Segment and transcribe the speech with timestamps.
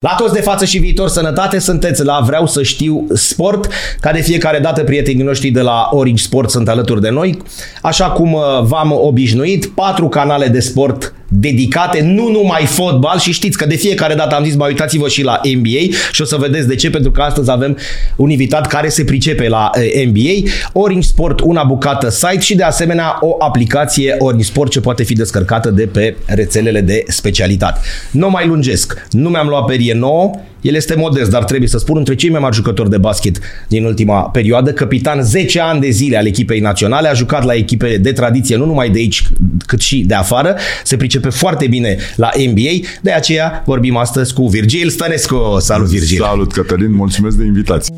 [0.00, 3.68] La toți de față și viitor sănătate, sunteți la Vreau să știu sport,
[4.00, 7.38] ca de fiecare dată prietenii noștri de la Orange Sport sunt alături de noi.
[7.82, 13.18] Așa cum uh, v-am obișnuit, patru canale de sport dedicate, nu numai fotbal.
[13.18, 16.24] Și știți că de fiecare dată am zis, mai uitați-vă și la NBA și o
[16.24, 17.76] să vedeți de ce, pentru că astăzi avem
[18.16, 22.62] un invitat care se pricepe la uh, NBA, Orange Sport, una bucată site și de
[22.62, 27.80] asemenea o aplicație Orange Sport ce poate fi descărcată de pe rețelele de specialitate.
[28.10, 30.30] Nu mai lungesc, nu mi-am luat perie nouă,
[30.60, 33.84] el este modest, dar trebuie să spun între cei mai mari jucători de basket din
[33.84, 38.12] ultima perioadă, capitan 10 ani de zile al echipei naționale, a jucat la echipe de
[38.12, 39.22] tradiție nu numai de aici,
[39.66, 44.46] cât și de afară, se pricepe foarte bine la NBA, de aceea vorbim astăzi cu
[44.48, 45.56] Virgil Stănescu.
[45.58, 46.22] Salut Virgil!
[46.22, 47.94] Salut Cătălin, mulțumesc de invitație!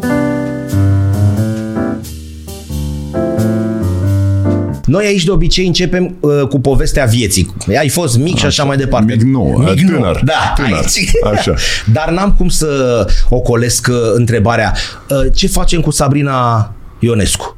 [4.91, 7.55] Noi aici de obicei începem uh, cu povestea vieții.
[7.79, 9.13] Ai fost mic și așa mai departe.
[9.13, 9.43] Mic nu,
[9.75, 10.15] mic tânăr.
[10.15, 10.25] Nu.
[10.25, 10.73] Da, tânăr.
[10.73, 11.11] Aici.
[11.35, 11.55] Așa.
[11.93, 14.75] Dar n-am cum să ocolesc uh, întrebarea.
[15.11, 17.57] Uh, ce facem cu Sabrina Ionescu?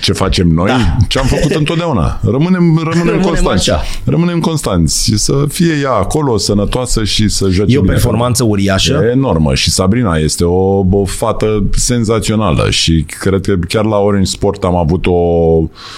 [0.00, 0.66] Ce facem noi?
[0.66, 0.96] Da.
[1.08, 2.20] Ce am făcut întotdeauna?
[2.22, 3.70] Rămânem, rămânem, Rămânem constanți.
[3.70, 3.82] așa.
[4.04, 5.12] Rămânem constanți.
[5.16, 7.92] Să fie ea acolo, sănătoasă și să joace E o bine.
[7.92, 9.00] performanță uriașă.
[9.04, 14.30] E enormă și Sabrina este o, o fată senzațională și cred că chiar la Orange
[14.30, 15.12] Sport am avut o,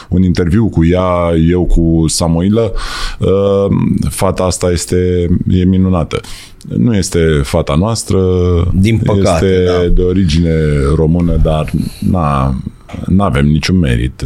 [0.09, 1.07] un interviu cu ea,
[1.51, 2.73] eu cu Samoilă.
[3.19, 3.29] Uh,
[4.11, 4.97] Fata asta este
[5.51, 6.21] e minunată.
[6.77, 8.19] Nu este fata noastră,
[8.75, 9.89] Din păcate, este da.
[9.95, 10.55] de origine
[10.97, 11.71] română, dar
[12.11, 12.55] na,
[13.07, 14.23] nu avem niciun merit.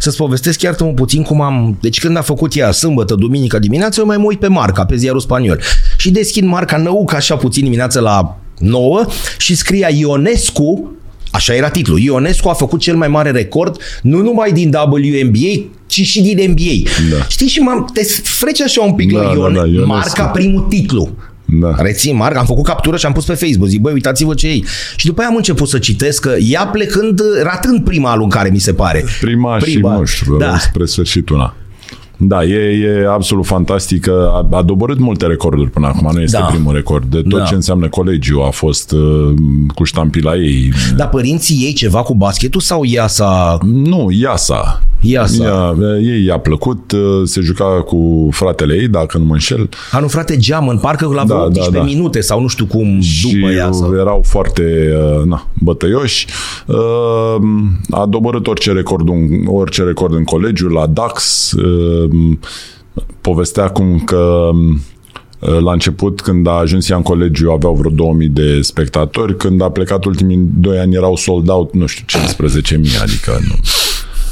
[0.00, 1.78] Să-ți povestesc chiar un puțin cum am...
[1.80, 4.96] Deci când a făcut ea sâmbătă, duminică dimineață, eu mai mă uit pe marca, pe
[4.96, 5.60] ziarul spaniol.
[5.96, 9.06] Și deschid marca năuc așa puțin dimineață la 9
[9.38, 10.90] și scria Ionescu
[11.30, 11.98] Așa era titlul.
[11.98, 16.90] Ionescu a făcut cel mai mare record, nu numai din WNBA, ci și din NBA.
[17.16, 17.24] Da.
[17.28, 17.90] Știi, și m-am...
[17.92, 19.86] Te frece așa un pic Da, la da, Ione, da, Ionescu.
[19.86, 21.16] marca primul titlu.
[21.48, 21.74] Da.
[21.78, 23.68] Rețin marca, am făcut captură și am pus pe Facebook.
[23.68, 24.60] Zic, băi, uitați-vă ce e.
[24.96, 28.72] Și după aia am început să citesc că ea plecând, ratând prima aluncare, mi se
[28.72, 29.04] pare.
[29.20, 29.92] Prima, Prima.
[29.92, 30.58] și, nu știu, Da.
[30.58, 31.54] spre sfârșitul una.
[32.16, 32.54] Da, e,
[33.02, 34.30] e absolut fantastică.
[34.50, 36.10] A, a doborât multe recorduri până acum.
[36.14, 36.44] Nu este Da.
[36.44, 37.04] primul record.
[37.04, 37.44] De tot Da.
[37.44, 39.34] ce înseamnă colegiu a fost uh,
[39.74, 40.72] cu ștampila ei.
[40.96, 43.58] Dar părinții ei ceva cu basketul sau ea s-a...
[43.62, 44.80] Nu, Iasa.
[45.00, 45.44] Iasa.
[45.44, 49.68] Ea, ei i-a plăcut, uh, se juca cu fratele ei, dacă nu mă înșel.
[49.92, 51.84] A, nu, frate, geamăn, parcă la vreo Da, 18 da, da.
[51.84, 53.72] minute sau nu știu cum și după ea.
[53.72, 53.94] Sau...
[53.94, 54.62] erau foarte
[55.18, 56.26] uh, na, bătăioși.
[56.66, 56.76] Uh,
[57.90, 61.52] A doborât orice record, în- orice record în colegiu, la DAX.
[62.12, 62.38] Uh,
[63.20, 64.50] Povestea cum că
[65.38, 69.36] uh, la început, când a ajuns ea în colegiu, aveau vreo 2000 de spectatori.
[69.36, 73.54] Când a plecat ultimii doi ani, erau sold out, nu știu, 15.000, adică nu.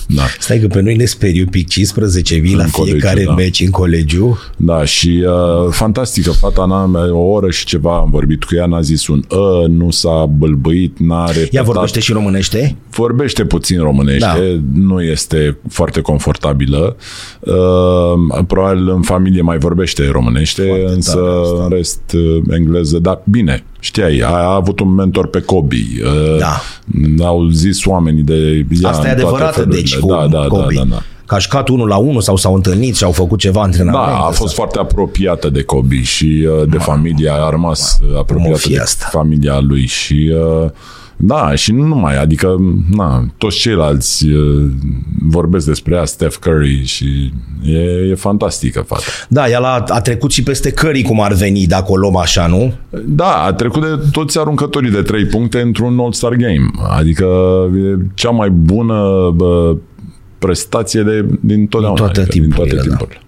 [0.09, 0.22] Da.
[0.38, 3.34] Stai că pe noi ne sperie un pic 15 mii la În colegiu, fiecare da.
[3.34, 4.38] meci în colegiu.
[4.56, 8.81] Da, și uh, fantastică, fata n-a, o oră și ceva am vorbit cu ea, n-a
[8.81, 11.53] zis un ă, nu s-a bălbăit, n-a repetat.
[11.53, 12.76] Ea vorbește și românește?
[12.91, 14.60] Vorbește puțin românește, da.
[14.72, 16.97] nu este foarte confortabilă.
[17.41, 21.62] Uh, probabil în familie mai vorbește românește, Foarte însă tare asta.
[21.62, 25.77] în rest uh, engleză, dar bine, știai, a, a avut un mentor pe Kobe.
[26.05, 26.61] Uh, Da.
[27.25, 29.81] Au zis oamenii de ea Asta e în toate adevărată, felurile.
[29.81, 30.75] deci, cu da, da, Kobe.
[30.75, 31.03] da, da, da.
[31.27, 34.06] Că a jucat unul la unul sau s-au întâlnit și au făcut ceva antrenament.
[34.06, 38.19] Da, a fost sau- foarte apropiată de Kobe și uh, de familia, a rămas uh,
[38.19, 39.06] apropiată fi de asta?
[39.11, 40.71] familia lui și uh,
[41.17, 42.57] da, și nu numai, adică
[42.91, 44.65] na, toți ceilalți uh,
[45.29, 47.33] vorbesc despre ea, Steph Curry și
[47.63, 47.79] e,
[48.11, 49.03] e fantastică fata.
[49.29, 52.47] Da, ea a, a trecut și peste cării cum ar veni, dacă o luăm așa,
[52.47, 52.73] nu?
[53.07, 57.27] Da, a trecut de toți aruncătorii de trei puncte într-un All-Star Game, adică
[57.77, 59.77] e cea mai bună bă,
[60.39, 61.97] prestație de, din totdeauna.
[61.97, 62.97] Din toate adică, din timpurile, toate da.
[62.97, 63.19] timpurile.
[63.21, 63.24] Da,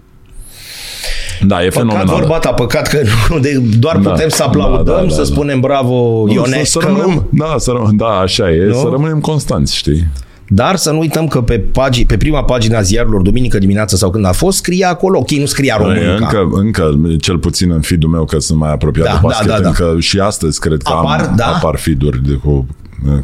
[1.41, 2.07] e Păcat fenomenal.
[2.07, 2.99] vorba ta, păcat că
[3.31, 4.11] nu, de, doar Da.
[4.11, 5.25] putem să aplaudăm, Da, da, da, să da.
[5.25, 8.75] spunem bravo Nu, Ionescu, Să, să rămânem, da, să rămânem, da, așa e, Nu?
[8.75, 10.07] să rămânem constanți, știi?
[10.49, 14.27] dar să nu uităm că pe, pagi, pe prima pagina ziarilor, duminică dimineața sau când
[14.27, 16.13] a fost, scria acolo, ok, nu scria românca.
[16.13, 19.55] Încă, încă, cel puțin în feed-ul meu, că sunt mai apropiat Da, de basket, da,
[19.55, 19.69] da, da.
[19.69, 21.47] încă și astăzi cred că Apar, am, da?
[21.47, 22.67] apar feed-uri de, cu,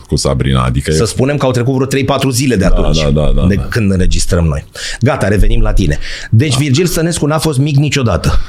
[0.06, 3.10] cu Sabrina, adică Să e, spunem că au trecut vreo 3-4 zile de atunci, da,
[3.10, 3.62] da, da, de da.
[3.62, 4.64] când înregistrăm noi.
[5.00, 5.98] Gata, revenim la tine.
[6.30, 8.40] Deci Virgil Stănescu n-a fost mic niciodată.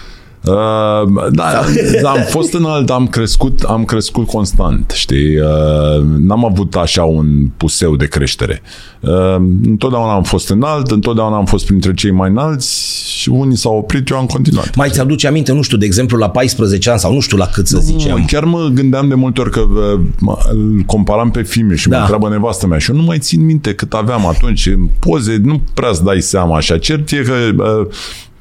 [0.45, 1.61] Uh, da,
[2.13, 5.39] am fost înalt, am crescut, am crescut constant, știi?
[5.39, 7.25] Uh, n-am avut așa un
[7.57, 8.61] puseu de creștere.
[8.99, 9.35] Uh,
[9.65, 14.09] întotdeauna am fost înalt, întotdeauna am fost printre cei mai înalți și unii s-au oprit,
[14.09, 14.75] eu am continuat.
[14.75, 17.67] Mai ți-aduce aminte, nu știu, de exemplu, la 14 ani sau nu știu la cât
[17.67, 18.23] să Nu, zicem.
[18.27, 21.95] chiar mă gândeam de multe ori că uh, mă- îl comparam pe filme și Da.
[21.95, 24.65] mă întreabă nevastă mea și eu nu mai țin minte cât aveam atunci.
[24.67, 26.77] În poze nu prea îți dai seama așa.
[26.77, 27.87] Cert e că uh,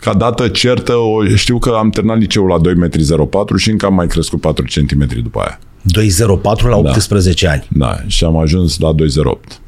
[0.03, 3.95] ca dată certă, o, știu că am terminat liceul la 2,04 m și încă am
[3.95, 5.59] mai crescut 4 cm după aia.
[5.83, 7.67] 204 la 18 ani.
[7.71, 9.61] Da, și am ajuns la 208.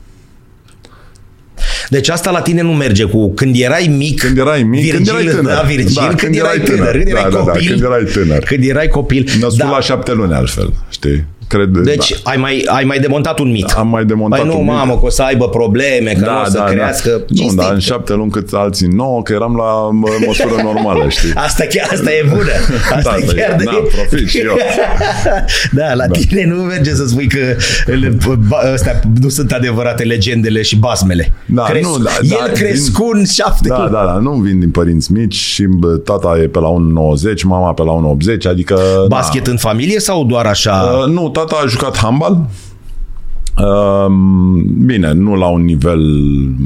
[1.89, 4.21] Deci asta la tine nu merge cu când erai mic.
[4.21, 5.55] Când erai mic, Virgil, când erai tânăr.
[5.55, 6.97] Da, Virgil, Da, când, când erai erai tânăr, tânăr.
[6.97, 7.69] când erai Da, da, da, copil.
[7.71, 8.39] când erai tânăr.
[8.45, 9.29] Când erai copil.
[9.41, 9.71] Născut Da.
[9.71, 11.25] la șapte luni altfel, știi?
[11.49, 12.31] Cred, Deci da.
[12.31, 13.71] ai, mai, ai mai demontat un mit.
[13.77, 14.73] Am mai demontat Păi nu, un mit.
[14.73, 17.11] mamă, că o să aibă probleme, că nu o să crească.
[17.29, 17.61] Nu, Cinstit.
[17.61, 21.33] dar în șapte luni cât alții nouă, că eram la mă, măsură normală, știi?
[21.47, 22.51] Asta, chiar, asta e bună.
[22.97, 23.65] Asta Da, chiar da, de...
[23.65, 24.57] da, profit și eu.
[25.79, 27.39] da, la tine nu merge să spui că
[27.87, 28.17] ele-
[28.49, 31.33] ba- astea nu sunt adevărate legendele și basmele.
[31.47, 33.91] Da, nu, da, El da, crescut în șapte Da, luni.
[33.91, 37.73] da, da, nu vin din părinți mici și bă, tata e pe la 1,90, mama
[37.73, 38.79] pe la 1,80, adică...
[39.09, 40.99] Basket în familie sau doar așa?
[41.07, 42.47] Uh, nu, tata a jucat handbal.
[43.59, 44.07] Uh,
[44.87, 46.01] bine, nu la un nivel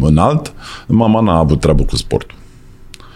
[0.00, 0.52] înalt.
[0.86, 2.36] Mama n-a avut treabă cu sportul.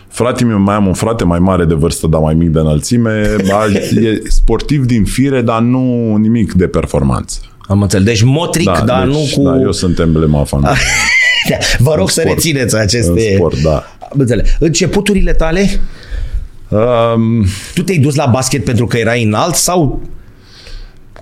[0.09, 3.37] Fratele meu, mai am un frate mai mare de vârstă, dar mai mic de înălțime.
[3.51, 7.39] a- E sportiv din fire, dar nu nimic de performanță.
[7.61, 8.05] Am înțeles.
[8.07, 9.49] Deci motric, Da, dar deci, nu cu...
[9.51, 10.75] Da, eu sunt emblema familiei.
[11.79, 12.35] Vă rog În să sport.
[12.35, 13.33] rețineți În aceste...
[13.35, 13.75] sport, da.
[14.13, 14.49] Am înțeles.
[14.59, 15.81] Începuturile tale,
[17.15, 17.45] Um,
[17.75, 20.03] tu te-ai dus la basket pentru că erai înalt sau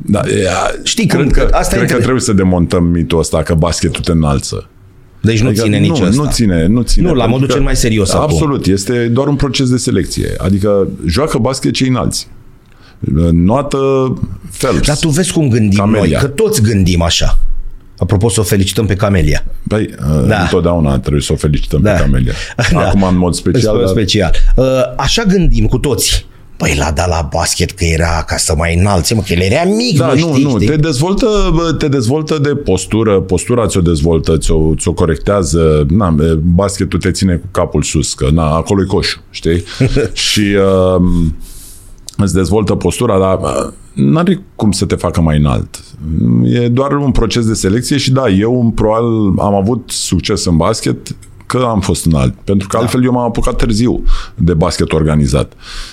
[0.07, 0.49] da, e,
[0.83, 3.43] Știi cum, cred că că, asta e cred că între- trebuie să demontăm mitul ăsta
[3.43, 4.69] că basketul te înalță.
[5.23, 6.23] Deci nu Adică ține nici nu, ăsta.
[6.23, 7.07] nu ține, nu ține.
[7.09, 8.23] Nu, la pentru modul că- cel mai serios acum.
[8.23, 10.35] Absolut, este doar un proces de selecție.
[10.39, 12.29] Adică joacă basket cei înalți.
[13.33, 13.79] Noată
[14.59, 14.87] Phelps.
[14.87, 16.01] Dar tu vezi cum gândim Camelia.
[16.19, 17.39] noi, că toți gândim așa.
[17.99, 19.45] Apropo, să o felicităm pe Camelia.
[19.69, 20.21] Păi, Da.
[20.27, 20.41] da.
[20.43, 21.91] întotdeauna trebuie să o felicităm Da.
[21.93, 22.33] pe Camelia.
[22.73, 22.79] Da.
[22.87, 23.75] Acum în mod special.
[23.75, 24.33] În dar- special.
[24.57, 24.65] Uh,
[24.97, 26.27] Așa gândim cu toți.
[26.61, 29.65] Păi l-a dat la basket că era ca să mai înalțe, mă, că el era
[29.65, 30.67] mic, Da, nu, nu, știi, nu, știi?
[30.67, 36.35] te dezvoltă, bă, te dezvoltă de postură, postura ți-o dezvoltă, ți-o, ți-o corectează, na, e,
[36.35, 39.65] basketul te ține cu capul sus, că na, acolo e coșul, știi?
[40.29, 41.03] și uh,
[42.17, 45.85] îți dezvoltă postura, dar uh, n-are cum să te facă mai înalt.
[46.45, 51.17] E doar un proces de selecție și da, eu probabil am avut succes în basket
[51.59, 52.35] că am fost înalt.
[52.45, 54.03] Pentru că altfel eu m-am apucat târziu
[54.35, 55.53] de basket organizat.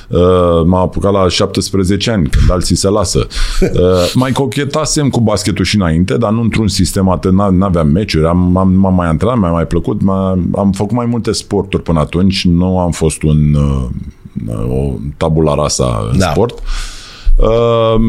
[0.10, 0.20] Uh,
[0.66, 3.28] m-am apucat la 17 ani, când alții se lasă.
[3.62, 8.26] Uh, mai cochetasem cu basketul și înainte, dar nu într-un sistem atât, n- n-aveam meciuri,
[8.26, 12.00] am, am, m-am mai antrenat, mi-a mai plăcut, m-a, am făcut mai multe sporturi până
[12.00, 13.86] atunci, nu am fost un uh,
[14.70, 16.30] o tabula rasa în Da.
[16.30, 16.52] sport.
[16.60, 16.66] Uh,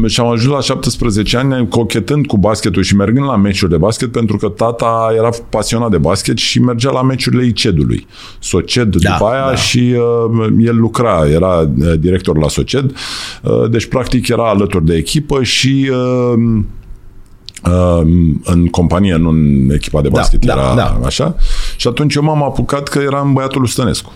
[0.07, 4.11] și am ajuns la 17 ani cochetând cu basketul și mergând la meciuri de basket
[4.11, 8.07] pentru că tata era pasionat de basket și mergea la meciurile ICED-ului.
[8.39, 9.55] Socied Da, după aia da.
[9.55, 9.95] și
[10.37, 12.95] uh, el lucra, era uh, director la Socied,
[13.41, 16.61] uh, deci practic era alături de echipă și uh,
[17.71, 18.01] uh,
[18.43, 20.99] în companie, nu în echipa de basket, da, era da.
[21.05, 21.35] așa.
[21.77, 24.11] Și atunci eu m-am apucat că eram băiatul lui Stănescu.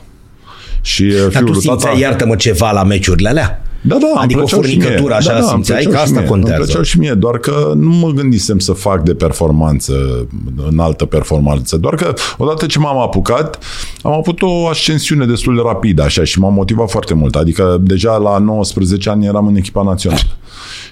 [0.82, 2.06] Și uh, Dar fiul tu lui simțeai, tata...
[2.06, 3.62] iartă-mă, ceva la meciurile alea?
[3.86, 4.82] Da, da, îmi Adică o plăceau și mie.
[4.82, 5.82] furnicătură așa da, da, îmi simțeai?
[5.82, 6.30] plăceau Că și asta mie.
[6.30, 6.56] contează.
[6.56, 9.94] Îmi plăceau și mie, doar că nu mă gândisem să fac de performanță,
[10.70, 11.78] în altă performanță.
[11.78, 13.64] Doar că odată ce m-am apucat,
[14.02, 17.36] am avut o ascensiune destul de rapidă așa și m-am motivat foarte mult.
[17.36, 20.22] Adică deja la 19 ani eram în echipa națională.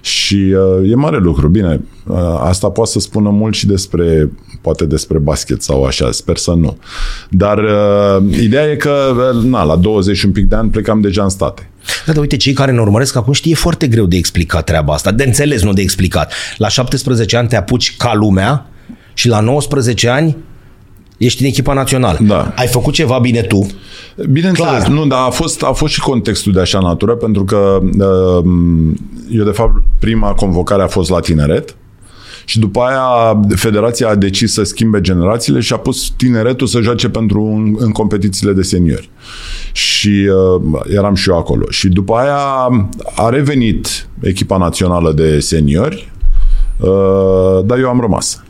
[0.01, 0.35] Și
[0.81, 1.47] uh, e mare lucru.
[1.47, 6.37] Bine, uh, asta poate să spună mult și despre, poate despre basket sau așa, sper
[6.37, 6.77] să nu.
[7.29, 8.91] Dar uh, ideea e că,
[9.35, 11.70] uh, na, la 20 și un pic de ani plecam deja în state.
[12.05, 15.11] Da, dar uite, cei care ne urmăresc acum știe foarte greu de explicat treaba asta,
[15.11, 16.33] de înțeles, nu de explicat.
[16.57, 18.65] La 17 ani te apuci ca lumea
[19.13, 20.37] și la 19 ani
[21.17, 22.17] ești în echipa națională.
[22.21, 22.53] Da.
[22.55, 23.67] Ai făcut ceva bine tu,
[24.29, 24.87] Bineînțeles, Clar.
[24.87, 28.43] nu, dar a fost, a fost și contextul de așa natură, pentru că uh,
[29.29, 31.75] eu, de fapt, prima convocare a fost la tineret
[32.51, 37.09] și după aia federația a decis să schimbe generațiile și a pus tineretul să joace
[37.09, 39.09] pentru în, în competițiile de seniori.
[39.71, 40.27] Și
[40.63, 41.65] uh, eram și eu acolo.
[41.69, 42.37] Și după aia
[43.15, 46.11] a revenit echipa națională de seniori,
[46.79, 48.43] uh, dar eu am rămas.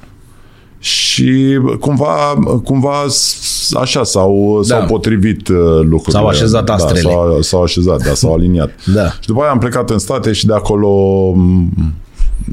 [0.80, 2.16] Și cumva,
[2.64, 4.76] cumva s- așa s-au, Da.
[4.78, 6.20] s-au potrivit uh, lucrurile.
[6.20, 7.00] S-au așezat da, astrele.
[7.00, 8.70] s-au, s-au așezat, da, s-au aliniat.
[8.96, 9.06] Da.
[9.10, 10.90] Și după aia am plecat în state și de acolo
[11.36, 11.70] m,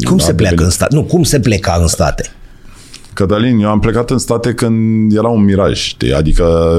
[0.07, 0.61] cum Da, se pleacă devenit.
[0.61, 0.95] în state?
[0.95, 2.33] Nu, cum se pleca în state?
[3.13, 6.13] Cătălin, eu am plecat în state când era un miraj, știi?
[6.13, 6.79] Adică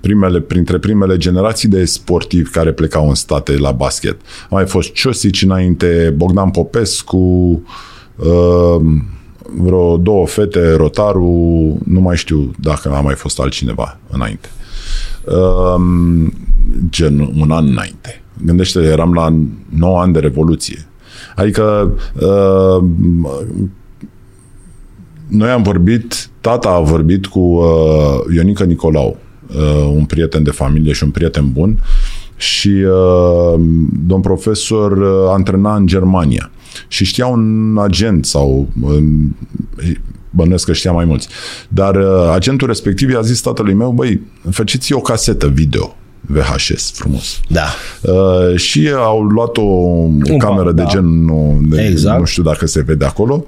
[0.00, 4.20] primele, printre primele generații de sportivi care plecau în state la basket.
[4.42, 7.16] A mai fost Ciosici înainte, Bogdan Popescu,
[8.16, 8.76] uh,
[9.56, 14.48] vreo două fete, Rotaru, nu mai știu dacă a mai fost altcineva înainte.
[15.24, 15.82] Uh,
[16.90, 18.22] gen un an înainte.
[18.44, 19.34] Gândește, eram la
[19.68, 20.86] 9 ani de Revoluție.
[21.36, 22.88] Adică uh,
[25.28, 29.16] noi am vorbit, tata a vorbit cu uh, Ionica Nicolau
[29.56, 31.82] uh, un prieten de familie și un prieten bun
[32.36, 33.60] și uh,
[34.06, 36.50] domn profesor uh, antrena în Germania
[36.88, 38.96] și știa un agent sau uh,
[40.30, 41.28] bănuiesc că știa mai mulți.
[41.68, 47.40] Dar uh, agentul respectiv i-a zis tatălui meu, băi, faceți o casetă video VHS, frumos.
[47.48, 47.64] Da.
[48.02, 50.88] Uh, și au luat o Un cameră pa- de da.
[50.88, 52.18] gen, nu, de, Exact.
[52.18, 53.44] nu știu dacă se vede acolo.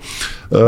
[0.49, 0.59] Uh,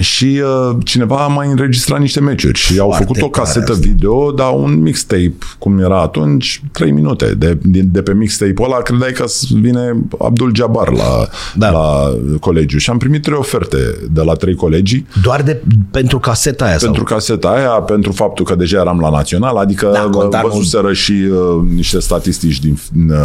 [0.00, 3.72] și uh, cineva a mai înregistrat niște meciuri și au Foarte făcut o tare casetă
[3.72, 3.86] asta.
[3.88, 7.34] video, dar un mixtape, cum era atunci, 3 minute.
[7.34, 9.24] De, de, de pe mixtape-ul ăla credeai că
[9.60, 11.70] vine Abdul Jabbar la, Da.
[11.70, 12.78] la colegiu.
[12.78, 13.76] Și am primit trei oferte
[14.10, 17.16] de la trei colegii Doar de, pentru caseta aia pentru sau?
[17.16, 20.92] caseta aia, pentru faptul că deja eram la național, adică Da, conta da, nu- văzuseră
[20.92, 23.16] și uh, niște statistici din uh,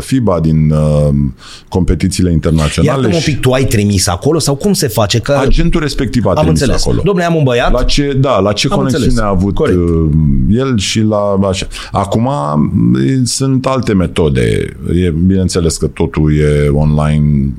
[0.00, 1.08] FIBA, din uh,
[1.68, 2.92] competițiile internaționale.
[2.92, 5.18] Iartă-mă un și pic, tu ai trimis acolo sau cum se face?
[5.18, 6.82] Că agentul respectiv a am trimis înțeles.
[6.86, 7.00] acolo.
[7.04, 7.72] Domnule, am un băiat.
[7.72, 9.26] La ce, da, la ce Am conexiune înțeles.
[9.26, 9.76] a avut Corect.
[9.78, 10.10] uh,
[10.50, 11.66] el și la așa.
[11.92, 12.28] Acum
[13.06, 14.76] e, sunt alte metode.
[14.94, 17.52] E, bineînțeles că totul e online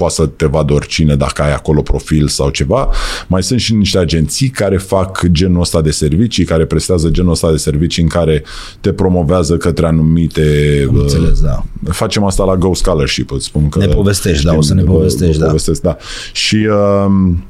[0.00, 2.88] poate să te vadă oricine dacă ai acolo profil sau ceva.
[3.26, 7.50] Mai sunt și niște agenții care fac genul ăsta de servicii, care prestează genul ăsta
[7.50, 8.42] de servicii în care
[8.80, 10.44] te promovează către anumite...
[10.88, 11.64] Am înțeles, da.
[11.90, 13.78] Facem asta la Go Scholarship, îți spun că...
[13.78, 15.46] Ne povestești, da, o să ne vă- povestești, vă da.
[15.46, 15.96] povestesc, da.
[16.32, 16.68] Și
[17.06, 17.44] um,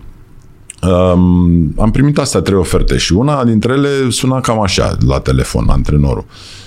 [0.90, 5.68] um, am primit astea trei oferte și una dintre ele suna cam așa la telefon,
[5.68, 6.24] antrenorul.
[6.24, 6.59] Um,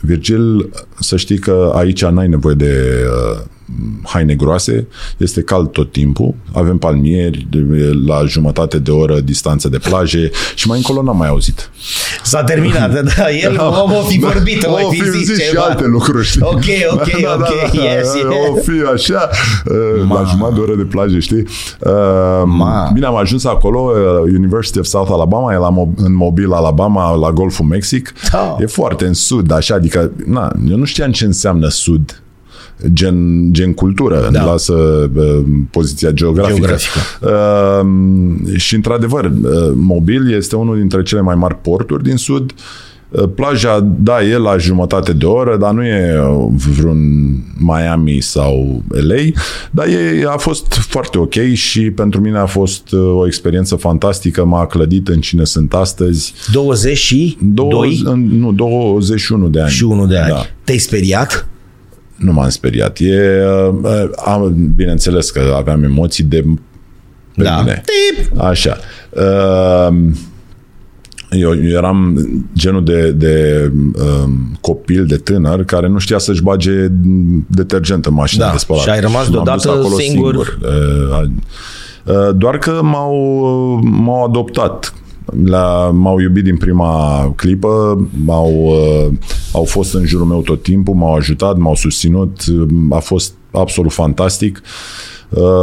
[0.00, 3.04] Virgil, să știi că aici n-ai nevoie de
[3.34, 3.40] uh,
[4.02, 9.78] haine groase, este cald tot timpul, avem palmieri de- la jumătate de oră distanță de
[9.78, 11.70] plaje și mai încolo n-am mai auzit.
[12.22, 15.62] S-a terminat, da, el om o fi vorbit, o o fi zis și ceva.
[15.62, 16.40] alte lucruri, știi?
[16.52, 17.00] Ok, ok,
[17.36, 18.64] ok, yes, O yes.
[18.64, 19.28] fi așa,
[19.70, 21.44] uh, la jumătate de oră de plajă, știi?
[21.80, 21.92] Uh,
[22.44, 22.90] Ma.
[22.94, 27.14] Bine, am ajuns acolo, uh, University of South Alabama, e la, Mo- în Mobile, Alabama,
[27.14, 28.12] la Golful Mexic.
[28.32, 28.56] Da.
[28.60, 32.22] E foarte în sud, așa, adică, na, eu nu știam ce înseamnă sud
[32.92, 34.38] gen, gen cultură, da.
[34.38, 34.44] Da.
[34.44, 36.56] lasă uh, poziția geografică.
[36.56, 36.98] Geografică.
[37.20, 42.52] Uh, și într-adevăr, uh, Mobil este unul dintre cele mai mari porturi din sud.
[43.10, 46.46] Uh, Plaja, da, e la jumătate de oră, dar nu e uh,
[46.76, 46.98] vreun
[47.58, 53.00] Miami sau LA, dar e, a fost foarte ok și pentru mine a fost uh,
[53.14, 56.34] o experiență fantastică, m-a clădit în cine sunt astăzi.
[56.52, 59.70] 22 Două, în, nu, 21 de ani.
[59.70, 60.28] și 1 de ani.
[60.28, 60.46] Da.
[60.64, 61.49] Te-ai speriat?
[62.20, 62.98] Nu m-am speriat.
[63.00, 63.42] E,
[63.82, 66.44] uh, am, bineînțeles că aveam emoții de
[67.36, 67.58] pe Da.
[67.60, 67.82] mine.
[67.84, 68.40] Tip.
[68.40, 68.76] Așa.
[69.10, 69.96] Uh,
[71.30, 73.70] Eu, eu eram genul de, de
[74.24, 76.86] um, copil, de tânăr, care nu știa să-și bage
[77.46, 78.82] detergent în mașina Da, de spălat.
[78.82, 80.58] și ai rămas m-am dus deodată acolo singur.
[80.62, 81.28] Uh,
[82.04, 83.14] uh, Doar că m-au,
[83.82, 84.94] m-au adoptat.
[85.44, 89.12] La, m-au iubit din prima clipă, m-au, uh,
[89.52, 92.40] au fost în jurul meu tot timpul, m-au ajutat, m-au susținut,
[92.90, 94.62] a fost absolut fantastic.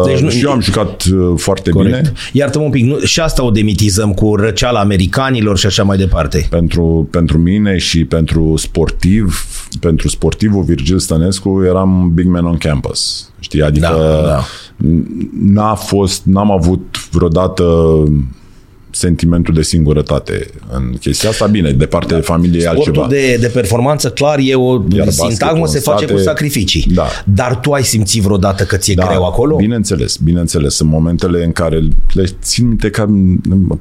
[0.05, 1.95] Deci Deci nu- și eu am jucat uh, foarte Corect.
[1.95, 2.12] bine.
[2.31, 6.47] Iartă-mă un pic, nu, și asta o demitizăm cu răceala americanilor și așa mai departe.
[6.50, 9.45] pentru, pentru mine și pentru sportiv,
[9.79, 13.29] pentru sportivul Virgil Stănescu, eram big man on campus.
[13.39, 13.62] Știi?
[13.62, 14.43] Adică Da, da.
[15.41, 17.63] n-a fost, n-am avut vreodată
[18.97, 21.45] sentimentul de singurătate în chestia asta.
[21.45, 22.95] Bine, de partea de familie e altceva.
[22.95, 26.19] Sportul de, de performanță, clar, e o Iar sintagmă, basketul se în face state- cu
[26.19, 26.91] sacrificii.
[26.93, 27.05] Da.
[27.25, 29.55] Dar tu ai simțit vreodată că ți-e greu acolo?
[29.55, 30.79] Bineînțeles, bineînțeles.
[30.79, 31.81] În momentele în care
[32.13, 33.05] le țin minte că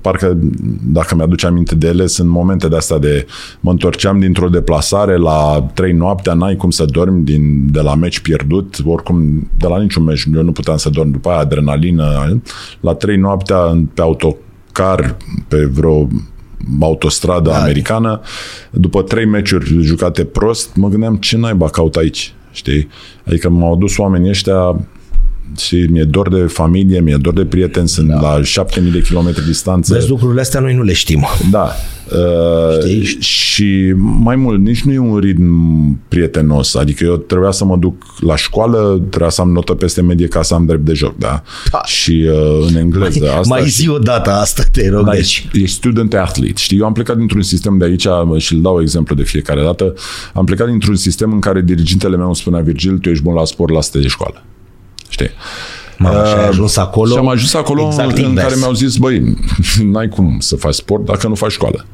[0.00, 0.37] parcă
[0.82, 3.26] dacă mi-aduce aminte de ele, sunt momente de astea de
[3.61, 8.18] mă întorceam dintr-o deplasare la trei noaptea, n-ai cum să dormi din, de la meci
[8.20, 12.40] pierdut, oricum de la niciun meci, eu nu puteam să dorm după aia, adrenalină,
[12.80, 14.02] la trei noaptea în- pe
[14.76, 15.16] autocar,
[15.49, 16.09] pe vreo
[16.80, 17.62] autostradă Da.
[17.62, 18.21] americană,
[18.71, 22.88] după trei meciuri jucate prost, mă gândeam ce naiba caut aici, știi?
[23.26, 24.87] Adică m-au dus oamenii ăștia
[25.59, 28.21] și mi-e dor de familie, mi-e dor de prieteni, sunt da.
[28.21, 29.95] la 7000 de kilometri distanță.
[29.95, 31.26] Vezi, lucrurile astea noi nu le știm.
[31.50, 31.71] Da.
[32.12, 33.05] Uh, Știi?
[33.21, 35.49] și mai mult, nici nu e un ritm
[36.09, 36.75] prietenos.
[36.75, 40.43] Adică eu trebuia să mă duc la școală, trebuia să am notă peste medie ca
[40.43, 41.43] să am drept de joc, da?
[41.71, 41.81] Da.
[41.85, 43.25] Și uh, în engleză.
[43.25, 45.05] Asta mai și- zi o dată asta, te rog.
[45.05, 45.21] da, deci.
[45.21, 46.53] ești, ești student athlete.
[46.57, 49.95] Știi, eu am plecat dintr-un sistem de aici și îl dau exemplu de fiecare dată.
[50.35, 53.45] Am plecat dintr-un sistem în care dirigintele meu îmi spunea Virgil, tu ești bun la
[53.45, 54.45] sport, lasă-te de școală.
[55.16, 55.30] Știi?
[55.99, 57.12] Mamă, și ai ajuns acolo.
[57.12, 58.46] Și am ajuns acolo exact în invers.
[58.46, 59.37] care mi-au zis, băi,
[59.82, 61.87] n-ai cum să faci sport dacă nu faci școală.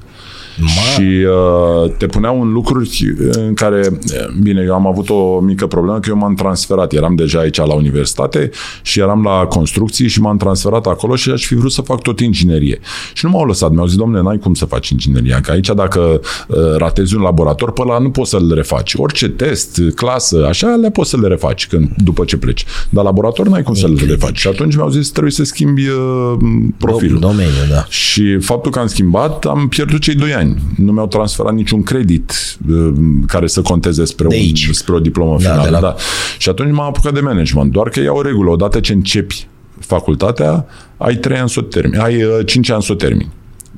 [0.94, 3.98] Și uh, te puneau în lucruri în care,
[4.42, 6.92] bine, eu am avut o mică problemă că eu m-am transferat.
[6.92, 8.50] Eram deja aici la universitate
[8.82, 12.20] și eram la construcții și m-am transferat acolo și aș fi vrut să fac tot
[12.20, 12.78] inginerie.
[13.12, 13.72] Și nu m-au lăsat.
[13.72, 15.40] Mi-au zis, domnule, n-ai cum să faci ingineria.
[15.40, 18.94] Că aici dacă uh, ratezi un laborator, pe ăla nu poți să-l refaci.
[18.94, 22.64] Orice test, clasă, așa, le poți să le refaci când, după ce pleci.
[22.90, 24.38] Dar laborator n-ai cum să-l refaci.
[24.38, 26.34] Și atunci mi-au zis, trebuie să schimbi uh,
[26.78, 27.18] profilul.
[27.18, 27.84] Domeniu, da.
[27.88, 30.41] Și faptul că am schimbat, am pierdut cei doi ani.
[30.76, 32.32] Nu mi-au transferat niciun credit
[32.70, 32.92] uh,
[33.26, 34.68] care să conteze spre, De un, aici.
[34.72, 35.62] spre o diplomă Da, finală.
[35.64, 35.94] de la- Da.
[36.38, 37.72] Și atunci m-am apucat de management.
[37.72, 38.50] Doar că iau o regulă.
[38.50, 39.46] Odată ce începi
[39.78, 42.02] facultatea, ai 3 ani să o termini.
[42.02, 43.30] Ai uh, 5 ani să o termini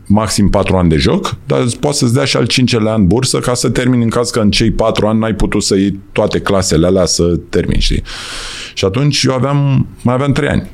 [0.06, 3.38] maxim 4 ani de joc, dar îți poate să-ți dea și al 5 an bursă
[3.38, 6.38] ca să termini în caz că în cei 4 ani n-ai putut să iei toate
[6.40, 8.02] clasele alea să termini, știi?
[8.74, 10.70] Și atunci eu aveam, mai aveam 3 ani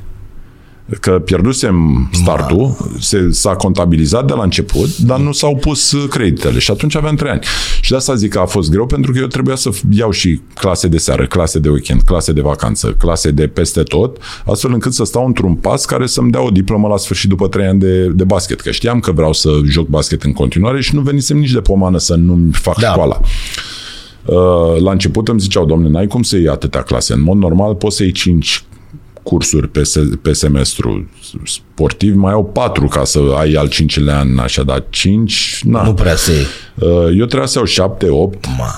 [1.01, 6.59] că pierdusem startul, se, s-a contabilizat de la început, dar nu s-au pus uh, creditele
[6.59, 7.41] și atunci aveam trei ani.
[7.81, 10.41] Și de asta zic că a fost greu, pentru că eu trebuia să iau și
[10.55, 14.93] clase de seară, clase de weekend, clase de vacanță, clase de peste tot, astfel încât
[14.93, 18.05] să stau într-un pas care să-mi dea o diplomă la sfârșit după trei ani de,
[18.07, 21.53] de basket, că știam că vreau să joc basket în continuare și nu venisem nici
[21.53, 22.89] de pomană să nu-mi fac Da.
[22.91, 23.21] școala.
[24.25, 27.13] Uh, La început îmi ziceau, domne, n-ai cum să iei atâtea clase.
[27.13, 28.65] În mod normal poți să iei 5
[29.23, 31.09] cursuri pe, se, pe semestru
[31.45, 35.83] sportiv, mai au patru ca să ai al cincilea an, așa, dar cinci, na.
[35.83, 36.33] Nu prea se...
[36.75, 38.71] Uh, Eu trebuia să iau șapte, opt Ma.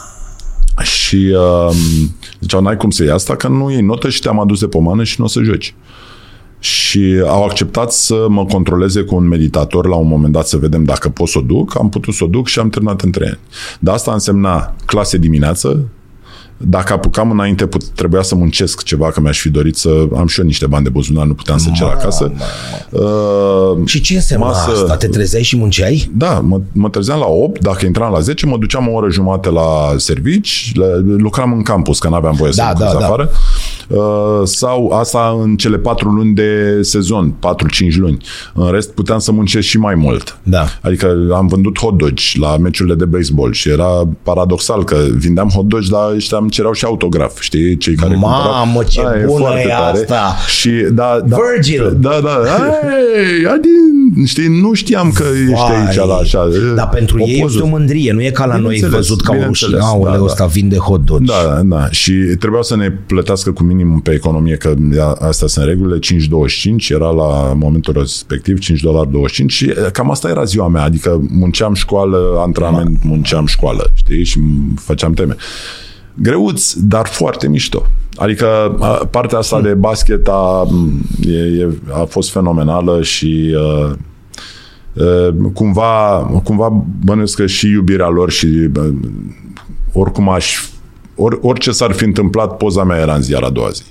[0.82, 1.74] și uh,
[2.40, 5.04] ziceau, n-ai cum să iei asta, că nu iei notă și te-am adus de pomană
[5.04, 5.74] și nu o să joci.
[6.58, 10.84] Și au acceptat să mă controleze cu un meditator la un moment dat să vedem
[10.84, 11.78] dacă pot să o duc.
[11.78, 13.38] Am putut să o duc și am terminat în trei ani.
[13.80, 15.88] Dar asta însemna clase dimineață,
[16.64, 20.40] dacă apucam înainte, put, trebuia să muncesc ceva, că mi-aș fi dorit să am și
[20.40, 22.32] eu niște bani de buzunar, nu puteam să cer acasă.
[22.90, 23.02] Uh,
[23.84, 24.96] Și ce înseamnă Masă- asta?
[24.96, 26.10] Te trezeai și munceai?
[26.16, 29.50] da, mă, mă trezeam la 8, dacă intram la 10, mă duceam o oră jumate
[29.50, 33.04] la servici, le, lucram în campus, că n-aveam voie să Da, lucrez da, da.
[33.04, 33.28] afară.
[33.32, 33.38] Uh,
[34.44, 37.34] sau asta în cele 4 luni de sezon,
[37.92, 38.16] 4-5 luni.
[38.54, 40.38] În rest puteam să muncesc și mai mult.
[40.42, 40.64] Da.
[40.80, 45.64] Adică am vândut hot dogi la meciurile de baseball și era paradoxal că vindeam hot
[45.66, 47.76] dogi, dar ăștia îmi cereau și autograf, știi?
[47.76, 48.84] Cei care Mamă, cumpărau.
[48.88, 50.34] ce Da, bună foarte e asta!
[50.48, 51.96] Și da, da, Virgil!
[52.00, 52.30] Da, da.
[52.82, 55.86] Hey, Adin, știi, nu știam că ești Vai.
[55.86, 56.48] aici la așa.
[56.74, 57.54] Dar pentru o ei poză.
[57.56, 59.68] este o mândrie, nu e ca la noi Bineînțeles, văzut ca o rușine.
[59.68, 60.24] bineînțeles, Aoleu, da, da.
[60.24, 61.24] ăsta vinde hot dogi.
[61.26, 61.90] Da, da.
[61.90, 66.88] Și trebuiau să ne plătească cu minimum pe economie, că ea- astea sunt regulile, 5,25,
[66.90, 71.74] era la momentul respectiv 5 dolari 25 și cam asta era ziua mea, adică munceam
[71.74, 75.36] școală, antrenament, munceam școală, știi, și m- făceam teme.
[76.14, 77.86] Greuț, dar foarte mișto.
[78.16, 80.66] Adică a, partea asta de basket a,
[81.26, 83.92] e, e, a fost fenomenală și uh,
[84.92, 88.94] uh, cumva, cumva bănuiesc că și iubirea lor și uh,
[89.92, 90.70] oricum aș
[91.14, 93.82] or, orice s-ar fi întâmplat, poza mea era în ziar a doua zi.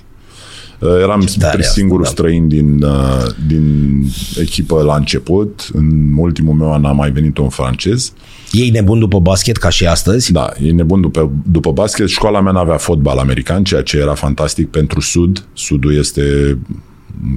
[0.78, 2.08] Uh, Eram tare asta, singurul da.
[2.08, 3.94] străin din, uh, din
[4.40, 5.68] echipă la început.
[5.72, 8.12] În ultimul meu an a mai venit un francez.
[8.52, 10.32] Ei nebun după basket ca și astăzi?
[10.32, 12.08] Da, e nebun după, după basket.
[12.08, 15.44] Școala mea n-avea fotbal american, ceea ce era fantastic pentru Sud.
[15.52, 16.22] Sudul este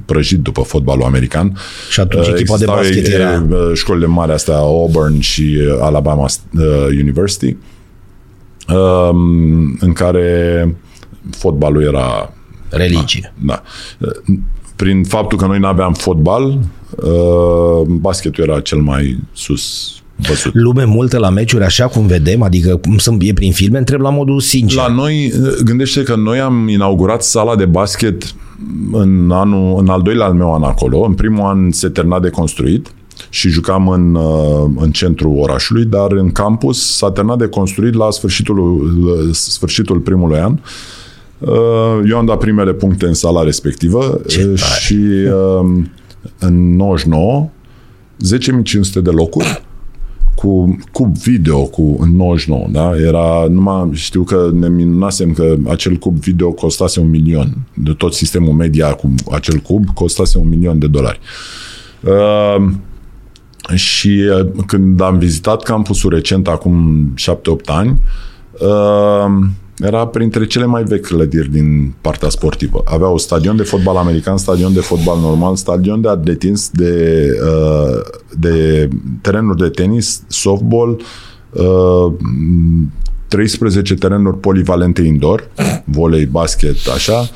[0.04, 1.56] prăjit după fotbalul american.
[1.90, 6.22] Și atunci echipa de Existau, basket e, era- e, școlile mari astea, Auburn și Alabama
[6.24, 7.56] uh, University,
[8.68, 10.74] um, în care
[11.30, 12.32] fotbalul era
[12.70, 13.32] Religie.
[13.44, 13.62] da.
[14.76, 16.58] Prin faptul că noi nu aveam fotbal,
[16.96, 20.54] uh, basketul era cel mai sus văzut.
[20.54, 24.10] Lume multă la meciuri, așa cum vedem, adică cum sunt, e prin filme, întreb la
[24.10, 24.78] modul sincer.
[24.78, 25.32] La noi,
[25.64, 28.34] gândește că noi am inaugurat sala de basket
[28.92, 31.00] în, anul, în al doilea al meu an acolo.
[31.00, 32.86] În primul an se termina de construit
[33.28, 38.10] și jucam în, uh, în centrul orașului, dar în campus s-a terminat de construit la
[38.10, 38.56] sfârșitul,
[39.26, 40.58] la sfârșitul primului an.
[41.38, 44.80] Uh, Eu am dat primele puncte în sala respectivă Ce uh, tare!
[44.80, 45.82] și uh,
[46.38, 47.48] în 99
[48.38, 49.62] 10.500 de locuri
[50.36, 52.96] cu cub video cu în 99, da?
[52.96, 57.56] Era numai, știu că ne minunasem că acel cub video costase un milion.
[57.74, 61.20] De tot sistemul media cu acel cub costase un milion de dolari.
[62.00, 62.68] Uh,
[63.74, 67.98] și uh, când am vizitat campusul recent, acum 7-8 ani,
[68.60, 69.46] uh,
[69.78, 72.82] era printre cele mai vechi clădiri din partea sportivă.
[72.84, 78.00] Avea un stadion de fotbal american, stadion de fotbal normal, stadion de atletism, de, uh,
[78.38, 78.88] de
[79.20, 81.00] terenuri de tenis, softball,
[81.50, 82.12] uh,
[83.28, 85.48] 13 terenuri polivalente indoor,
[85.84, 87.30] volei, basket, așa,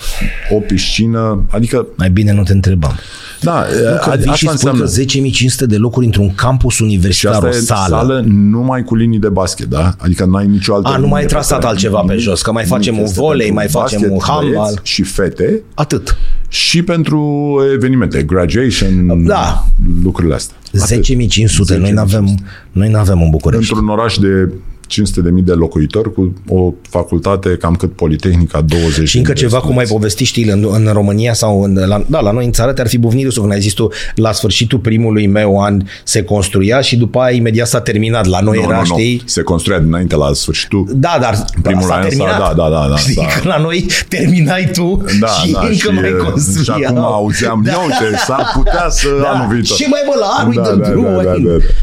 [0.54, 1.86] o piscină, adică...
[1.96, 2.92] Mai bine nu te întrebam.
[3.40, 3.64] Da,
[4.04, 4.84] Nu, că vii și asta spun înseamnă.
[4.84, 7.96] că 10.500 de locuri într-un campus Și universitar, asta o e sală.
[7.96, 9.94] sală numai cu linii de basket, da?
[9.98, 12.20] Adică n-ai nicio altă A, nu linie mai e pe trasat care- altceva pe nimic,
[12.22, 12.78] jos, că mai nimic.
[12.78, 14.62] facem un Este volei, pentru mai facem basket, un handbal.
[14.64, 16.16] băieți Și fete Atât.
[16.48, 17.20] și pentru
[17.74, 19.66] evenimente, graduation, Da.
[20.02, 20.56] lucrurile astea.
[20.72, 21.76] 10.500.
[21.78, 22.38] Noi n-avem,
[22.72, 23.72] noi n-avem în București.
[23.72, 24.48] Într-un oraș de
[24.90, 29.66] 500.000 de locuitori cu o facultate cam cât Politehnica 20 Și încă de ceva, cum
[29.68, 29.92] ai studenți.
[29.92, 32.98] povestit, știi, în, în România sau în, la, da, la noi în țară te-ar fi
[32.98, 37.18] bufnit râsul când ai zis tu, la sfârșitul primului meu an se construia și după
[37.18, 38.26] aia imediat s-a terminat.
[38.26, 38.98] La noi Nu, era, nu, nu.
[38.98, 42.38] știi, Se construia dinainte la sfârșitul Da, dar Primul s-a an s-a- terminat.
[42.38, 43.22] da, da, da, da, Știi da.
[43.40, 46.78] că la noi terminai tu da, și da, încă și, mai construiau.
[46.78, 49.76] și acum auzeam, ia uite, s-ar putea să anul viitor.
[49.76, 51.02] Și mai bă, la anul Da, da, da, drum.
[51.04, 51.34] da, da,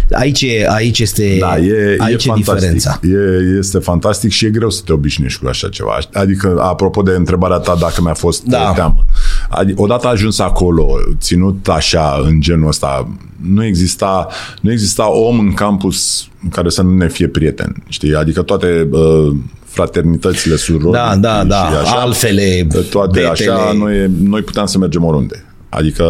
[0.07, 0.17] da.
[0.17, 2.96] Aici, e, aici este, Da, e, aici e e diferența.
[3.01, 3.53] Fantastic.
[3.53, 5.97] E, este fantastic și e greu să te obișnuiești cu așa ceva.
[6.13, 8.71] Adică, apropo de întrebarea ta dacă mi-a fost Da.
[8.75, 9.05] teamă.
[9.49, 10.85] Adică, odată ajuns acolo,
[11.19, 13.07] ținut așa, în genul ăsta,
[13.41, 14.27] nu exista,
[14.61, 17.83] nu exista om în campus în care să nu ne fie prieten.
[17.87, 18.15] Știi?
[18.15, 21.59] Adică toate uh, fraternitățile, surori Da, da, și da.
[21.79, 23.51] așa, Alfele, toate betele.
[23.51, 25.45] așa, noi, noi puteam să mergem oriunde.
[25.69, 26.05] Adică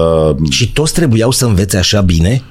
[0.49, 2.41] Și toți trebuiau să învețe așa bine?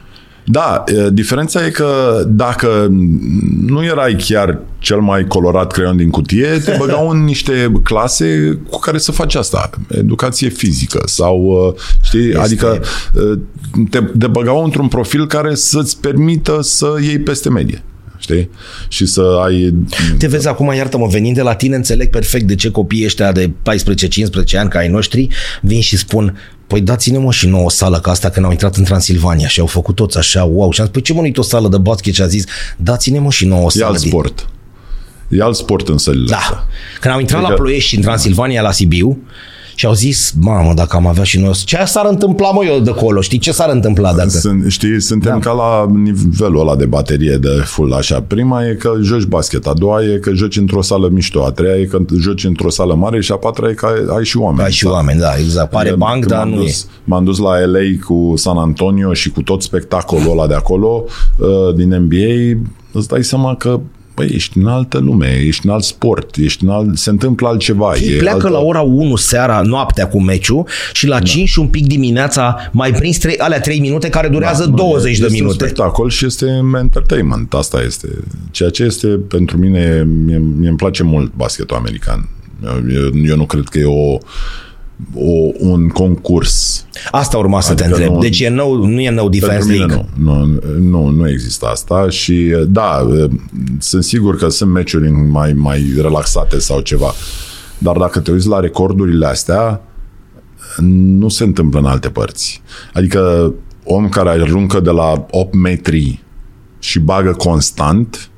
[0.48, 2.88] Da, e, diferența e că dacă
[3.66, 8.78] nu erai chiar cel mai colorat creion din cutie, te băgau în niște clase cu
[8.78, 9.70] care să faci asta.
[9.88, 12.38] Educație fizică sau, uh, știi, este...
[12.38, 12.80] adică
[13.14, 13.38] uh,
[13.90, 17.82] te, te băgau într-un profil care să-ți permită să iei peste medie.
[18.18, 18.50] Știi?
[18.88, 19.74] Și să ai...
[20.18, 23.50] Te vezi acum, iartă-mă, venind de la tine, înțeleg perfect de ce copiii ăștia de
[23.50, 23.52] 14-15
[24.58, 25.28] ani ca ai noștri
[25.60, 28.76] vin și spun Păi dați-ne mă și nouă o sală ca asta când au intrat
[28.76, 30.70] în Transilvania și au făcut toți așa, wow.
[30.72, 32.14] Și am spus, păi ce mă, nu o sală de basket?
[32.14, 32.44] Și a zis,
[32.76, 33.86] dați-ne mă și nouă o E sală.
[33.86, 34.48] alt din- sport.
[35.28, 36.36] E alt sport în sălile Da.
[36.36, 36.66] astea.
[37.00, 39.18] Când au intrat la Adică- Ploiești și în Transilvania, la Sibiu,
[39.78, 41.52] și au zis, mamă, dacă am avea și noi...
[41.64, 43.20] Ce s-ar întâmpla, mă, eu de acolo?
[43.20, 44.28] Știi ce s-ar întâmpla dacă...
[44.28, 45.50] Sunt, știi, suntem da.
[45.50, 48.22] ca la nivelul ăla de baterie de full așa.
[48.26, 51.76] Prima e că joci basket, a doua e că joci într-o sală mișto, a treia
[51.76, 54.64] e că joci într-o sală mare și a patra e că ai, ai și oameni.
[54.64, 54.90] Ai și Da.
[54.90, 55.70] oameni, da, exact.
[55.70, 56.64] Pare Adică banc, când dar m-am nu e.
[56.64, 61.04] dus, M-am dus la LA cu San Antonio și cu tot spectacolul ăla de acolo,
[61.38, 62.60] uh, din NBA,
[62.92, 63.80] îți dai seama că
[64.16, 67.94] Băi, ești în altă lume, ești în alt sport, ești în alt, se întâmplă altceva.
[67.94, 68.48] Ei e pleacă altă...
[68.48, 72.92] la ora 1 seara, noaptea cu meciul și la 5 și un pic dimineața mai
[72.92, 75.64] prins trei, alea 3 minute care durează Da, nu, 20 de este un minute.
[75.64, 76.46] spectacol și este
[76.80, 77.54] entertainment.
[77.54, 78.08] Asta este.
[78.50, 82.28] Ceea ce este pentru mine, mie, mie îmi place mult basketul american.
[82.64, 84.18] Eu, eu nu cred că e o,
[85.14, 86.86] o, un concurs.
[87.10, 88.14] Asta urma să te Adică întreb.
[88.14, 90.06] nu- Deci e no, nu e no Pentru defense mine league.
[90.16, 90.34] nu.
[90.44, 91.08] Nu, nu.
[91.08, 93.06] nu există asta și da,
[93.78, 97.12] sunt sigur că sunt meciuri mai, mai relaxate sau ceva.
[97.78, 99.80] Dar dacă te uiți la recordurile astea,
[100.82, 102.62] nu se întâmplă în alte părți.
[102.92, 103.52] Adică
[103.84, 106.22] om care aruncă de la 8 metri
[106.78, 108.30] și bagă constant,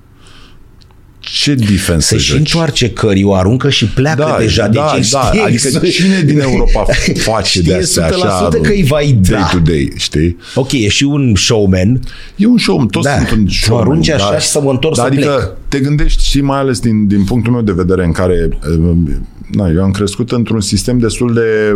[1.32, 2.38] ce defense Se să și joci?
[2.38, 4.68] întoarce cării, o aruncă și pleacă Da, deja.
[4.68, 5.20] da, deci da.
[5.20, 6.86] știi, Adică cine din Europa
[7.32, 9.48] face de Știe astea 100% așa că îi va day da.
[9.52, 10.36] to day, știi?
[10.54, 12.00] Ok, e și un showman.
[12.36, 13.78] E un show, toți Da, sunt un să show.
[13.80, 15.56] arunci așa și să mă întorc să adică plec.
[15.68, 18.96] te gândești și mai ales din, din punctul meu de vedere în care uh,
[19.50, 21.72] na, eu am crescut într-un sistem destul de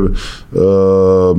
[0.60, 1.36] uh,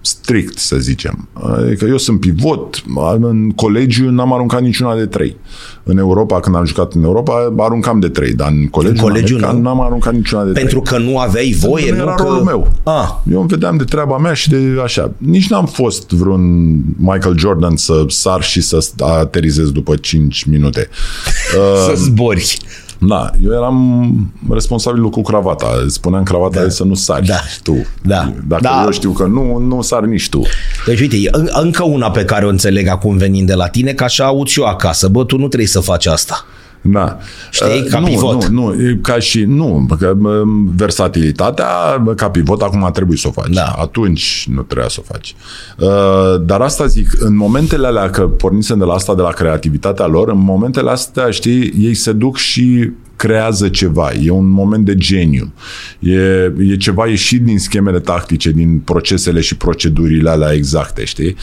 [0.00, 1.28] strict, să zicem.
[1.32, 2.82] Adică eu sunt pivot,
[3.20, 5.36] în colegiu n-am aruncat niciuna de trei.
[5.82, 9.34] În Europa, când am jucat în Europa, aruncam de trei, dar în colegiu, În colegiu
[9.34, 9.62] american, nu?
[9.62, 10.98] n-am aruncat niciuna de Pentru trei.
[11.00, 12.22] că nu aveai voie, nu nu era că...
[12.22, 12.72] rolul meu.
[12.82, 15.10] Ah, Eu îmi vedeam de treaba mea și de așa.
[15.16, 20.88] Nici n-am fost vreun Michael Jordan să sar și să aterizez după 5 minute.
[21.86, 22.58] să zbori.
[23.00, 24.12] Da, eu eram
[24.50, 25.66] responsabil cu cravata.
[25.88, 26.68] Spuneam cravata da.
[26.68, 27.40] să nu sari Da.
[27.62, 27.76] tu.
[28.02, 28.32] Da.
[28.46, 28.82] Dacă Da.
[28.84, 30.42] eu știu că nu, nu sari nici tu.
[30.86, 33.92] Deci uite, e în- încă una pe care o înțeleg acum venind de la tine,
[33.92, 35.08] că așa aud și eu acasă.
[35.08, 36.44] Bă, tu nu trebuie să faci asta.
[36.80, 37.18] Da.
[37.50, 38.44] Știi, ca nu, pivot.
[38.44, 40.42] Nu, nu, e ca și, nu, că mă,
[40.76, 43.52] versatilitatea, mă, ca pivot, acum trebuie să o faci.
[43.52, 43.74] Da.
[43.78, 45.34] Atunci nu trebuia să o faci.
[45.78, 50.06] Uh, Dar asta zic, în momentele alea, că pornisem de la asta, de la creativitatea
[50.06, 54.12] lor, în momentele astea, știi, ei se duc și creează ceva.
[54.22, 55.52] E un moment de geniu.
[55.98, 56.12] E,
[56.58, 61.36] e ceva ieșit din schemele tactice, din procesele și procedurile alea exacte, știi?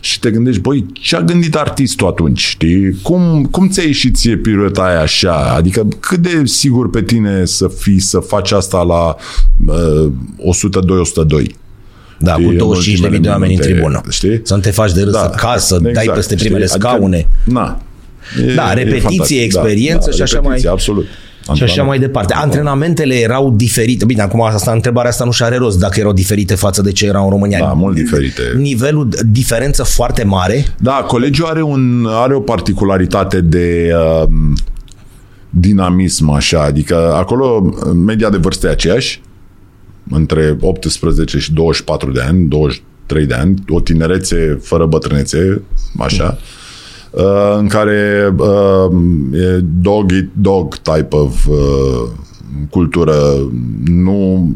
[0.00, 2.98] Și te gândești, băi, ce a gândit artistul atunci, știi?
[3.02, 5.54] Cum, cum ți-a ieșit ție pirueta aia așa?
[5.54, 9.14] Adică cât de sigur pe tine să fii, să faci asta la
[9.66, 10.12] uh,
[11.44, 11.46] 102-102?
[12.18, 14.00] Da, Știi, cu în 25 de mii de ultimele oameni în minute, tribună.
[14.10, 14.40] Știi?
[14.42, 16.46] Să nu te faci de râs Da, acasă, să dai exact, peste știi?
[16.46, 17.26] primele Adică, scaune.
[17.44, 17.82] na.
[18.48, 19.42] E, Da, e repetiție, fantastic.
[19.42, 21.06] experiență și așa repetiție, mai- absolut.
[21.52, 22.34] Și așa mai departe.
[22.34, 24.04] Antrenamentele erau diferite.
[24.04, 27.06] Bine, acum asta, întrebarea asta nu și are rost dacă erau diferite față de ce
[27.06, 27.58] erau în România.
[27.58, 28.42] Da, mult diferite.
[28.56, 30.64] Nivelul, diferență foarte mare.
[30.78, 33.90] Da, colegiul are, un, are o particularitate de
[34.22, 34.28] uh,
[35.50, 37.74] dinamism, așa, adică acolo
[38.06, 39.20] media de vârstă e aceeași,
[40.10, 45.62] între 18 și 24 de ani, 23 de ani, o tinerețe fără bătrânețe,
[45.98, 46.61] așa, uh,
[47.58, 48.92] în care uh,
[49.32, 52.08] e dog eat dog type of uh,
[52.70, 53.14] cultură,
[53.84, 54.50] nu,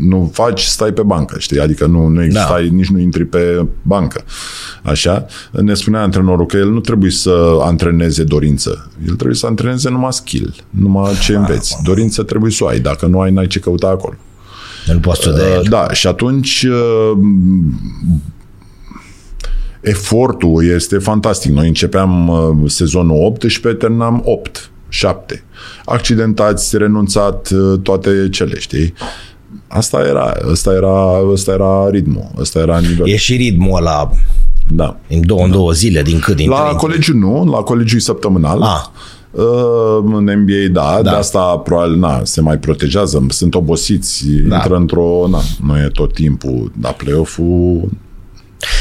[0.00, 1.60] nu faci, stai pe bancă, știi?
[1.60, 2.40] Adică nu, nu Da.
[2.40, 4.24] stai, nici nu intri pe bancă.
[4.82, 5.26] Așa?
[5.50, 8.90] Ne spunea antrenorul că el nu trebuie să antreneze dorință.
[9.08, 11.76] El trebuie să antreneze numai skill, numai ce înveți.
[11.84, 12.80] Dorință trebuie să o ai.
[12.80, 14.14] Dacă nu ai, n-ai ce căuta acolo.
[14.92, 15.60] Nu poți să de el.
[15.60, 17.18] Uh, Da, și atunci uh,
[19.90, 21.52] efortul este fantastic.
[21.52, 25.44] Noi începeam uh, sezonul 18, terminam 8, 7.
[25.84, 28.92] Accidentați, renunțat, uh, toate cele, știi?
[29.68, 33.08] Asta era, asta era, asta era ritmul, asta era nivelul.
[33.08, 34.10] E și ritmul ăla
[34.70, 34.96] Da.
[35.08, 36.36] în două, în două zile, din cât?
[36.36, 36.76] Din La trei?
[36.76, 38.62] colegiu nu, la colegiu e săptămânal.
[38.62, 38.84] Ah.
[39.30, 39.44] Uh,
[40.04, 41.02] În NBA, da, Da.
[41.02, 44.48] da, de asta probabil na, se mai protejează, sunt obosiți, Da.
[44.48, 44.56] da.
[44.56, 47.88] intră într-o, na, nu e tot timpul, dar play-off-ul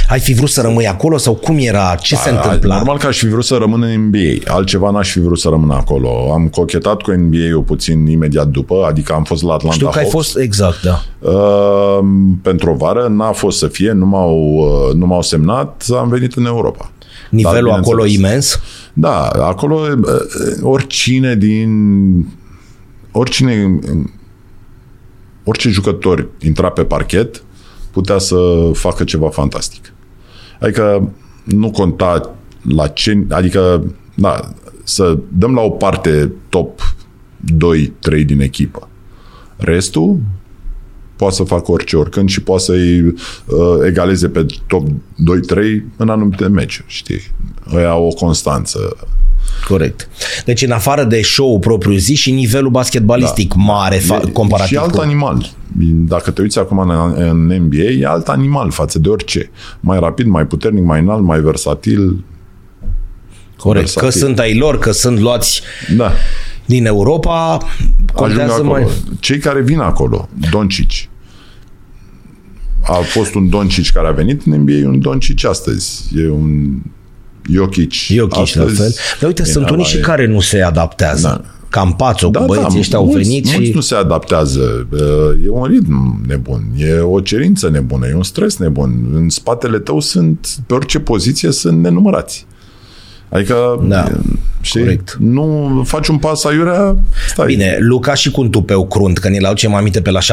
[0.10, 1.96] Ai fi vrut să rămâi acolo sau cum era?
[1.96, 2.76] Ce se A, întâmpla?
[2.76, 4.54] Normal că aș fi vrut să rămân în NBA.
[4.54, 6.32] Altceva n-aș fi vrut să rămân acolo.
[6.34, 10.10] Am cochetat cu NBA-ul puțin imediat după, adică am fost la Atlanta Știu că ai
[10.12, 10.16] Hawks.
[10.16, 11.02] fost, exact, da.
[11.32, 12.00] Uh,
[12.42, 14.38] pentru o vară, n-a fost să fie, nu m-au,
[14.88, 16.92] uh, nu m-au semnat, am venit în Europa.
[17.30, 18.60] Nivelul Dar, acolo bineînțeles, imens.
[18.94, 21.70] Da, acolo uh, oricine din...
[23.12, 23.80] Oricine...
[25.44, 27.44] Orice jucător intra pe parchet
[27.92, 28.36] putea să
[28.74, 29.94] facă ceva fantastic.
[30.66, 31.12] Adică
[31.44, 32.36] nu conta
[32.70, 33.24] la ce...
[33.30, 33.84] Adică,
[34.16, 36.96] da, să dăm la o parte top
[38.20, 38.90] 2-3 din echipă.
[39.58, 40.20] Restul
[41.16, 43.14] poate să facă orice, oricând și poate să-i uh,
[43.88, 44.92] egaleze pe top 2-3
[45.98, 47.22] în anumite meciuri, știi?
[47.74, 48.98] Ăia o constanță.
[49.68, 50.10] Corect.
[50.46, 53.62] Deci în afară de show propriu zis și nivelul basketbalistic da.
[53.62, 55.02] mare fa- comparativ Și alt cu...
[55.02, 55.50] animal.
[56.08, 59.50] Dacă te uiți acum în, în NBA, e alt animal față de orice.
[59.80, 62.24] Mai rapid, mai puternic, mai înalt, mai versatil.
[63.58, 63.86] Corect.
[63.94, 64.22] Că versatil.
[64.28, 65.62] sunt ai lor, că sunt luați
[65.98, 66.12] Da.
[66.66, 68.70] din Europa, Ajung contează acolo.
[68.70, 68.86] mai...
[69.20, 70.90] Cei care vin acolo, Doncic.
[72.84, 76.04] A fost un Doncic care a venit în NBA, e un Doncic astăzi.
[76.16, 76.74] E un
[77.52, 78.76] Jokic, Jokic la astăzi.
[78.76, 78.94] fel.
[79.20, 81.28] Dar uite, Bine, sunt unii ăla și e- care nu se adaptează.
[81.28, 81.55] Da.
[81.76, 83.72] Campațo cu băieții ăștia au mulți, venit mulți și...
[83.76, 84.88] nu se adaptează.
[85.46, 89.10] E un ritm nebun, e o cerință nebună, e un stres nebun.
[89.14, 92.46] În spatele tău sunt, pe orice poziție, sunt nenumărați.
[93.30, 94.08] Adică, Da,
[94.62, 95.18] știi, corect.
[95.20, 96.96] nu faci un pas aiurea,
[97.28, 97.46] stai.
[97.46, 100.20] Bine, Luca și cu un tupeu crunt, că ne l-au ce mai aminte pe la
[100.20, 100.24] 17-18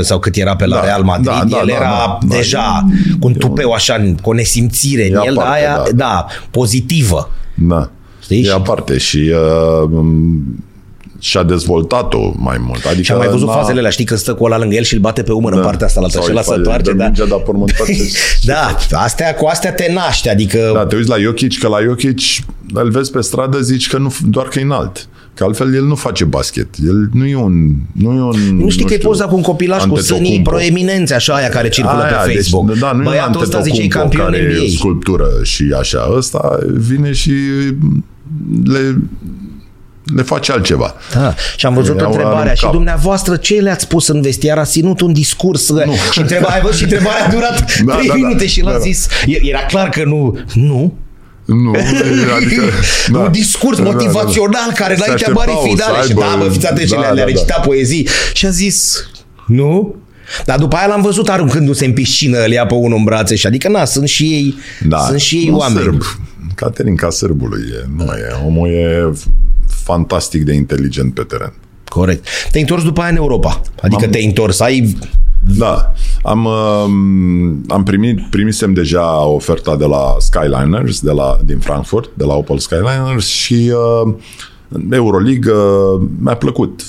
[0.00, 2.34] sau cât era pe la Da, Real Madrid, da, da, el da, era da, da.
[2.36, 2.84] deja
[3.20, 5.90] cu un tupeu așa, cu o nesimțire în E el, aparte, aia, da.
[5.96, 7.30] da, pozitivă.
[7.54, 7.90] Da.
[8.34, 8.44] Știi?
[8.48, 9.32] E aparte și
[9.82, 9.90] uh,
[11.18, 12.84] și-a dezvoltat-o mai mult.
[12.84, 14.82] Adică Și am mai văzut n-a- fazele alea, știi că stă cu ăla lângă el
[14.82, 16.50] și îl bate pe umăr în partea asta la altă Sau și îi ăla se
[16.50, 17.04] face- toarce, dă da.
[17.04, 18.02] mingea, dar pe urmă întoarce-
[18.42, 22.18] Da, astea, cu astea te naște, adică Da, te uiți la Jokic, că la Jokic
[22.74, 25.08] îl vezi pe stradă, zici că nu, doar că e înalt.
[25.34, 26.68] Că altfel el nu face basket.
[26.86, 27.70] El nu e un...
[27.92, 30.50] Nu, e un, nu știi că e poza cu un copilaș cu sânii Antetokounmpo.
[30.50, 32.66] proeminențe, așa aia care circulă Aia, pe Facebook.
[32.70, 34.76] Deci, da, nu Băiatul e ăsta un zice e Antetokounmpo campion care e NBA.
[34.78, 36.12] sculptură și așa.
[36.16, 37.32] Ăsta vine și
[38.64, 38.96] le,
[40.14, 40.94] le face altceva.
[41.14, 41.34] Da.
[41.56, 42.72] Și am văzut Iau întrebarea în și cap.
[42.72, 44.58] dumneavoastră ce le-ați spus în vestiar?
[44.58, 45.94] A ținut un discurs nu.
[46.12, 48.18] și întrebarea, ai văzut, și întrebarea a durat Da, 3 da, da.
[48.18, 48.82] minute și l-a Da, da.
[48.82, 49.06] zis.
[49.26, 50.38] E- Era clar că nu.
[50.54, 50.94] Nu.
[51.44, 51.70] Nu,
[52.36, 52.62] adică...
[53.24, 53.94] un discurs Da, da, da.
[53.96, 56.02] motivațional care Se înaintea marii așteptau să finale.
[56.04, 58.08] Și aibă- da, bă, fiți atenți, da, le-a, le-a da, recitat poezii.
[58.32, 59.04] Și a zis,
[59.46, 59.94] nu?
[60.44, 63.46] Dar după aia l-am văzut aruncându-se în piscină, îl ia pe unul în brațe și
[63.46, 64.54] adică na, sunt și ei,
[64.88, 65.82] Da, sunt și ei un oameni.
[65.84, 66.02] Sârb.
[66.60, 68.44] Caterinca sârbului e, nu e.
[68.46, 69.12] Omul e
[69.66, 71.52] fantastic de inteligent pe teren.
[71.88, 72.26] Corect.
[72.50, 73.60] Te-ai întors după aia în Europa.
[73.82, 74.96] Adică Am- te-ai întors, ai
[75.58, 75.92] Da,
[76.22, 82.24] am, um, am primit, primisem deja oferta de la Skyliners, de la, din Frankfurt, de
[82.24, 83.72] la Opel Skyliners și
[84.04, 84.14] uh,
[84.90, 86.82] Euroleague uh, mi-a plăcut.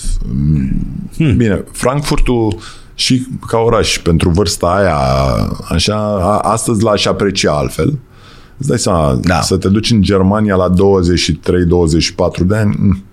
[1.18, 1.36] Hmm.
[1.38, 2.58] Bine, Frankfurtul
[2.96, 4.98] și ca oraș, pentru vârsta aia,
[5.70, 8.00] așa, a, astăzi l-aș aprecia altfel.
[8.62, 9.42] Îți dai seama, Da.
[9.42, 10.74] să te duci în Germania la 23-24
[12.44, 13.04] de ani, mm,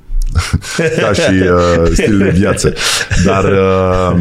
[1.01, 2.73] ca și uh, stil de viață,
[3.25, 4.17] dar uh,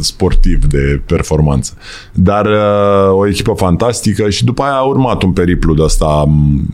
[0.00, 1.72] sportiv de performanță.
[2.12, 6.68] Dar uh, o echipă fantastică și după aia a urmat un periplu de ăsta m,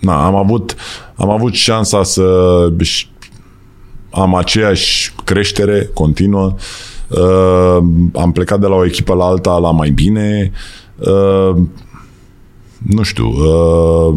[0.00, 0.74] na, am avut,
[1.16, 2.24] am avut șansa să
[4.10, 6.54] am aceeași creștere continuă.
[7.08, 7.78] Uh,
[8.14, 10.52] am plecat de la o echipă la alta la mai bine.
[10.96, 11.56] Uh,
[12.78, 14.14] nu știu, uh,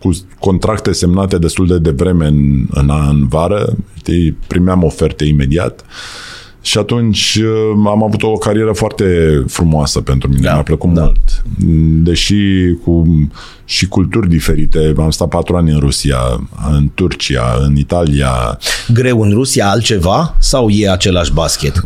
[0.00, 5.84] cu contracte semnate destul de devreme în, în, în vară, știi, primeam oferte imediat.
[6.64, 9.04] Și atunci uh, am avut o carieră foarte
[9.46, 11.02] frumoasă pentru mine, da, mi-a plăcut da.
[11.02, 11.42] mult.
[12.02, 12.34] Deși
[12.84, 13.04] cu
[13.64, 16.18] și culturi diferite, am stat patru ani în Rusia,
[16.70, 18.58] în Turcia, în Italia.
[18.92, 21.84] Greu în Rusia altceva sau e același basket?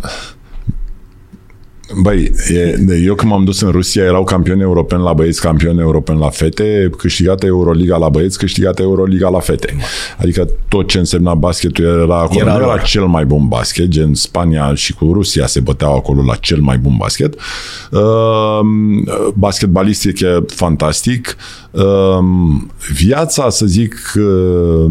[1.95, 6.19] Băi, e, eu când m-am dus în Rusia erau campioni europeni la băieți, campioni europeni
[6.19, 9.77] la fete, câștigată Euroliga la băieți, câștigată Euroliga la fete.
[10.19, 12.41] Adică tot ce însemna basketul era acolo.
[12.41, 16.35] Era, era cel mai bun basket, gen Spania și cu Rusia se băteau acolo la
[16.35, 17.35] cel mai bun basket.
[17.91, 18.61] Uh,
[19.35, 21.37] basketbalistic e fantastic.
[21.71, 22.19] Uh,
[22.93, 24.91] viața, să zic, uh,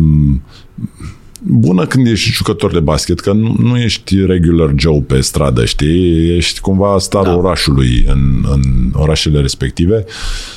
[1.47, 6.35] bună când ești jucător de basket, că nu, nu ești regular Joe pe stradă, știi?
[6.35, 7.37] Ești cumva starul da.
[7.37, 8.61] orașului în, în
[8.93, 10.05] orașele respective.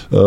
[0.09, 0.21] Uh,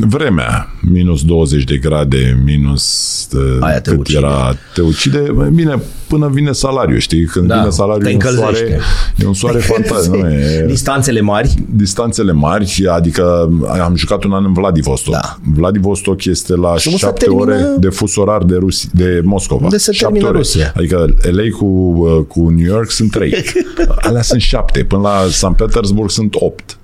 [0.00, 4.18] vremea, minus 20 de grade, minus uh, Aia te cât ucide.
[4.18, 5.34] era, te ucide.
[5.52, 7.24] Bine, până vine salariul, știi?
[7.24, 8.80] Când da, vine salariul, e un soare,
[9.16, 10.14] e un soare fantastic.
[10.14, 11.54] Nu, e, distanțele mari?
[11.70, 13.50] Distanțele mari, adică
[13.82, 15.12] am jucat un an în Vladivostok.
[15.12, 15.36] Da.
[15.54, 17.42] Vladivostok este la și 7 termină...
[17.42, 19.67] ore de fus orar de, Rusi, de Moscova.
[19.68, 20.36] Unde se termină ore.
[20.36, 20.72] Rusia.
[20.76, 23.44] Adică LA cu, uh, cu New York sunt 3.
[24.08, 24.84] Alea sunt 7.
[24.84, 25.52] Până la St.
[25.56, 26.78] Petersburg sunt 8.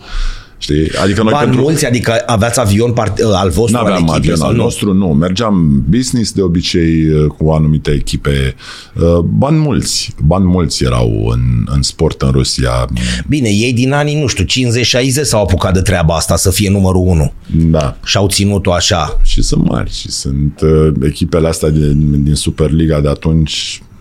[0.64, 0.90] Știi?
[1.02, 1.62] Adică noi Bani pentru...
[1.62, 3.18] mulți, adică aveați avion part...
[3.18, 5.06] Uh, al vostru, Nu aveam avion al nostru, nu.
[5.06, 8.54] Mergeam business de obicei uh, cu anumite echipe.
[8.94, 10.14] Uh, bani mulți.
[10.22, 11.40] Bani mulți erau în,
[11.74, 12.88] în sport în Rusia.
[13.28, 17.06] Bine, ei din anii, nu știu, 50-60 s-au apucat de treaba asta să fie numărul
[17.06, 17.32] 1.
[17.70, 17.96] Da.
[18.04, 19.20] Și au ținut-o așa.
[19.22, 19.90] Și sunt mari.
[19.92, 23.93] Și sunt uh, echipele astea din, din Superliga de atunci era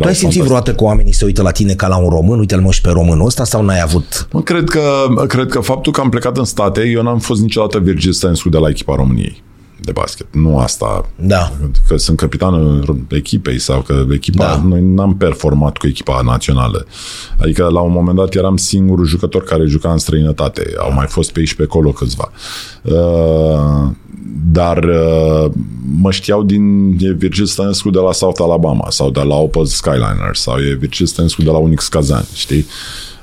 [0.00, 2.60] tu ai simțit vreodată că oamenii se uită la tine ca la un român, uite-l
[2.60, 4.28] mă și pe românul ăsta sau n-ai avut?
[4.32, 7.78] Mă, cred că, cred că faptul că am plecat în state, eu n-am fost niciodată
[7.78, 9.44] Virgil Stănescu de la echipa României
[9.80, 10.26] de basket.
[10.30, 11.08] Nu asta.
[11.16, 11.52] Da.
[11.88, 14.44] Că sunt capitanul echipei sau că echipa...
[14.44, 14.62] Da.
[14.68, 16.86] Noi n-am performat cu echipa națională.
[17.40, 20.72] Adică la un moment dat eram singurul jucător care juca în străinătate.
[20.78, 22.30] Au mai fost pe aici pe acolo câțiva.
[22.82, 23.90] Uh,
[24.52, 25.50] dar uh,
[26.00, 30.40] mă știau din e Virgil Stănescu de la South Alabama sau de la Opus Skyliners
[30.40, 32.66] sau e Virgil Stănescu de la Unix Kazan, știi?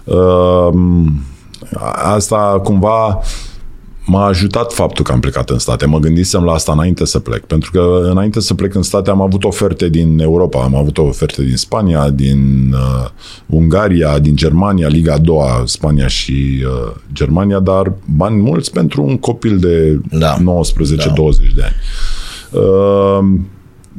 [0.03, 0.69] Uh,
[2.15, 3.19] asta cumva
[4.05, 5.85] m-a ajutat faptul că am plecat în state.
[5.85, 9.21] Mă gândisem la asta înainte să plec, pentru că înainte să plec în state am
[9.21, 13.09] avut oferte din Europa, am avut oferte din Spania, din uh,
[13.45, 19.17] Ungaria, din Germania, Liga a doua, Spania și uh, Germania, dar bani mulți pentru un
[19.17, 20.37] copil de da.
[20.37, 21.13] 19-20 da.
[21.55, 21.75] de ani.
[22.51, 23.39] Uh,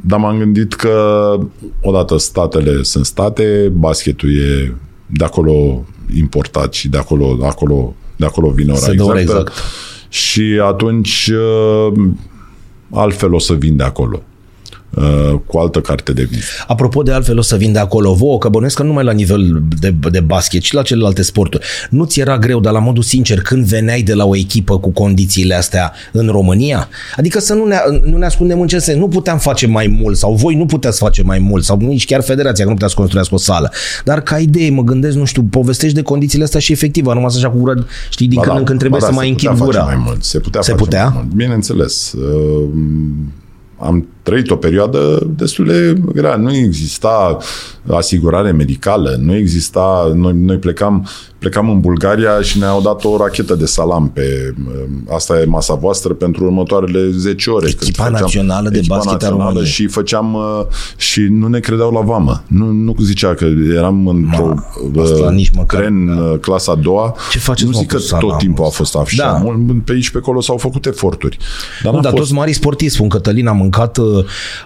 [0.07, 1.37] dar m-am gândit că
[1.81, 5.85] odată statele sunt state, basketul e de acolo
[6.17, 9.19] importat și de acolo, acolo, de acolo vine ora Se exactă.
[9.19, 9.53] Exact
[10.15, 11.93] și atunci uh,
[12.91, 14.21] altfel o să vin de acolo
[14.95, 16.47] uh, cu altă carte de vizită.
[16.67, 19.63] Apropo de altfel o să vin de acolo vouă, că bănuiesc că numai la nivel
[19.79, 21.65] de, de basket, ci la celelalte sporturi.
[21.89, 24.89] Nu ți era greu, dar la modul sincer, când veneai de la o echipă cu
[24.89, 26.89] condițiile astea în România?
[27.15, 28.99] Adică să nu ne, nu ne ascundem în ce sens.
[28.99, 32.21] Nu puteam face mai mult sau voi nu puteți face mai mult sau nici chiar
[32.21, 33.71] federația că nu putea să construiască o sală.
[34.03, 37.49] Dar ca idee, mă gândesc, nu știu, povestești de condițiile astea și efectiv, nu așa
[37.49, 39.83] cu gură, știi, din ba când da, în când trebuie da, să mai închid gura.
[39.83, 40.23] Mai mult.
[40.23, 41.03] Se putea se face putea?
[41.03, 41.35] Mai mult.
[41.35, 42.13] Bineînțeles.
[42.13, 42.69] Uh,
[43.77, 46.35] am trăit o perioadă destul de grea.
[46.35, 47.37] Nu exista
[47.87, 50.11] asigurare medicală, nu exista...
[50.13, 51.07] Noi, noi plecam
[51.45, 54.53] plecam în Bulgaria și ne-au dat o rachetă de salam pe
[55.09, 57.67] asta e masa voastră pentru următoarele 10 ore.
[57.67, 60.65] Echipa făceam, națională de echipa basket națională și făceam uh,
[60.97, 62.43] și nu ne credeau la vamă.
[62.47, 64.53] Nu, nu zicea că eram într-o
[64.93, 66.21] uh, tren da.
[66.21, 67.15] Uh, clasa a doua.
[67.31, 69.41] Ce faceți, nu zic că salam, tot timpul a fost așa.
[69.43, 69.55] Da.
[69.83, 71.37] Pe aici pe acolo s-au făcut eforturi.
[71.83, 72.23] Dar, nu, dar fost...
[72.23, 73.97] toți mari sportivi spun Cătălin a mâncat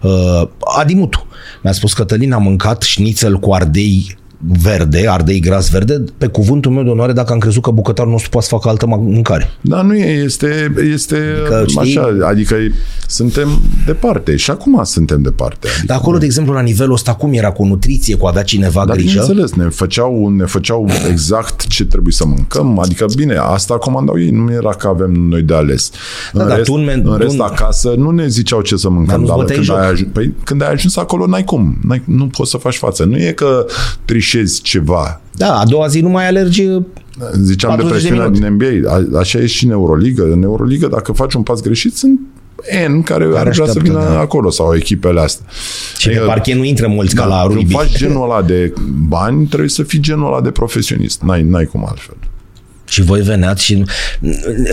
[0.02, 1.28] uh, Adimutu.
[1.64, 6.84] Mi-a spus Cătălin a mâncat șnițel cu ardei verde, ardei gras verde, pe cuvântul meu
[6.84, 9.50] de onoare, dacă am crezut că bucătarul nostru poate să facă altă mâncare.
[9.62, 12.56] Da, nu e, este, este adică, știi, așa, adică
[13.08, 15.68] suntem departe și acum suntem departe.
[15.68, 18.86] Adică Dar acolo, de exemplu, la nivelul ăsta, cum era cu nutriție, cu avea cineva
[18.86, 19.34] Dar grijă?
[19.34, 24.30] Dar ne făceau, ne făceau exact ce trebuie să mâncăm, adică bine, asta comandau ei,
[24.30, 25.92] nu era că avem noi de ales.
[26.34, 29.38] Da, în rest, tu, în tu, rest acasă nu ne ziceau ce să mâncăm, dar,
[29.38, 32.58] dar când, ai ajuns, păi, când ai ajuns acolo n-ai cum, n-ai, nu poți să
[32.58, 33.04] faci față.
[33.04, 33.66] Nu e că
[34.06, 35.22] triș greșezi ceva.
[35.36, 36.68] Da, a doua zi nu mai alergi
[37.42, 38.94] Ziceam de presiunea din NBA.
[38.94, 40.24] A, așa e și în Euroliga.
[40.24, 42.20] În Euroliga, dacă faci un pas greșit, sunt
[42.88, 44.20] N care, care ar vrea să vină da.
[44.20, 45.46] acolo sau echipele astea.
[45.98, 47.60] Și pe adică, parche nu intră mulți da, ca la rugby.
[47.60, 48.74] Când faci genul ăla de
[49.08, 51.22] bani, trebuie să fii genul ăla de profesionist.
[51.22, 52.16] N-ai, n-ai cum altfel.
[52.86, 53.84] Și voi veneați și,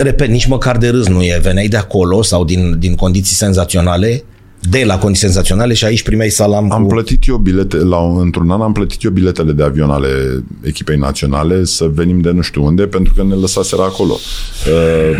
[0.01, 1.39] repet, nici măcar de râs nu e.
[1.41, 4.23] Veneai de acolo sau din, din condiții senzaționale
[4.59, 6.87] de la condiții senzaționale și aici primeai salam Am cu...
[6.87, 11.63] plătit eu bilete, la, într-un an am plătit eu biletele de avion ale echipei naționale
[11.63, 14.13] să venim de nu știu unde, pentru că ne lăsaseră acolo.
[14.13, 15.17] Uh,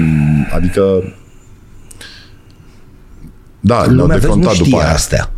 [0.56, 1.14] adică
[3.60, 4.94] da, Lumea vezi, nu știe după aia.
[4.94, 5.32] astea.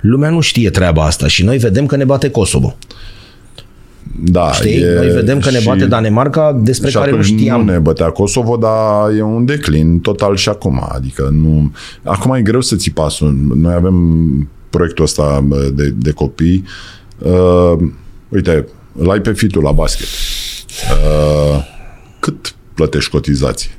[0.00, 2.76] Lumea nu știe treaba asta și noi vedem că ne bate Kosovo.
[4.20, 4.80] Da, Știi?
[4.80, 7.64] E, Noi vedem că ne bate Danemarca, despre care nu știam.
[7.64, 10.86] Nu ne bătea Kosovo, dar e un declin total și acum.
[10.88, 11.72] Adică nu...
[12.02, 13.36] Acum e greu să ții pasul.
[13.54, 15.44] Noi avem proiectul ăsta
[15.74, 16.64] de, de copii.
[17.18, 17.88] Uh,
[18.28, 20.06] uite, îl ai pe fitul la basket.
[20.90, 21.64] Uh,
[22.20, 23.70] cât plătești cotizație?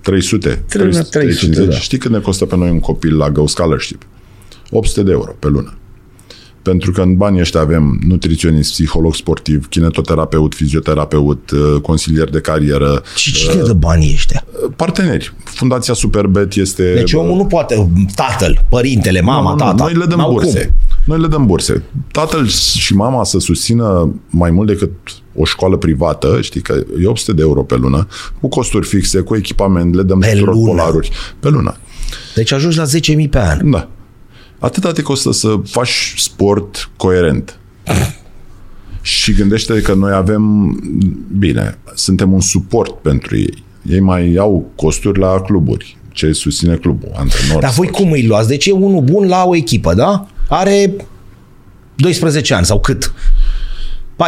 [0.00, 0.64] 300?
[0.68, 1.66] 300, 350.
[1.66, 1.80] Da.
[1.80, 4.02] Știi cât ne costă pe noi un copil la Go Scholarship?
[4.70, 5.74] 800 de euro pe lună.
[6.62, 13.02] Pentru că în banii ăștia avem nutriționist, psiholog sportiv, kinetoterapeut, fizioterapeut, uh, consilier de carieră.
[13.16, 14.44] Și cine uh, dă banii ăștia?
[14.64, 15.34] Uh, parteneri.
[15.44, 16.94] Fundația Superbet este...
[16.94, 19.84] Deci omul nu poate, tatăl, părintele, mama, nu, nu, tata.
[19.84, 20.64] Noi le dăm burse.
[20.64, 20.74] Cum.
[21.04, 21.82] Noi le dăm burse.
[22.10, 22.46] Tatăl
[22.76, 24.90] și mama să susțină mai mult decât
[25.36, 28.06] o școală privată, știi că e 800 de euro pe lună,
[28.40, 30.66] cu costuri fixe, cu echipament, le dăm pe tuturor lună.
[30.66, 31.10] polaruri.
[31.40, 31.76] Pe lună.
[32.34, 33.70] Deci ajungi la 10.000 pe an.
[33.70, 33.88] Da.
[34.62, 37.58] Atâta te costă să faci sport coerent.
[39.02, 40.42] și gândește că noi avem,
[41.38, 43.64] bine, suntem un suport pentru ei.
[43.88, 45.96] Ei mai au costuri la cluburi.
[46.12, 47.60] Ce susține clubul, antrenor.
[47.60, 48.48] Dar voi cum îi luați?
[48.48, 50.26] Deci e unul bun la o echipă, da?
[50.48, 50.94] Are
[51.94, 53.12] 12 ani sau cât?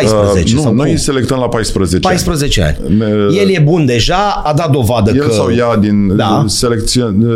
[0.03, 0.97] 14 uh, nu, sau noi cum?
[0.97, 2.77] selectăm la 14 14 ani.
[2.87, 2.97] ani.
[2.97, 3.07] Ne,
[3.39, 5.33] El e bun deja, a dat dovadă el că...
[5.33, 6.17] sau ea din...
[6.17, 6.45] Da.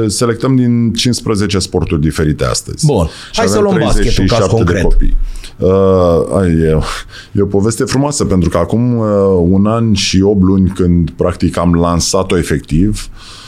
[0.06, 2.86] selectăm din 15 sporturi diferite astăzi.
[2.86, 3.08] Bun.
[3.32, 4.82] Hai să luăm basketul ca concret.
[4.82, 5.16] Copii.
[5.58, 5.68] Uh,
[6.62, 6.78] e,
[7.32, 9.06] e o poveste frumoasă pentru că acum uh,
[9.48, 13.38] un an și 8 luni când practic am lansat-o efectiv, uh,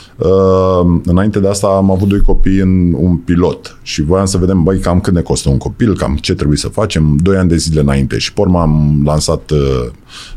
[1.03, 4.79] înainte de asta am avut doi copii în un pilot și voiam să vedem, băi,
[4.79, 7.79] cam cât ne costă un copil, cam ce trebuie să facem, doi ani de zile
[7.79, 9.87] înainte și pe urmă am lansat uh,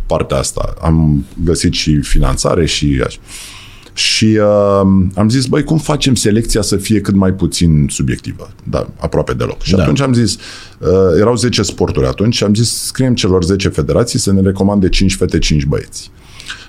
[0.07, 0.75] partea asta.
[0.81, 3.19] Am găsit și finanțare și așa.
[3.95, 4.81] Și uh,
[5.15, 8.51] am zis, băi, cum facem selecția să fie cât mai puțin subiectivă?
[8.65, 9.63] Da, aproape deloc.
[9.63, 9.83] Și da.
[9.83, 10.35] atunci am zis,
[10.79, 14.89] uh, erau 10 sporturi atunci și am zis, scriem celor 10 federații să ne recomande
[14.89, 16.11] 5 fete, 5 băieți.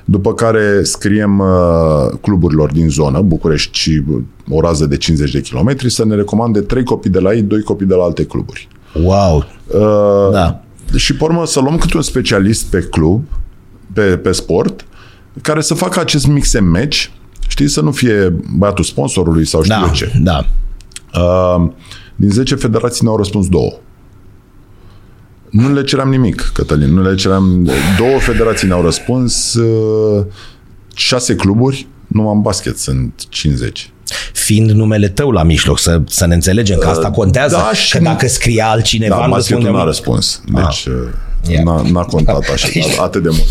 [0.05, 4.03] După care scriem uh, cluburilor din zonă, București și
[4.49, 7.61] o rază de 50 de kilometri, să ne recomande trei copii de la ei, doi
[7.61, 8.67] copii de la alte cluburi.
[9.03, 9.45] Wow!
[9.67, 10.61] Uh, da.
[10.95, 13.23] Și pe urmă să luăm câte un specialist pe club,
[13.93, 14.85] pe, pe sport,
[15.41, 17.05] care să facă acest mix and match,
[17.47, 20.11] știi, să nu fie băiatul sponsorului sau știu da, ce.
[20.23, 20.45] Da.
[21.13, 21.69] Uh,
[22.15, 23.73] din 10 federații ne-au răspuns două.
[25.55, 26.93] Nu le ceream nimic, Cătălin.
[26.93, 27.69] Nu le ceream...
[27.97, 30.25] Două federații ne-au răspuns, uh,
[30.95, 33.89] șase cluburi, numai în basket sunt 50
[34.33, 37.55] fiind numele tău la mijloc, să, să ne înțelegem că asta uh, contează.
[37.55, 39.17] Da, că dacă scria altcineva...
[39.19, 40.41] Da, basketul n-a răspuns.
[40.53, 40.83] Ah.
[41.41, 42.67] Deci ah, n-a, n-a contat așa,
[43.01, 43.45] atât de mult.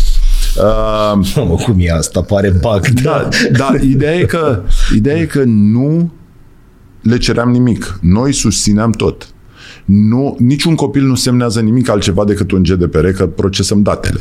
[0.55, 2.21] Uh, mă, cum e asta?
[2.21, 2.87] Pare bug.
[2.87, 4.61] Da, da ideea, e că,
[4.95, 6.11] ideea e că nu
[7.01, 7.99] le ceream nimic.
[8.01, 9.27] Noi susțineam tot
[9.85, 14.19] nu, niciun copil nu semnează nimic altceva decât un GDPR, că procesăm datele.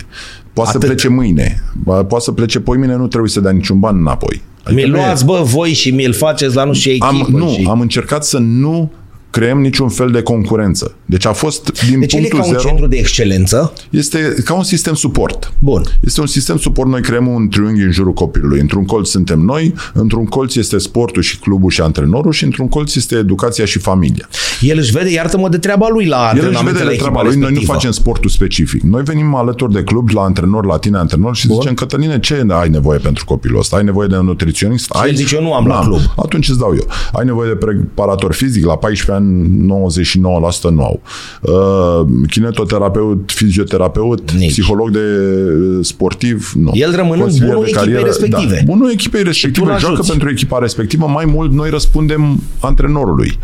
[0.52, 0.80] Poate Atât.
[0.80, 4.42] să plece mâine, poate să plece poi mâine, nu trebuie să dea niciun ban înapoi.
[4.62, 7.06] Adică mi-l luați, bă, voi și mi-l faceți la nu știu echipă.
[7.06, 7.66] Am, nu, și...
[7.68, 8.90] am încercat să nu
[9.34, 10.94] creăm niciun fel de concurență.
[11.06, 13.72] Deci a fost din deci punctul e ca zero, un centru de excelență?
[13.90, 15.52] Este ca un sistem suport.
[15.58, 15.82] Bun.
[16.00, 16.88] Este un sistem suport.
[16.88, 18.60] Noi creăm un triunghi în jurul copilului.
[18.60, 22.94] Într-un colț suntem noi, într-un colț este sportul și clubul și antrenorul și într-un colț
[22.94, 24.28] este educația și familia.
[24.60, 27.36] El își vede, iartă-mă, de treaba lui la El își vede de treaba lui.
[27.36, 28.82] Noi nu facem sportul specific.
[28.82, 31.56] Noi venim alături de club, la antrenor, la tine antrenor și Bun.
[31.60, 33.76] zicem, Cătăline, ce ai nevoie pentru copilul ăsta?
[33.76, 34.90] Ai nevoie de un nutriționist?
[34.90, 35.14] Ai?
[35.14, 36.00] Zice, eu nu am la club.
[36.16, 36.86] Atunci îți dau eu.
[37.12, 38.64] Ai nevoie de preparator fizic?
[38.64, 39.23] La 14 ani,
[39.66, 41.00] 90 99% nu au.
[41.40, 44.50] Uh, kinetoterapeut, fizioterapeut, Nici.
[44.50, 46.70] psiholog de uh, sportiv, nu.
[46.74, 48.54] El rămânând bunul echipei respective.
[48.54, 51.06] Da, bunul echipei respective joacă pentru echipa respectivă.
[51.06, 53.38] Mai mult, noi răspundem antrenorului.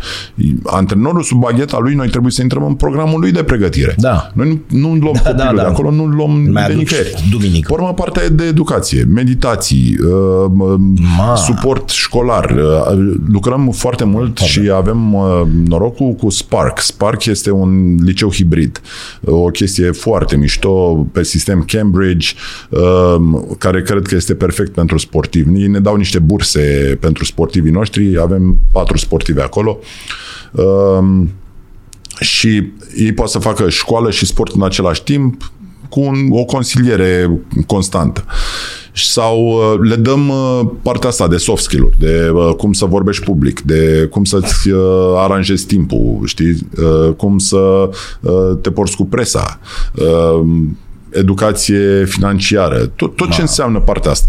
[0.63, 3.95] Antrenorul sub bagheta lui, noi trebuie să intrăm în programul lui de pregătire.
[3.97, 4.31] Da.
[4.33, 5.61] Noi nu, nu luăm da, copilul da, da.
[5.61, 7.27] de acolo, nu luăm Mai de nicăieri.
[7.31, 7.73] Duminică.
[7.73, 10.75] Urmă partea de educație, meditații, uh,
[11.35, 12.49] suport școlar.
[12.49, 12.97] Uh,
[13.31, 14.59] lucrăm foarte mult Foarte.
[14.59, 15.41] și avem uh,
[15.71, 16.79] norocul cu Spark.
[16.79, 18.81] Spark este un liceu hibrid.
[19.25, 22.33] O chestie foarte mișto pe sistem Cambridge,
[22.69, 25.61] um, care cred că este perfect pentru sportivi.
[25.61, 29.79] Ei ne dau niște burse pentru sportivii noștri, avem patru sportivi acolo.
[30.51, 31.29] Um,
[32.19, 35.51] și ei pot să facă școală și sport în același timp
[35.89, 38.25] cu un, o consiliere constantă
[38.93, 43.23] sau uh, le dăm uh, partea asta de soft skill-uri, de uh, cum să vorbești
[43.23, 44.69] public, de cum să-ți
[45.17, 46.67] aranjezi timpul, știi,
[47.17, 47.89] cum să
[48.61, 49.59] te porți cu presa,
[51.09, 54.27] educație financiară, tot, tot ce înseamnă partea asta.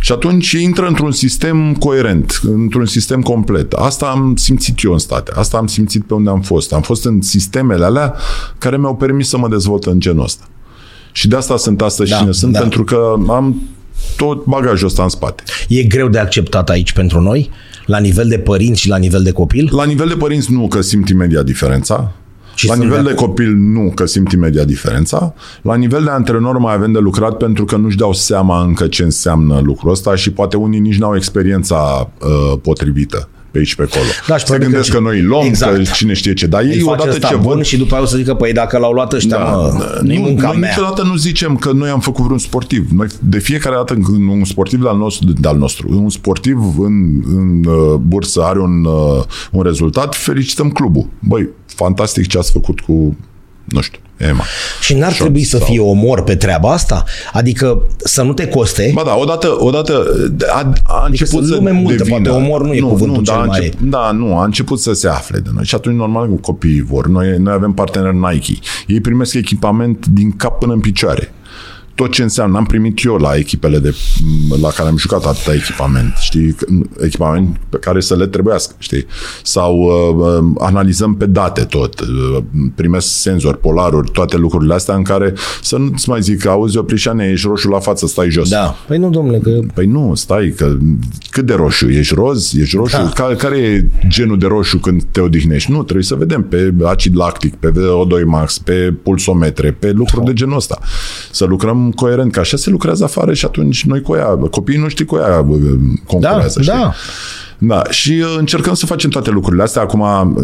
[0.00, 3.72] Și atunci intră într-un sistem coerent, într-un sistem complet.
[3.72, 6.72] Asta am simțit eu în state, asta am simțit pe unde am fost.
[6.72, 8.14] Am fost în sistemele alea
[8.58, 10.44] care mi-au permis să mă dezvolt în genul ăsta.
[11.12, 12.58] Și de asta sunt astăzi da, cine sunt, da.
[12.58, 13.60] pentru că am
[14.16, 15.42] tot bagajul ăsta în spate.
[15.68, 17.50] E greu de acceptat aici pentru noi?
[17.86, 19.68] La nivel de părinți și la nivel de copil?
[19.72, 22.12] La nivel de părinți nu, că simt imediat diferența.
[22.54, 25.34] Și la nivel de, de copil nu, că simt imediat diferența.
[25.62, 29.02] La nivel de antrenor mai avem de lucrat pentru că nu-și dau seama încă ce
[29.02, 34.04] înseamnă lucrul ăsta și poate unii nici n-au experiența uh, potrivită pe aici pe acolo.
[34.26, 35.76] Da, și Se gândesc că, că noi luăm, exact.
[35.76, 37.64] că cine știe ce, dar ei odată ce bun văd...
[37.64, 40.14] și după aia o să zică, păi dacă l-au luat ăștia, da, mă, da, nu,
[40.20, 40.68] munca noi mea.
[40.68, 42.88] niciodată nu zicem că noi am făcut vreun sportiv.
[42.90, 47.64] Noi de fiecare dată când un sportiv de-al nostru, de-al nostru un sportiv în, în
[47.64, 51.06] uh, bursă are un, uh, un rezultat, felicităm clubul.
[51.18, 53.16] Băi, fantastic ce ați făcut cu
[53.64, 54.44] nu știu, Ema.
[54.80, 55.66] Și n-ar trebui să sau...
[55.66, 57.04] fie omor pe treaba asta?
[57.32, 58.90] Adică să nu te coste?
[58.94, 60.04] Ba da, odată, odată
[60.52, 63.22] a, a adică început să lume multă, devină, poate omor nu e nu, cuvântul nu,
[63.24, 63.64] cel da, mai...
[63.64, 66.82] Încep, da, nu, a început să se afle de noi și atunci normal că copiii
[66.82, 67.06] vor.
[67.06, 68.52] Noi, noi avem partener Nike.
[68.86, 71.32] Ei primesc echipament din cap până în picioare
[71.94, 72.56] tot ce înseamnă.
[72.56, 73.94] Am primit eu la echipele de,
[74.60, 76.56] la care am jucat atâta echipament, știi?
[77.04, 79.06] Echipament pe care să le trebuiască, știi?
[79.42, 82.00] Sau uh, uh, analizăm pe date tot.
[82.00, 82.42] Uh,
[82.74, 87.46] primesc senzori, polaruri, toate lucrurile astea în care să nu-ți mai zic, auzi, Oprișane, ești
[87.46, 88.48] roșu la față, stai jos.
[88.48, 88.76] Da.
[88.86, 89.58] Păi nu, domnule, că...
[89.74, 90.76] Păi nu, stai, că
[91.30, 91.88] cât de roșu?
[91.88, 92.54] Ești roz?
[92.54, 92.96] Ești roșu?
[92.96, 93.08] Da.
[93.14, 95.70] Care, care e genul de roșu când te odihnești?
[95.70, 100.32] Nu, trebuie să vedem pe acid lactic, pe VO2 max, pe pulsometre, pe lucruri de
[100.32, 100.78] genul ăsta.
[101.30, 105.04] Să lucrăm coerent, că așa se lucrează afară și atunci noi cu ea, copiii noștri
[105.04, 105.46] cu ea
[106.06, 106.60] concurează.
[106.60, 106.82] Da, știi?
[106.82, 106.94] da.
[107.64, 109.82] Da, și uh, încercăm să facem toate lucrurile astea.
[109.82, 110.34] Acum um,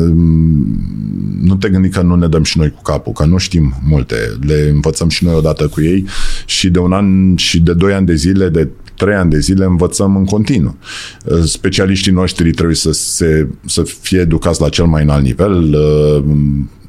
[1.43, 4.17] nu te gândi că nu ne dăm și noi cu capul, că nu știm multe.
[4.41, 6.05] Le învățăm și noi odată cu ei
[6.47, 9.65] și de un an și de doi ani de zile, de trei ani de zile
[9.65, 10.77] învățăm în continuu.
[11.25, 16.25] Uh, specialiștii noștri trebuie să, se, să fie educați la cel mai înalt nivel, uh,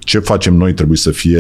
[0.10, 1.40] ce facem noi trebuie să fie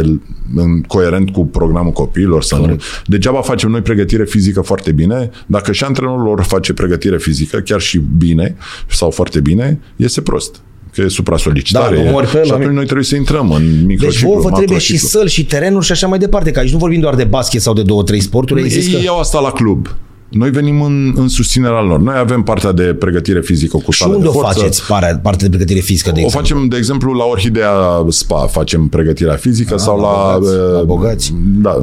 [0.56, 2.44] în coerent cu programul copiilor.
[2.44, 2.82] Să nu...
[3.06, 7.80] Degeaba facem noi pregătire fizică foarte bine, dacă și antrenorul lor face pregătire fizică, chiar
[7.80, 8.56] și bine
[8.88, 10.62] sau foarte bine, iese prost
[10.94, 12.04] că e supra-solicitare.
[12.04, 14.98] Da, omori pe și atunci noi trebuie să intrăm în microciclu, Deci vă trebuie și
[14.98, 17.74] săl și terenuri și așa mai departe, că aici nu vorbim doar de basket sau
[17.74, 18.62] de două, trei sporturi.
[18.62, 18.98] Ei că...
[19.04, 19.88] iau asta la club.
[20.30, 22.00] Noi venim în, în susținerea lor.
[22.00, 24.84] Noi avem partea de pregătire fizică cu Și unde de o faceți
[25.22, 26.12] partea de pregătire fizică?
[26.12, 26.48] De o exemplu?
[26.48, 27.72] facem, de exemplu, la Orhidea
[28.10, 30.38] Spa facem pregătirea fizică A, ah, sau la...
[30.40, 31.34] Bogați, la bogați.
[31.62, 31.80] Da,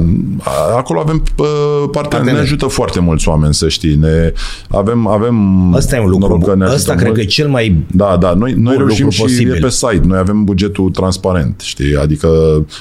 [0.75, 1.23] acolo avem
[1.91, 3.95] partea, ne ajută foarte mulți oameni, să știi.
[3.95, 4.33] Ne,
[4.69, 5.35] avem, avem
[5.75, 6.37] Asta e un lucru.
[6.37, 9.55] Că ne Asta cred că e cel mai Da, da, noi, noi reușim și posibil.
[9.55, 10.01] e pe site.
[10.05, 11.95] Noi avem bugetul transparent, știi?
[11.95, 12.27] Adică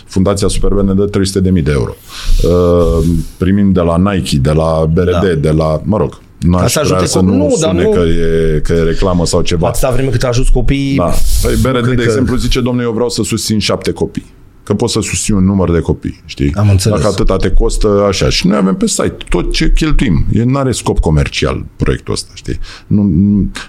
[0.07, 1.11] Fundația Superbe ne dă
[1.55, 1.97] 300.000 de euro.
[2.43, 3.05] Uh,
[3.37, 5.35] primim de la Nike, de la BRD, da.
[5.41, 7.91] de la, mă rog, nu aș vrea să nu, nu sune nu...
[7.91, 9.69] Că, e, că e reclamă sau ceva.
[9.69, 10.97] Atâta vreme cât ajut copiii...
[10.97, 11.13] Da.
[11.43, 12.03] Păi BRD, de că...
[12.03, 14.35] exemplu, zice, domnule, eu vreau să susțin șapte copii.
[14.63, 16.55] Că poți să susții un număr de copii, știi?
[16.55, 16.99] Am înțeles.
[16.99, 18.29] Dacă atâta te costă, așa.
[18.29, 20.27] Și noi avem pe site tot ce cheltuim.
[20.45, 22.59] Nu are scop comercial proiectul ăsta, știi?
[22.87, 23.11] Nu,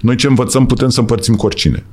[0.02, 1.84] noi ce învățăm putem să împărțim cu oricine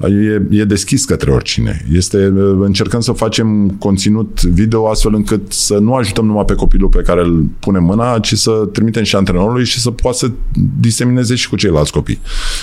[0.00, 1.86] e, e deschis către oricine.
[1.92, 7.02] Este, încercăm să facem conținut video astfel încât să nu ajutăm numai pe copilul pe
[7.02, 10.30] care îl punem mâna, ci să trimitem și antrenorului și să poată să
[10.80, 12.20] disemineze și cu ceilalți copii.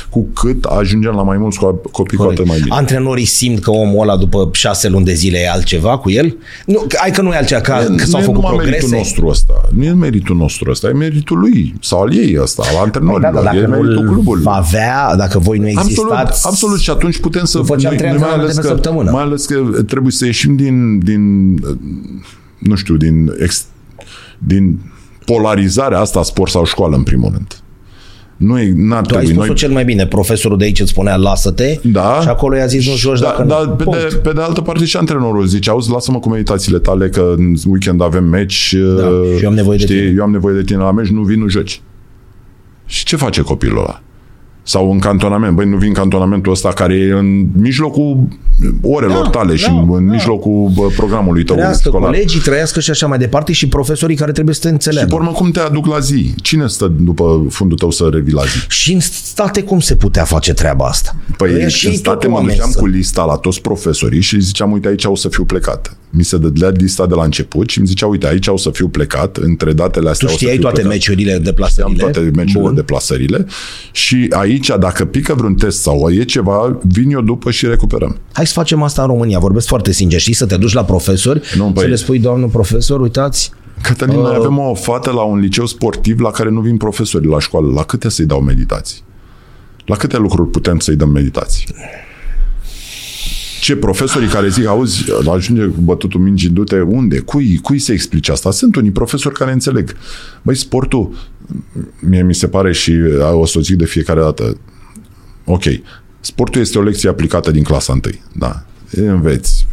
[0.09, 2.15] Cu cât ajungem la mai mulți copii, Corect.
[2.17, 2.75] cu atât mai bine.
[2.75, 6.37] Antrenorii simt că omul ăla după șase luni de zile e altceva cu el?
[6.65, 8.69] Nu, ai că nu e altceva, că, că s-au făcut progrese.
[8.69, 9.53] meritul nostru ăsta.
[9.75, 13.31] Nu e meritul nostru ăsta, e meritul lui sau al ei ăsta, al antrenorilor.
[13.31, 14.43] Păi da, da, e meritul clubului.
[14.43, 15.99] Va avea, dacă voi nu existați...
[15.99, 16.79] Absolut, absolut.
[16.79, 17.61] Și atunci putem să...
[17.67, 19.11] Noi, noi mai, ales că, săptămână.
[19.11, 21.53] mai ales că trebuie să ieșim din, din
[22.59, 23.65] nu știu, din, ex,
[24.37, 24.79] din
[25.25, 27.61] polarizarea asta sport sau școală, în primul rând.
[28.37, 29.25] Nu e, n-ar tu trebui.
[29.25, 29.55] ai spus noi...
[29.55, 30.07] cel mai bine.
[30.07, 33.43] Profesorul de aici îți spunea lasă-te da, și acolo i-a zis nu joci da, dacă
[33.43, 33.71] da, nu.
[33.71, 37.33] Pe de, pe de altă parte și antrenorul zice, auzi, lasă-mă cu meditațiile tale că
[37.37, 38.75] în weekend avem meci.
[38.97, 39.03] Da,
[39.37, 40.13] și eu am nevoie știi, de tine.
[40.17, 41.81] Eu am nevoie de tine la meci, nu vin, nu joci.
[42.85, 44.01] Și ce face copilul ăla?
[44.63, 45.55] Sau în cantonament.
[45.55, 48.27] Băi, nu vin cantonamentul ăsta care e în mijlocul
[48.81, 50.11] orelor Da, tale și da, în, în da.
[50.11, 52.09] mijlocul bă, programului tău Trăiască școlar.
[52.11, 55.07] colegii, trăiască și așa mai departe și profesorii care trebuie să te Și înțeleagă.
[55.09, 56.33] pe urmă, cum te aduc la zi?
[56.41, 58.57] Cine stă după fundul tău să revii la zi?
[58.67, 61.15] Și în state cum se putea face treaba asta?
[61.37, 62.83] Păi Ăia în și ei state tot mă oameni duceam sunt.
[62.83, 65.95] cu lista la toți profesorii și ziceam, uite, aici o să fiu plecat.
[66.13, 68.87] Mi se dădea lista de la început și îmi zicea, uite, aici o să fiu
[68.87, 70.93] plecat, între datele astea Tu o să știai fiu toate plecat.
[70.97, 71.97] meciurile, Am deplasările?
[72.03, 72.73] toate meciurile, Bun.
[72.75, 73.45] deplasările
[73.91, 78.17] și aici, dacă pică vreun test sau e ceva, vin eu după și recuperăm.
[78.33, 80.19] Hai să facem asta în România, vorbesc foarte sincer.
[80.19, 83.51] Știi, să te duci la profesori, Nu, să păi- le spui, doamnă profesor, uitați,
[83.81, 84.21] Cătălin, Uh.
[84.23, 87.71] noi avem o fată la un liceu sportiv la care nu vin profesori la școală.
[87.73, 89.03] La câte să-i dau meditații?
[89.85, 91.67] La câte lucruri putem să-i dăm meditații?
[93.61, 97.19] Ce profesorii care zic, auzi, ajunge cu bătutul mingii, du-te, unde?
[97.19, 98.51] Cui, cui se explice asta?
[98.51, 99.95] Sunt unii profesori care înțeleg.
[100.41, 101.13] Băi, sportul,
[101.99, 102.93] mie mi se pare și
[103.31, 104.57] o să o zic de fiecare dată,
[105.45, 105.63] ok,
[106.19, 108.01] sportul este o lecție aplicată din clasa 1,
[108.33, 108.65] da.
[108.91, 109.67] Înveți.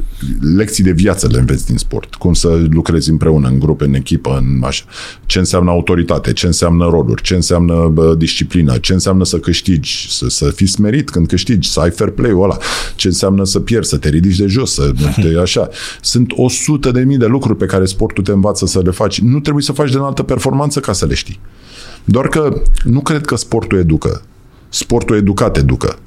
[0.57, 2.15] Lecții de viață le înveți din sport.
[2.15, 4.85] Cum să lucrezi împreună, în grup, în echipă, în așa.
[5.27, 10.29] Ce înseamnă autoritate, ce înseamnă roluri, ce înseamnă bă, disciplină, ce înseamnă să câștigi, să,
[10.29, 12.57] să fii smerit când câștigi, să ai fair play-ul ăla,
[12.97, 15.69] ce înseamnă să pierzi, să te ridici de jos, să te așa.
[16.01, 19.21] Sunt o sută de mii de lucruri pe care sportul te învață să le faci.
[19.21, 21.41] Nu trebuie să faci de înaltă performanță ca să le știi.
[22.05, 24.23] Doar că nu cred că sportul educă.
[24.69, 25.99] Sportul educat educă.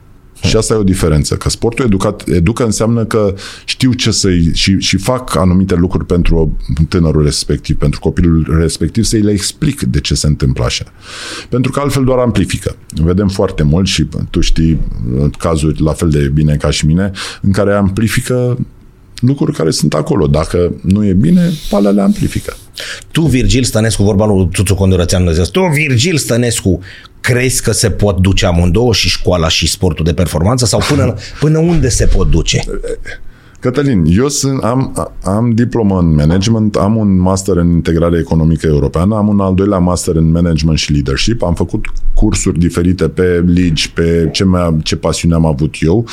[0.43, 3.33] Și asta e o diferență, că sportul educat, educă înseamnă că
[3.65, 6.57] știu ce să și, și fac anumite lucruri pentru
[6.89, 10.85] tânărul respectiv, pentru copilul respectiv, să-i le explic de ce se întâmplă așa.
[11.49, 12.75] Pentru că altfel doar amplifică.
[13.03, 14.79] Vedem foarte mult și tu știi
[15.37, 17.11] cazuri la fel de bine ca și mine,
[17.41, 18.57] în care amplifică
[19.21, 20.27] lucruri care sunt acolo.
[20.27, 22.57] Dacă nu e bine, alea le amplifică.
[23.11, 26.79] Tu, Virgil Stănescu, vorba lui Tuțu Condorățean Dumnezeu, tu, Virgil Stănescu,
[27.21, 31.57] crezi că se pot duce amândouă și școala și sportul de performanță sau până, până
[31.57, 32.63] unde se pot duce?
[33.59, 39.15] Cătălin, eu sunt, am, am diplomă în management, am un master în integrare economică europeană,
[39.15, 43.91] am un al doilea master în management și leadership, am făcut cursuri diferite pe legi,
[43.91, 46.05] pe ce, mea, ce pasiune am avut eu.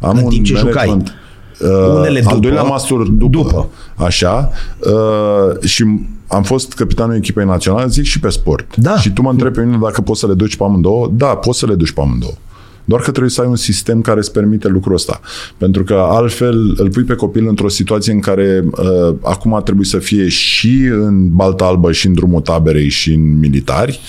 [0.00, 1.14] Am În un timp ce management, jucai.
[1.60, 3.68] Uh, Unele al după, doilea master după, după.
[3.94, 5.84] așa, uh, și
[6.26, 8.76] am fost capitanul echipei naționale, zic și pe sport.
[8.76, 8.96] Da.
[8.98, 11.10] Și tu mă întrebi pe mine dacă poți să le duci pe amândouă?
[11.12, 12.32] Da, poți să le duci pe amândouă.
[12.88, 15.20] Doar că trebuie să ai un sistem care îți permite lucrul ăsta.
[15.58, 19.98] Pentru că altfel îl pui pe copil într-o situație în care uh, acum trebuie să
[19.98, 24.00] fie și în balta albă, și în drumul taberei, și în militari,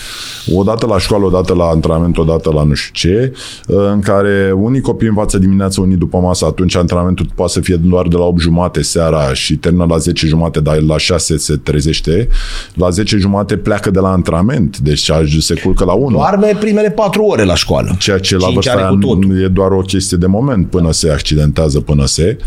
[0.54, 3.34] odată la școală, odată la antrenament, odată la nu știu ce,
[3.68, 7.76] uh, în care unii copii învață dimineața, unii după masă, atunci antrenamentul poate să fie
[7.76, 11.56] doar de la 8 jumate seara și termină la 10 jumate, dar la 6 se
[11.56, 12.28] trezește,
[12.74, 16.16] la 10 jumate pleacă de la antrenament, deci se culcă la 1.
[16.16, 17.96] Doarme primele patru ore la școală.
[18.00, 19.26] Ceea ce la Cinci vârsta are aia cu totul.
[19.28, 22.38] nu e doar o chestie de moment până se accidentează, până se.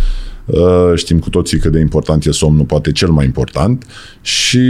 [0.44, 3.86] Uh, Știm cu toții cât de important e somnul, poate cel mai important.
[4.20, 4.60] Și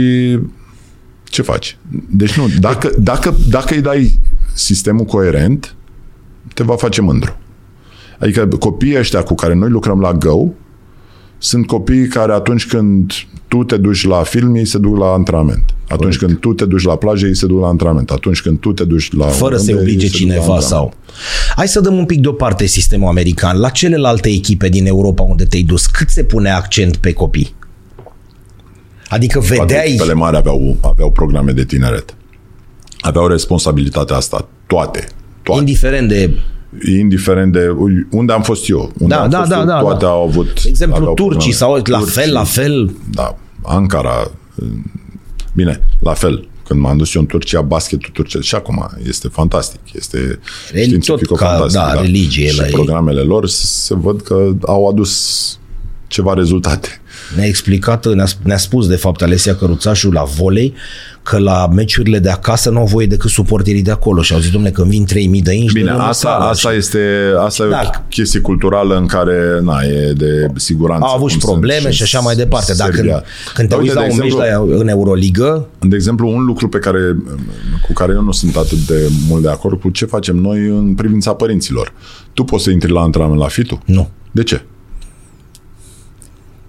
[1.23, 1.77] ce faci?
[2.09, 4.19] Deci nu, dacă, dacă, dacă îi dai
[4.53, 5.75] sistemul coerent,
[6.53, 7.37] te va face mândru.
[8.19, 10.47] Adică copiii ăștia cu care noi lucrăm la Go
[11.43, 13.13] sunt copiii care atunci când
[13.47, 15.63] tu te duci la film, ei se duc la antrenament.
[15.87, 18.09] Atunci când tu te duci la plajă, ei se duc la antrenament.
[18.09, 19.25] Atunci când tu te duci la...
[19.25, 20.67] Fără să-i unde, ei oblige se duc la cineva antrenament.
[20.67, 20.93] sau...
[21.55, 23.59] Hai să dăm un pic deoparte sistemul american.
[23.59, 27.55] La celelalte echipe din Europa unde te-ai dus, cât se pune accent pe copii?
[29.07, 29.87] Adică Toate vedeai...
[29.87, 32.15] echipele mari aveau, aveau programe de tineret.
[32.99, 34.47] Aveau responsabilitatea asta.
[34.67, 35.07] Toate.
[35.43, 35.59] Toate.
[35.59, 36.39] Indiferent de
[36.99, 37.75] Indiferent de
[38.11, 38.91] unde am fost eu.
[38.99, 40.11] Unde Da, am da, fost da, eu, da, toate da.
[40.11, 40.61] au avut...
[40.63, 41.81] de exemplu, aveau turcii programe.
[41.83, 42.95] sau la fel, la fel.
[43.11, 44.31] Da, Ankara.
[45.55, 46.47] Bine, la fel.
[46.67, 49.79] Când m-am dus eu în Turcia, basketul turcesc și acum este fantastic.
[49.93, 50.39] Este
[50.71, 51.79] Reli- științific tot ca, fantastic.
[51.79, 52.71] da, religie Și la ei.
[52.71, 55.45] programele lor se văd că au adus
[56.11, 56.87] ceva rezultate.
[57.35, 60.73] Ne-a explicat, ne-a, ne-a spus de fapt Alesia Căruțașu la volei
[61.23, 64.51] că la meciurile de acasă nu au voie decât suporterii de acolo și au zis,
[64.51, 66.43] domne, când vin 3000 de inși, Bine, dă-le asta, sală.
[66.43, 66.99] asta Și este
[67.39, 67.81] asta Da.
[67.81, 71.05] e o chestie culturală în care na, e de siguranță.
[71.07, 72.73] Au avut și cum sunt probleme și așa mai departe.
[72.73, 73.23] Dar când, Serbia.
[73.53, 76.27] când te Dar uiți uite, la de un meci exemplu, la, în Euroligă, De exemplu,
[76.29, 76.99] un lucru pe care,
[77.87, 80.93] cu care eu nu sunt atât de mult de acord cu ce facem noi în
[80.95, 81.93] privința părinților.
[82.33, 83.81] Tu poți să intri la antrenament la fitu?
[83.85, 84.09] nu.
[84.31, 84.61] De ce?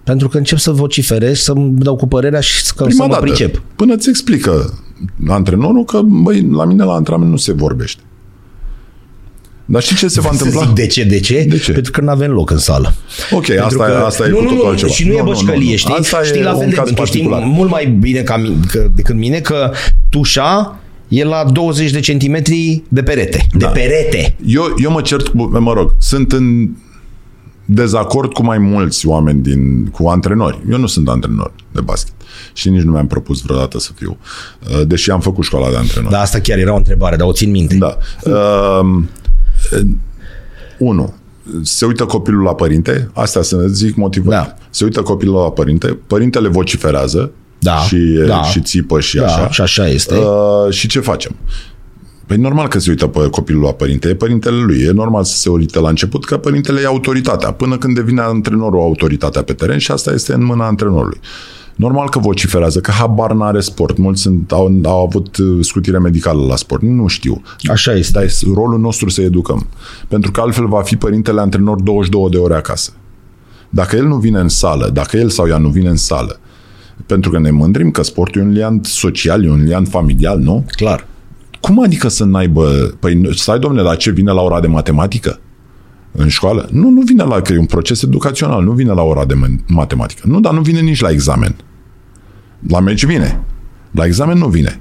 [0.03, 3.61] Pentru că încep să vociferez, să-mi dau cu părerea și că să mă pricep.
[3.75, 4.79] Până îți explică
[5.27, 8.01] antrenorul că, băi, la mine la antrenament nu se vorbește.
[9.65, 10.65] Dar știi ce se va Să întâmpla?
[10.65, 11.45] zic de ce, de ce?
[11.49, 11.71] De ce?
[11.71, 12.93] Pentru că nu avem loc în sală.
[13.31, 14.91] Ok, Pentru asta, că- e, asta e nu, cu nu, totul nu, altceva.
[14.91, 15.93] Și nu, e bășcălie, știi?
[15.99, 17.43] Asta știi e la un fel de, caz tu știi particular.
[17.43, 19.71] mult mai bine ca, mi- că, decât mine că
[20.09, 23.37] tușa e la 20 de centimetri de perete.
[23.51, 23.67] De Da.
[23.67, 24.35] perete.
[24.45, 26.69] Eu, eu mă cert cu, mă rog, sunt în
[27.65, 30.59] dezacord cu mai mulți oameni din, cu antrenori.
[30.69, 32.13] Eu nu sunt antrenor de basket
[32.53, 34.17] și nici nu mi-am propus vreodată să fiu,
[34.69, 36.11] uh, deși am făcut școala de antrenor.
[36.11, 37.75] Da, asta chiar era o întrebare, dar o țin minte.
[37.75, 37.97] Da.
[38.23, 39.03] Uh,
[40.79, 41.13] unu,
[41.61, 44.29] se uită copilul la părinte, asta să zic motivul.
[44.31, 44.55] Da.
[44.69, 47.97] Se uită copilul la părinte, părintele vociferează Da, și,
[48.27, 48.43] da.
[48.43, 49.49] și țipă și Da, așa.
[49.49, 50.15] și așa este.
[50.15, 51.35] Uh, și ce facem?
[52.33, 54.81] Păi normal că se uită pe copilul la părinte, e părintele lui.
[54.81, 58.79] E normal să se uite la început că părintele e autoritatea, până când devine antrenorul
[58.79, 61.19] autoritatea pe teren și asta este în mâna antrenorului.
[61.75, 63.97] Normal că vociferează, că habar n-are sport.
[63.97, 66.81] Mulți sunt, au, au avut uh, scutire medicală la sport.
[66.81, 67.41] Nu știu.
[67.63, 68.11] Așa este.
[68.13, 69.67] Dar e rolul nostru să educăm.
[70.07, 72.91] Pentru că altfel va fi părintele antrenor 22 de ore acasă.
[73.69, 76.39] Dacă el nu vine în sală, dacă el sau ea nu vine în sală,
[77.05, 80.65] pentru că ne mândrim că sportul e un liant social, e un liant familial, nu?
[80.71, 81.11] Clar.
[81.63, 82.95] Cum adică să n-aibă...
[82.99, 85.39] Păi stai, domnule, la ce vine la ora de matematică?
[86.11, 86.67] În școală?
[86.71, 87.41] Nu, nu vine la...
[87.41, 90.21] Că e un proces educațional, nu vine la ora de men- matematică.
[90.27, 91.55] Nu, dar nu vine nici la examen.
[92.67, 93.39] La meci vine.
[93.91, 94.79] La examen nu vine.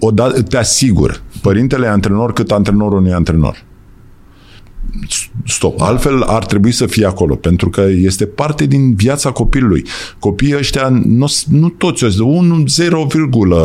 [0.00, 3.64] O da, te asigur, părintele e antrenor cât antrenorul nu e antrenor.
[5.46, 5.80] Stop.
[5.80, 9.84] Altfel ar trebui să fie acolo, pentru că este parte din viața copilului.
[10.18, 13.06] Copiii ăștia, nu, nu toți, 1, 0,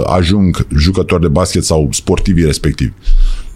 [0.05, 2.91] ajung jucători de basket sau sportivii respectivi.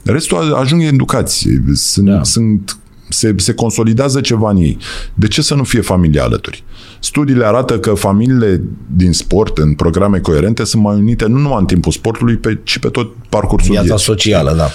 [0.04, 1.48] Restul ajung educați.
[1.74, 2.14] Sunt, Da.
[2.14, 2.24] da.
[2.24, 2.78] sunt
[3.10, 4.78] se, se consolidează ceva în ei.
[5.14, 6.64] De ce să nu fie familie alături?
[7.00, 8.62] Studiile arată că familiile
[8.96, 12.78] din sport, în programe coerente, sunt mai unite nu numai în timpul sportului, pe, ci
[12.78, 14.06] pe tot parcursul Viața vieții.
[14.06, 14.70] socială, da.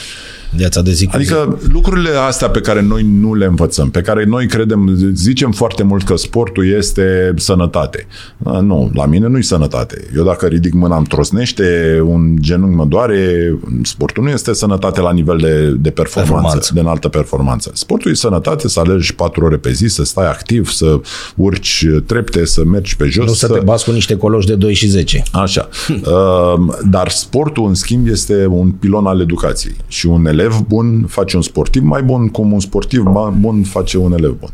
[0.56, 1.16] Viața de zi cu zi.
[1.16, 5.82] Adică lucrurile astea pe care noi nu le învățăm, pe care noi credem, zicem foarte
[5.82, 8.06] mult că sportul este sănătate.
[8.44, 10.08] A, Nu, la mine nu-i sănătate.
[10.16, 15.12] Eu dacă ridic mâna îmi trosnește, un genunchi mă doare, sportul nu este sănătate la
[15.12, 16.70] nivel de, de performanță, Performanță.
[16.74, 17.70] de înaltă performanță.
[17.74, 21.00] Sportul e sănătate, să alergi patru ore pe zi, să stai activ, să
[21.34, 23.26] urci trepte, să mergi pe jos.
[23.26, 25.22] Nu să te bați cu niște coloși de 2 și 10.
[25.32, 25.68] Așa.
[25.88, 29.76] Uh, Dar sportul, în schimb, este un pilon al educației.
[29.88, 33.98] Și un elev bun face un sportiv mai bun, cum un sportiv ba- bun face
[33.98, 34.50] un elev bun.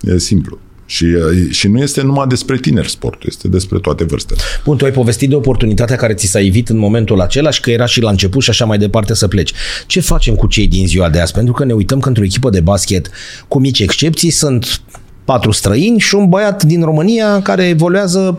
[0.00, 0.58] E simplu.
[0.86, 4.40] Și, uh, și nu este numai despre tineri sportul, este despre toate vârstele.
[4.64, 7.70] Bun, tu ai povestit de oportunitatea care ți s-a evit în momentul acela și că
[7.70, 9.52] era și la început și așa mai departe să pleci.
[9.86, 11.32] Ce facem cu cei din ziua de azi?
[11.32, 13.10] Pentru că ne uităm că într-o echipă de basket,
[13.48, 14.80] cu mici excepții, sunt
[15.24, 18.38] patru străini și un băiat din România care evoluează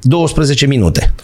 [0.00, 1.14] 12 minute.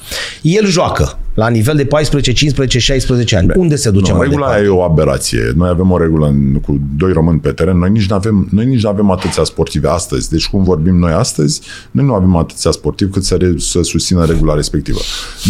[0.42, 3.52] El joacă la nivel de 14, 15, 16 ani.
[3.56, 4.64] Unde se duce Nu, mai regula departe?
[4.64, 5.52] aia e o aberație.
[5.54, 7.78] Noi avem o regulă în, cu doi români pe teren.
[7.78, 10.30] Noi nici nu avem, noi nici nu avem atâția sportivi astăzi.
[10.30, 11.60] Deci cum vorbim noi astăzi,
[11.90, 14.98] noi nu avem atâția sportivi cât să, re, să susțină regula respectivă.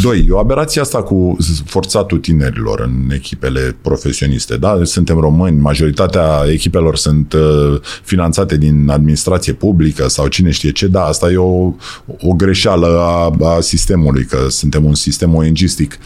[0.02, 4.56] Doi, e o aberație asta cu forțatul tinerilor în echipele profesioniste.
[4.56, 4.80] Da?
[4.82, 10.86] Suntem români, majoritatea echipelor sunt uh, finanțate din administrație publică sau cine știe ce.
[10.86, 11.72] Da, asta e o,
[12.20, 15.34] o greșeală a, a sistemului, că suntem un sistem
[15.74, 15.98] ONG-istic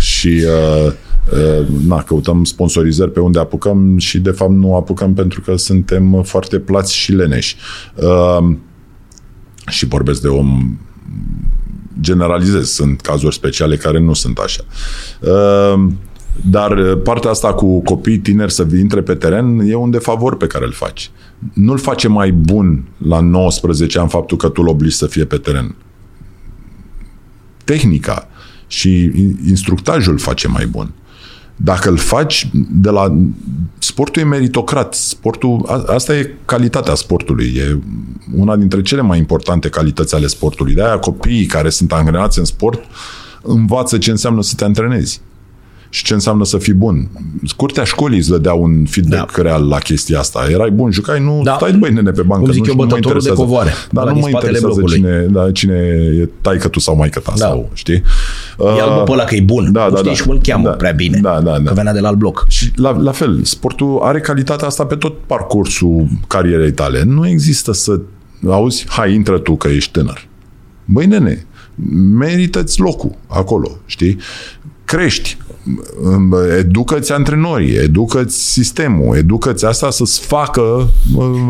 [0.00, 0.92] și uh,
[1.32, 6.22] uh, na, căutăm sponsorizări pe unde apucăm și de fapt nu apucăm pentru că suntem
[6.22, 7.56] foarte plați și leneși.
[7.94, 8.56] Uh,
[9.68, 10.78] și vorbesc de om
[12.00, 14.64] generalizez, sunt cazuri speciale care nu sunt așa.
[15.20, 15.86] Uh,
[16.50, 20.46] dar uh, partea asta cu copii tineri să intre pe teren e un defavor pe
[20.46, 21.10] care îl faci.
[21.54, 25.36] Nu-l face mai bun la 19 ani faptul că tu îl obligi să fie pe
[25.36, 25.74] teren.
[27.64, 28.28] Tehnica
[28.66, 29.12] și
[29.48, 30.90] instructajul face mai bun.
[31.56, 33.16] Dacă îl faci de la...
[33.78, 34.94] Sportul e meritocrat.
[34.94, 37.54] Sportul, a, asta e calitatea sportului.
[37.56, 37.78] E
[38.34, 40.74] una dintre cele mai importante calități ale sportului.
[40.74, 42.80] De-aia copiii care sunt angrenați în sport
[43.42, 45.20] învață ce înseamnă să te antrenezi
[45.96, 47.08] și ce înseamnă să fii bun.
[47.56, 49.42] Curtea școlii îți dădea un feedback da.
[49.42, 50.46] real la chestia asta.
[50.50, 51.54] Erai bun, jucai, nu Da.
[51.56, 52.44] stai băi nene pe bancă.
[52.44, 53.40] Cum zic nu, eu, nu mă bătătorul de interesează.
[53.40, 55.26] covoare, Dar ăla nu din mă spatele interesează blocului.
[55.28, 55.74] cine, da, cine
[56.22, 57.46] e taică tu sau maică ta Da.
[57.46, 58.02] sau, știi?
[58.76, 59.72] Ia-l bă pe ăla că e bun.
[59.72, 60.14] Da, nu da, știi da.
[60.16, 60.70] și cum îl cheamă Da.
[60.70, 61.18] prea bine.
[61.22, 61.68] Da, da, da.
[61.68, 62.44] Că venea de la alt bloc.
[62.48, 67.02] Și la, la fel, sportul are calitatea asta pe tot parcursul carierei tale.
[67.06, 68.00] Nu există să
[68.48, 70.26] auzi, hai, intră tu că ești tânăr.
[70.84, 71.46] Băi, nene,
[72.18, 74.16] merită-ți locul acolo, știi?
[74.84, 75.36] Crești,
[76.58, 80.88] educă-ți antrenorii, educă-ți sistemul, educă-ți asta să-ți facă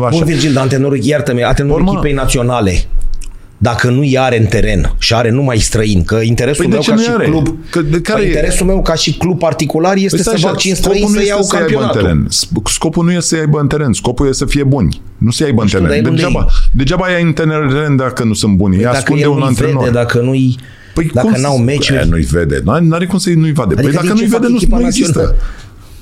[0.07, 0.17] așa.
[0.17, 1.91] Bun, Virgil, dar antrenorul, iartă-mi, antrenorul Urma.
[1.93, 2.83] echipei naționale,
[3.59, 6.81] dacă nu i are în teren și are numai străini, că interesul Păi de meu
[6.83, 7.25] ce ca nu și are?
[7.25, 8.31] club, Că de care păi e?
[8.33, 11.15] interesul meu ca și club particular este Păi să stai fac așa, 5 străini scopul
[11.15, 12.01] să nu iau este să aibă în campionatul.
[12.01, 12.27] teren.
[12.31, 13.93] Sp- Scopul nu este să aibă în teren.
[13.93, 15.01] Scopul este să fie buni.
[15.17, 16.03] Nu să aibă în știu, dar teren.
[16.05, 18.75] el unde Degeaba, degeaba ia în teren dacă nu sunt buni.
[18.75, 19.79] Îi Dacă ascunde el un nu-i antrenor.
[19.83, 20.57] vede, dacă nu-i
[20.97, 21.99] Păi dacă cum n-au să- meciuri.
[21.99, 22.61] E, nu-i vede.
[22.81, 23.73] N-are cum să nu-i vadă.
[23.77, 25.11] Adică păi dacă din ce nu-i fac vede, nu, echipa nu există.
[25.19, 25.35] națională?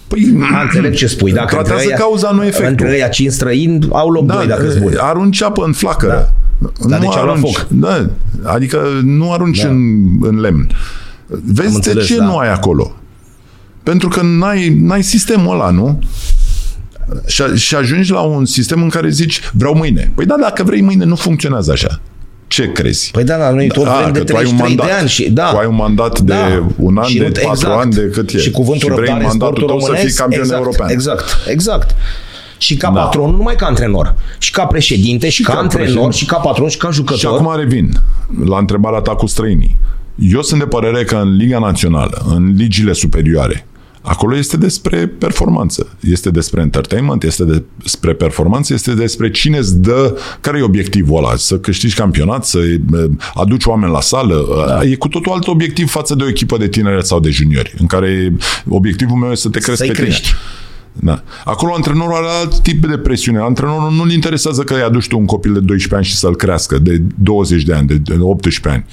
[0.08, 1.32] Păi, înțeleg ce spui.
[1.32, 2.68] Dacă tratează între ăia- cauza, nu efectul.
[2.70, 4.96] Între ăia cinci străini au loc doi dacă sunt buni.
[4.98, 6.34] arunci apă în flacără.
[6.88, 7.68] Dar de ce au luat arunci, foc?
[7.70, 8.10] Da,
[8.44, 9.68] adică nu arunci Da.
[9.70, 10.68] în, în lemn.
[11.28, 12.24] Vezi de înțeles, ce da.
[12.26, 12.96] nu ai acolo?
[13.84, 16.00] Pentru că n-ai, n-ai sistemul ăla, nu?
[17.26, 20.12] Și, a- și ajungi la un sistem în care zici, vreau mâine.
[20.16, 22.00] Păi da, dacă vrei mâine, nu funcționează așa.
[22.56, 23.10] Ce crezi?
[23.12, 25.00] Păi da, da, noi tot Ah, vrem de că tu ai un 33 de mandat.
[25.00, 25.50] ani și da.
[25.52, 26.34] Tu ai un mandat de
[26.76, 28.38] un an, Și de nu- patru ani, de cât e.
[28.38, 30.90] Și cuvântul Și vrei răbdare în mandatul sportul tău să fii românesc, campion exact, european.
[30.90, 31.96] Exact, exact.
[32.58, 33.00] Și ca Da.
[33.02, 36.18] patron, nu numai ca antrenor, și ca președinte, și, Și ca, ca antrenor, președinte.
[36.18, 37.18] și ca patron, și ca jucător.
[37.20, 37.90] Și acum revin
[38.46, 39.78] la întrebarea ta cu străinii.
[40.32, 43.68] Eu sunt de părere că în Liga Națională, în ligile superioare,
[44.06, 50.18] acolo este despre performanță, este despre entertainment, este despre performanță, este despre cine îți dă,
[50.42, 52.80] care e obiectivul ăla, să câștigi campionat, să eh,
[53.34, 54.66] aduci oameni la sală.
[54.68, 54.84] Da.
[54.84, 57.86] E cu totul alt obiectiv față de o echipă de tineret sau de juniori, în
[57.86, 58.34] care
[58.70, 60.06] obiectivul meu este să te crezi Să-i pe tine.
[60.06, 60.30] crești.
[61.00, 61.24] Da.
[61.46, 63.40] Acolo antrenorul are alt tip de presiune.
[63.40, 66.80] Antrenorul nu-l interesează că îi aduci tu un copil de 12 ani și să-l crească,
[66.80, 68.86] de 20 de ani, de de 18 ani.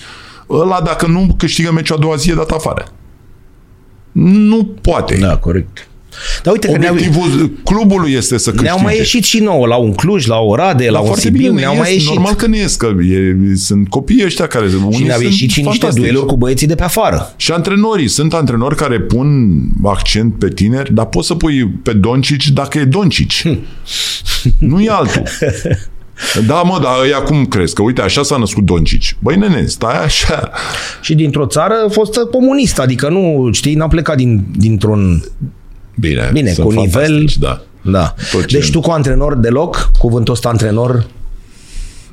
[0.50, 2.86] Ăla, dacă nu câștigă meciul a doua zi, e dat afară.
[4.12, 5.16] Nu poate.
[5.20, 5.86] Da, corect.
[6.42, 8.62] Dar uite că ne-au, Obiectivul clubului este să câștige.
[8.70, 11.48] ne-au mai ieșit și nouă la un Cluj, la Oradea, la Dar un foarte Sibiu,
[11.48, 12.08] bine, ne-au ies, mai ieșit.
[12.08, 15.50] Normal că nu ies, că e, sunt copiii ăștia care și unii ne-au sunt ieșit
[15.50, 16.02] și niște fantastici.
[16.02, 17.32] dueluri cu băieții de pe afară.
[17.36, 18.08] Și antrenorii.
[18.08, 22.84] Sunt antrenori care pun accent pe tineri, dar poți să pui pe Doncici dacă e
[22.84, 23.44] Doncici.
[24.58, 25.22] nu e altul.
[26.46, 27.74] Da, mă, dar ăia cum crezi?
[27.74, 29.16] Că uite, așa s-a născut Doncici.
[29.18, 30.50] Băi, nene, stai așa.
[31.00, 35.22] Și dintr-o țară fostă comunistă, adică nu, știi, n-am plecat din, dintr-un...
[36.00, 37.60] Bine, Bine, sunt cu nivel- fantastici, Da.
[37.82, 38.14] Da.
[38.32, 41.06] Tot ce- Deci tu cu antrenor deloc, cuvântul ăsta antrenor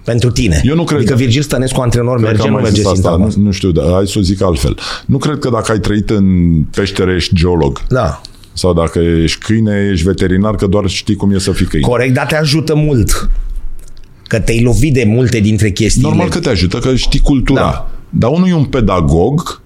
[0.04, 0.62] pentru tine.
[0.64, 2.78] Eu nu cred Adică că- Virgil Stănescu antrenor Cred că merge, am nu mai merge
[2.82, 3.34] zis asta, sintagma.
[3.36, 4.78] nu, nu știu, dar hai să o zic altfel.
[5.06, 6.26] Nu cred că dacă ai trăit în
[6.76, 8.22] peștere ești geolog Da.
[8.54, 11.88] sau dacă ești câine, ești veterinar, că doar știi cum e să fii câine.
[11.88, 13.30] Corect, dar te ajută mult.
[14.30, 16.08] Că te-ai lovit de multe dintre chestiile.
[16.08, 17.62] Normal că te ajută, că știi cultura.
[17.62, 17.90] Da.
[18.10, 19.62] Dar unul e un pedagog,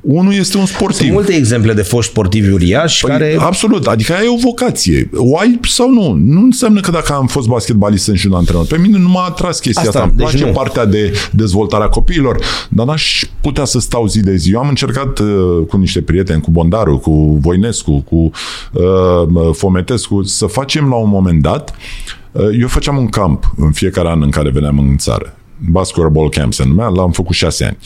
[0.00, 0.98] unul este un sportiv.
[0.98, 3.36] Sunt multe exemple de foști sportivi uriași Păi, care...
[3.38, 5.10] Absolut, adică ai o vocație.
[5.14, 6.12] O ai sau nu?
[6.12, 8.66] Nu înseamnă că dacă am fost basketbalist sunt și un antrenor.
[8.66, 10.10] Pe mine nu m-a atras chestia Asta, asta.
[10.10, 10.52] Îmi deci place nu.
[10.52, 12.38] partea de dezvoltarea copiilor,
[12.68, 14.52] dar n-aș putea să stau zi de zi.
[14.52, 15.26] Eu am încercat uh,
[15.68, 18.30] cu niște prieteni, cu Bondaru, cu Voinescu, cu
[18.72, 22.23] uh, Fometescu, să facem la un moment dat uh,
[22.60, 25.36] eu făceam un camp în fiecare an în care veneam în țară.
[25.70, 27.76] Basketball Camp se numea, l-am făcut șase ani.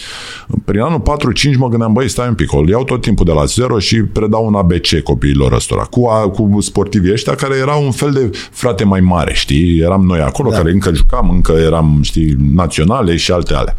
[0.64, 1.03] Prin anul
[1.55, 4.03] 4-5 mă gândeam, băi, stai un pic, îl iau tot timpul de la zero și
[4.03, 8.30] predau un ABC copiilor ăstora, cu, a, cu sportivii ăștia care erau un fel de
[8.51, 9.78] frate mai mare, știi?
[9.78, 10.57] Eram noi acolo, da.
[10.57, 13.76] care încă jucam, încă eram, știi, naționale și alte ale.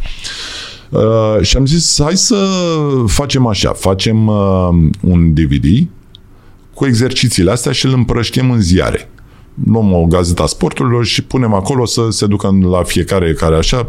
[0.89, 2.36] Uh, și am zis, hai să
[3.07, 4.70] facem așa, facem uh,
[5.01, 5.88] un DVD
[6.74, 9.09] cu exercițiile astea și îl împrăștiem în ziare
[9.66, 13.86] luăm o gazeta sporturilor și punem acolo să se ducă la fiecare care așa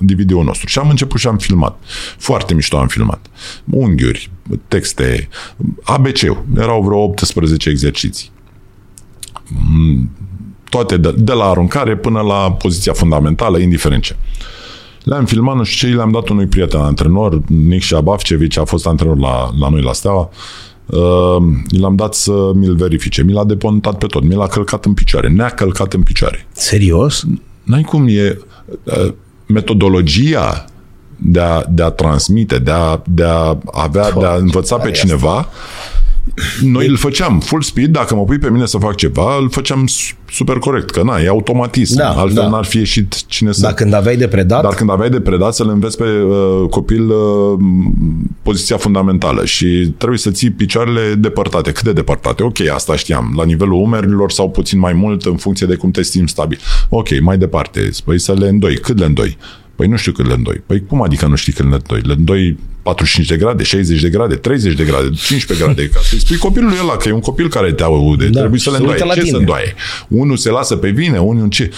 [0.00, 0.66] DVD-ul nostru.
[0.66, 1.78] Și am început și am filmat.
[2.18, 3.26] Foarte mișto am filmat.
[3.70, 4.30] Unghiuri,
[4.68, 5.28] texte,
[5.82, 6.44] ABC-ul.
[6.56, 8.30] Erau vreo 18 exerciții.
[9.48, 10.10] Mm,
[10.70, 14.16] Toate de, de la aruncare până la poziția fundamentală, indiferent ce.
[15.04, 19.18] Le-am filmat, nu știu ce, le-am dat unui prieten antrenor, Nic Șabafcevici, a fost antrenor
[19.18, 20.20] la, la noi la Steaua.
[20.20, 20.67] Uh,
[21.80, 23.22] l-am dat să mi-l verifice.
[23.22, 24.22] Mi l-a depontat pe tot.
[24.22, 25.28] Mi l-a călcat în picioare.
[25.28, 26.46] Ne-a călcat în picioare.
[26.52, 27.24] Serios?
[27.62, 28.38] N-ai cum e
[28.84, 29.12] uh,
[29.46, 30.64] metodologia
[31.16, 35.48] de a, de a transmite, de a, de a avea, de a învăța pe cineva,
[36.62, 39.86] noi îl făceam full speed, dacă mă pui pe mine să fac ceva, îl făceam
[39.86, 41.96] su- super corect, că na, e automatism.
[41.96, 42.48] Da, Altfel da.
[42.48, 43.60] n-ar fi ieșit cine să...
[43.60, 47.10] Dar când aveai de predat, Dar când aveai de predat să-l înveți pe uh, copil
[47.10, 47.58] uh,
[48.42, 51.72] poziția fundamentală și trebuie să ții picioarele depărtate.
[51.72, 52.42] Cât de depărtate?
[52.42, 53.32] Ok, asta știam.
[53.36, 56.58] La nivelul umerilor sau puțin mai mult în funcție de cum te simți stabil.
[56.88, 57.90] Ok, mai departe.
[58.04, 58.76] Păi să le îndoi.
[58.76, 59.36] Cât le îndoi?
[59.78, 60.62] Păi nu știu cât le îndoi.
[60.66, 62.00] Păi cum adică nu știi cât le îndoi?
[62.00, 66.18] Le îndoi 45 de grade, 60 de grade, 30 de grade, 15 grade, ca să-i
[66.18, 68.76] spui copilului ăla că e un copil care te aude, Da, da, trebuie să le
[68.76, 69.08] se uită îndoie.
[69.08, 69.32] la Ce tine.
[69.32, 69.74] să îndoaie?
[70.08, 71.70] Unul se lasă pe vine, unul în ce?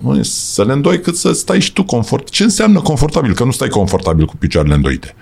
[0.00, 2.28] Măi, Să le îndoi cât să stai și tu confort.
[2.30, 3.34] Ce înseamnă confortabil?
[3.34, 5.14] Că nu stai confortabil cu picioarele îndoite.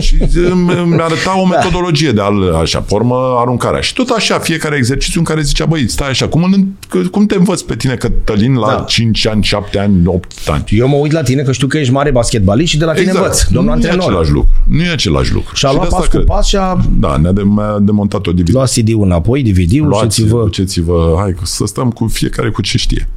[0.00, 0.16] Și
[0.50, 3.80] îmi îmi arăta o metodologie de al, așa, formă aruncarea.
[3.80, 6.42] Și tot așa, fiecare exercițiu în care zicea, băi, stai așa, cum,
[6.90, 8.84] îl- cum te învăț pe tine, Cătălin, la Da.
[8.88, 10.64] 5 ani, 7 ani, 8 ani?
[10.68, 13.10] eu mă uit la tine că știu că ești mare basketbalist și de la tine
[13.10, 14.08] învăț, domnul nu e antrenor.
[14.10, 14.50] același lucru.
[14.68, 15.54] Nu e același lucru.
[15.54, 16.24] Și a de luat asta pas cu cred.
[16.26, 18.54] pas și a Da, ne-a, de, mi-a demontat o divizie.
[18.54, 20.42] luat CD-ul înapoi, DVD-ul, Luați, și-ți-vă...
[20.42, 23.08] duceți-vă, hai să stăm cu fiecare cu ce știe.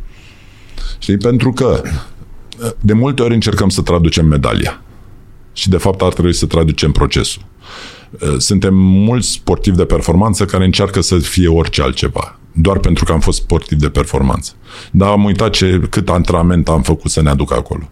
[0.99, 1.17] Știi?
[1.17, 1.81] Pentru că
[2.79, 4.81] de multe ori încercăm să traducem medalia.
[5.53, 7.41] Și de fapt ar trebui să traducem procesul.
[8.09, 13.11] Uh, Suntem mulți sportivi de performanță care încearcă să fie orice altceva doar pentru că
[13.11, 14.51] am fost sportiv de performanță.
[14.91, 17.89] Dar am uitat ce, cât antrenament am făcut să ne aduc acolo.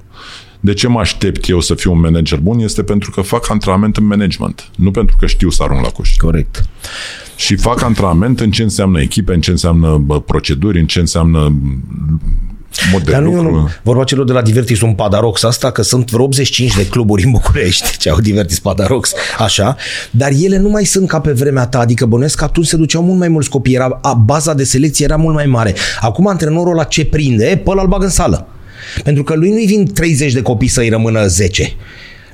[0.60, 2.60] De ce mă aștept eu să fiu un manager bun?
[2.60, 6.16] Este pentru că fac antrenament în management, nu pentru că știu să arunc la coș.
[6.18, 6.66] Corect.
[7.36, 11.55] Și fac antrenament în ce înseamnă echipe, în ce înseamnă bă, proceduri, în ce înseamnă
[12.91, 13.51] mod de Dar nu, lucru.
[13.51, 17.24] nu, vorba celor de la Divertis un Padarox asta, că sunt vreo 85 de cluburi
[17.24, 19.76] în București ce au Divertis Padarox, așa,
[20.11, 23.03] dar ele nu mai sunt ca pe vremea ta, adică bănuiesc că atunci se duceau
[23.03, 25.76] mult mai mulți copii, era, a, baza de selecție era mult mai mare.
[25.99, 28.47] Acum antrenorul la ce prinde, pe ăla îl bag în sală.
[29.03, 31.74] Pentru că lui nu-i vin 30 de copii să-i rămână 10.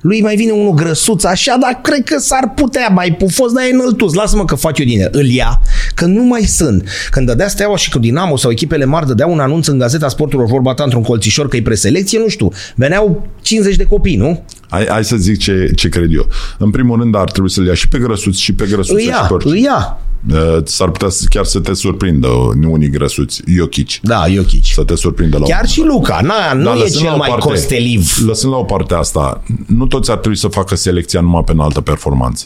[0.08, 3.74] Lui mai vine unul grăsuț așa, dar cred că s-ar putea mai pufos, dar e
[3.74, 4.14] înăltus.
[4.14, 5.10] Lasă-mă că fac eu din el.
[5.12, 5.62] Îl ia,
[5.95, 6.84] că nu mai sunt.
[7.12, 10.49] Când dădea Steaua și cu Dinamo sau echipele mari dădeau un anunț în Gazeta Sporturilor
[10.49, 12.51] vorba ta într-un colțișor că e preselecție, nu știu.
[12.76, 14.43] Veneau 50 de copii, nu?
[14.70, 16.28] Hai, hai să zic ce, ce cred eu.
[16.58, 19.08] În primul rând ar trebui să-l ia și pe grăsuți și pe grăsuți Îi și
[19.08, 19.49] ia, pe orice.
[19.49, 19.99] îi ia.
[20.32, 22.28] Uh, S-ar putea să- chiar să te surprindă
[22.68, 24.00] unii grăsuți, Jokic.
[24.02, 24.64] Da, Jokic.
[24.66, 27.18] Să te surprindă la Chiar și Luca, na, nu Da, e lăsând la cel o
[27.18, 28.18] mai parte- costeliv.
[28.26, 31.82] Lăsând la o parte asta, nu toți ar trebui să facă selecția numai pe înaltă
[31.82, 32.46] performanță.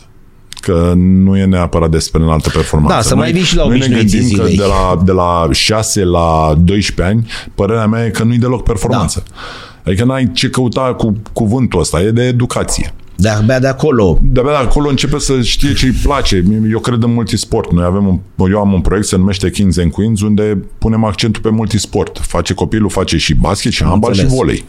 [0.61, 2.95] Că nu e neapărat despre înaltă performanță.
[2.95, 4.57] Da, să mai vii și la noi ne obișnuiții gândim că zilei.
[4.57, 9.23] de la, de la 6 la 12 ani, părerea mea e că nu-i deloc performanță.
[9.27, 9.33] Da.
[9.85, 12.93] Adică n-ai ce căuta cu cuvântul ăsta, e de educație.
[13.21, 14.19] De abia de acolo.
[14.21, 16.43] De-abia de acolo începe să știe ce îi place.
[16.71, 17.71] Eu cred în multisport.
[17.71, 21.41] Noi avem un, eu am un proiect, se numește Kings and Queens, unde punem accentul
[21.41, 22.17] pe multisport.
[22.21, 24.39] Face copilul, face și basket, și handbal, și înțeles.
[24.41, 24.63] volei.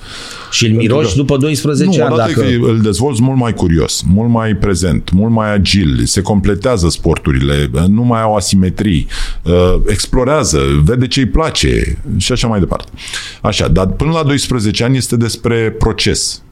[0.50, 2.12] Și îl miroși după 12 Nu, ani.
[2.14, 2.48] odată Dacă...
[2.48, 7.70] că îl dezvolți mult mai curios, mult mai prezent, mult mai agil, se completează sporturile,
[7.88, 9.06] nu mai au asimetrii,
[9.44, 12.90] uh, explorează, vede ce îi place și așa mai departe.
[13.42, 16.42] Așa, dar până la 12 ani este despre proces.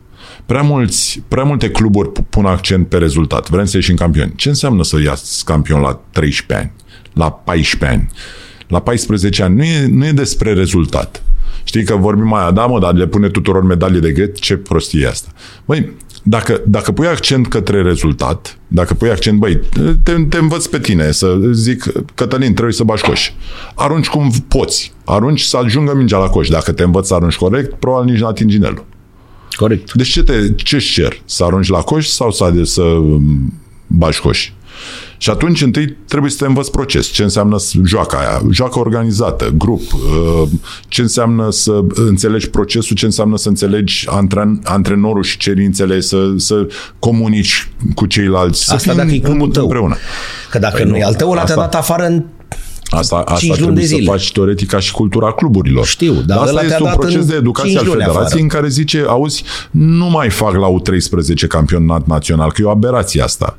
[0.48, 3.48] Prea, mulți, prea multe cluburi pu- pun accent pe rezultat.
[3.48, 4.32] Vrem să ieșim campioni.
[4.36, 6.72] Ce înseamnă să iasă campion la 13 ani?
[7.12, 8.10] La 14 ani?
[8.68, 9.56] La 14 ani?
[9.56, 11.22] Nu e, nu e despre rezultat.
[11.64, 15.00] Știi că vorbim mai, da mă, dar le pune tuturor medalii de ghet, ce prostie
[15.04, 15.28] e asta.
[15.64, 15.92] Băi,
[16.22, 19.60] dacă, dacă pui accent către rezultat, dacă pui accent, băi,
[20.02, 23.30] te, te învăț pe tine să zic, Cătălin, trebuie să bași coș.
[23.74, 24.92] Arunci cum poți.
[25.04, 26.48] Arunci să ajungă mingea la coș.
[26.48, 28.84] Dacă te învăț să arunci corect, probabil nici nu atingi inelul.
[29.58, 29.92] Corect.
[29.92, 31.20] Deci ce, te, ce cer?
[31.24, 33.52] Să arunci la coș sau să, să um,
[33.86, 34.50] bagi coș?
[35.20, 37.06] Și atunci întâi trebuie să te învăț proces.
[37.06, 38.42] Ce înseamnă joaca aia?
[38.50, 39.92] Joacă organizată, grup.
[39.92, 40.48] uh,
[40.88, 46.66] Ce înseamnă să înțelegi procesul, ce înseamnă să înțelegi antren, antrenorul și cerințele, să, să
[46.98, 48.64] comunici cu ceilalți.
[48.64, 49.62] Să Asta fim dacă e clubul tău.
[49.62, 49.96] împreună.
[50.50, 52.24] Că dacă Păi nu e nu, al tău, ăla te-a asta- dat afară în
[52.90, 54.10] Asta, asta Cinci luni trebuie de să zile.
[54.10, 55.86] faci teoretica și cultura cluburilor.
[55.86, 57.98] Știu, dar asta ăla te-a este un dat proces în de educație cinci al luni
[58.00, 58.42] federației afară.
[58.42, 63.22] în care zice, auzi, nu mai fac la U13 campionat național, că e o aberație
[63.22, 63.58] asta.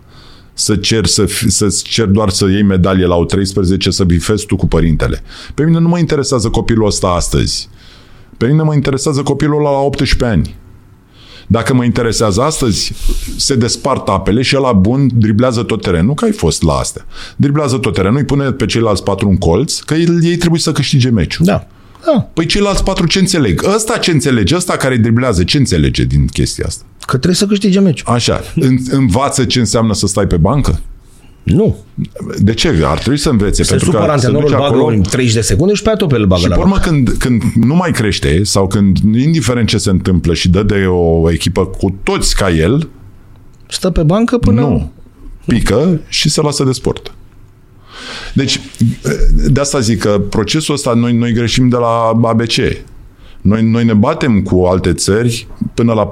[0.54, 4.56] Să cer, să, fi- să cer doar să iei medalie la U13, să bifezi tu
[4.56, 5.22] cu părintele.
[5.54, 7.70] Pe mine nu mă interesează copilul ăsta astăzi.
[8.38, 10.56] Pe mine mă interesează copilul ăla la 18 ani.
[11.52, 12.94] Dacă mă interesează astăzi,
[13.38, 16.06] se despart apele și ăla bun driblează tot terenul.
[16.06, 17.06] Nu că ai fost la astea.
[17.36, 20.72] Driblează tot terenul, îi pune pe ceilalți patru în colț, că el- ei trebuie să
[20.72, 21.46] câștige meciul.
[21.46, 21.68] Da.
[22.06, 22.30] Da.
[22.34, 23.64] Păi ceilalți patru ce înțeleg?
[23.76, 24.56] Ăsta ce înțelege?
[24.56, 26.84] Ăsta care driblează, ce înțelege din chestia asta?
[27.00, 28.14] Că trebuie să câștige meciul.
[28.14, 30.80] Așa, în, învață ce înseamnă să stai pe bancă?
[31.44, 31.78] Nu.
[32.38, 32.82] De ce?
[32.84, 33.64] Ar trebui să învețe.
[33.64, 35.88] Se pentru supără că se antrenorul, duce bagă acolo în 30 de secunde și pe
[35.88, 36.70] aia tot pe el îl bagă și la pe loc.
[36.70, 40.86] urmă când, când nu mai crește sau când, indiferent ce se întâmplă și dă de
[40.88, 42.90] o echipă cu toți ca el,
[43.68, 44.62] Stă pe bancă până...
[44.62, 44.92] nu.
[45.46, 47.14] Pică și se lasă de sport.
[48.34, 48.60] Deci,
[49.48, 52.56] de asta zic că procesul ăsta noi, noi greșim de la ABC.
[53.42, 56.10] Noi, noi ne batem cu alte țări până la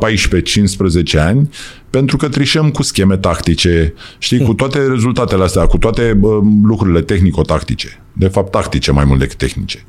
[1.16, 1.50] 14-15 ani
[1.90, 7.02] pentru că trișăm cu scheme tactice, știi, cu toate rezultatele astea, cu toate bă, lucrurile
[7.02, 8.04] tehnico-tactice.
[8.14, 9.86] De fapt, tactice mai mult decât tehnice.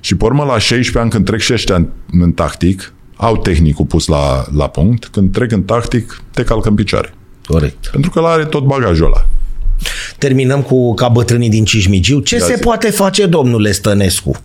[0.00, 1.88] Și pe urmă, la 16 ani, când trec și ăștia în,
[2.20, 6.74] în tactic, au tehnicul pus la, la punct, când trec în tactic, te calcă în
[6.74, 7.14] picioare.
[7.46, 7.86] Corect.
[7.86, 9.26] Pentru că ăla are tot bagajul ăla.
[10.18, 12.20] Terminăm cu ca bătrânii din Cismigiu.
[12.20, 12.60] Ce Da, se zi.
[12.62, 14.40] poate face, domnule Stănescu?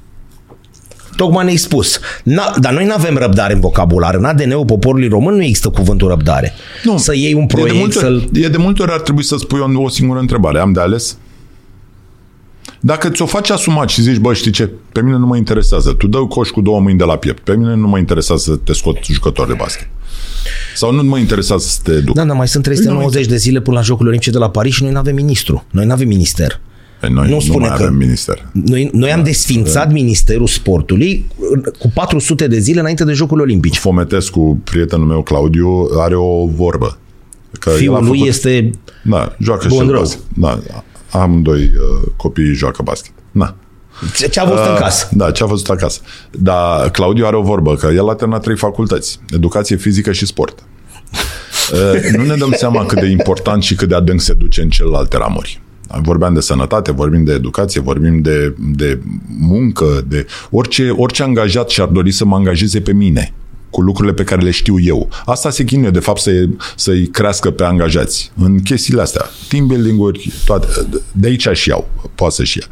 [1.17, 1.99] Tocmai ne-ai spus.
[2.23, 4.15] Na, dar noi nu avem răbdare în vocabular.
[4.15, 6.53] În ADN-ul poporului român nu există cuvântul răbdare.
[6.83, 6.97] Nu.
[6.97, 8.29] Să iei un E de, proiect, multe, să-l...
[8.33, 10.59] ori- e de multe ori ar trebui să spui o, o singură întrebare.
[10.59, 11.17] Am de ales?
[12.79, 15.93] Dacă ți-o faci asumat și zici, bă, știi ce, pe mine nu mă interesează.
[15.93, 17.43] Tu dă coș cu două mâini de la piept.
[17.43, 19.87] Pe mine nu mă interesează să te scot jucător de basket.
[20.75, 22.15] Sau nu mă interesează să te duc.
[22.15, 24.83] Da, dar mai sunt 390 de zile până la Jocurile Olimpice de la Paris și
[24.83, 25.65] noi nu avem ministru.
[25.71, 26.59] Noi nu avem minister.
[26.99, 28.45] Păi noi nu nu, spune mai că- avem minister.
[28.51, 31.25] Noi, noi am desfințat Ministerul Sportului
[31.79, 33.79] cu 400 de zile înainte de Jocurile Olimpice.
[33.79, 36.97] Fometescu, prietenul meu Claudiu, are o vorbă.
[37.59, 38.69] Că el a Fiul lui făcut- este...
[39.03, 39.99] Da, joacă bun și el rău.
[40.01, 40.21] basket.
[40.35, 40.59] Da,
[41.11, 43.11] amândoi uh, copiii joacă basket.
[43.31, 43.55] Na.
[44.15, 45.07] Ce ce a văzut în Uh, casă?
[45.11, 45.99] Da, ce a văzut acasă.
[46.31, 49.19] Dar Claudiu are o vorbă, că el a terminat trei facultăți.
[49.29, 50.63] Educație fizică și sport.
[51.73, 54.69] Uh, nu ne dăm seama cât de important și cât de adânc se duce în
[54.69, 55.61] celelalte ramuri.
[56.01, 58.99] Vorbeam de sănătate, vorbim de educație, vorbim de, de
[59.39, 63.33] muncă, de orice, orice angajat și-ar dori să mă angajeze pe mine
[63.77, 65.09] cu lucrurile pe care le știu eu.
[65.25, 66.31] Asta se chinuie, de fapt, să,
[66.75, 68.31] să-i crească pe angajați.
[68.37, 70.67] În chestiile astea, team building-uri, toate,
[71.11, 72.65] de aici și iau, poate să-și ia.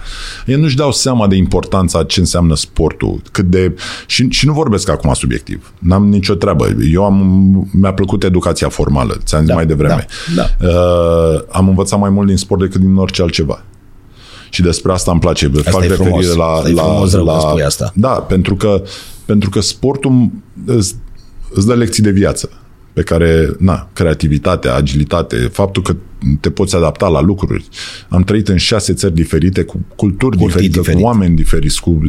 [0.46, 3.76] Ei nu-și dau seama de importanța ce înseamnă sportul, cât de...
[4.06, 5.74] Și, și nu vorbesc acum subiectiv.
[5.80, 6.68] N-am nicio treabă.
[6.92, 10.06] Eu am, mi-a plăcut educația formală, ți-am zis Da, mai devreme.
[10.36, 13.64] da, Uh, am învățat mai mult din sport decât din orice altceva.
[14.50, 15.48] Și despre asta îmi place.
[15.48, 16.36] Fac e referire frumos.
[16.36, 17.92] la, Asta e la, frumos rău la că spui asta.
[17.96, 18.82] Da, pentru că,
[19.26, 20.30] pentru că sportul
[20.66, 20.96] îți,
[21.54, 22.50] îți dă lecții de viață
[22.94, 25.96] pe care, na, creativitatea, agilitate, faptul că
[26.40, 27.68] te poți adapta la lucruri.
[28.10, 31.02] Am trăit în șase țări diferite, cu culturi Cultii diferite, diferite.
[31.02, 32.02] cu oameni diferiți, cu...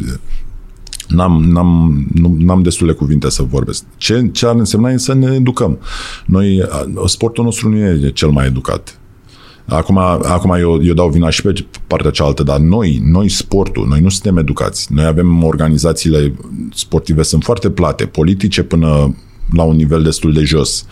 [1.07, 3.83] N-am, n-am, nu, n-am destule cuvinte să vorbesc.
[3.97, 5.79] Ce, ce ar însemna e să ne educăm.
[6.25, 8.99] Noi, a- sportul nostru nu e cel mai educat.
[9.67, 13.99] Acum, acum eu, eu dau vina și pe partea cealaltă, dar noi, noi sportul, noi
[13.99, 14.93] nu suntem educați.
[14.93, 16.33] Noi avem organizațiile
[16.73, 19.15] sportive, sunt foarte plate, politice până
[19.53, 20.85] la un nivel destul de jos.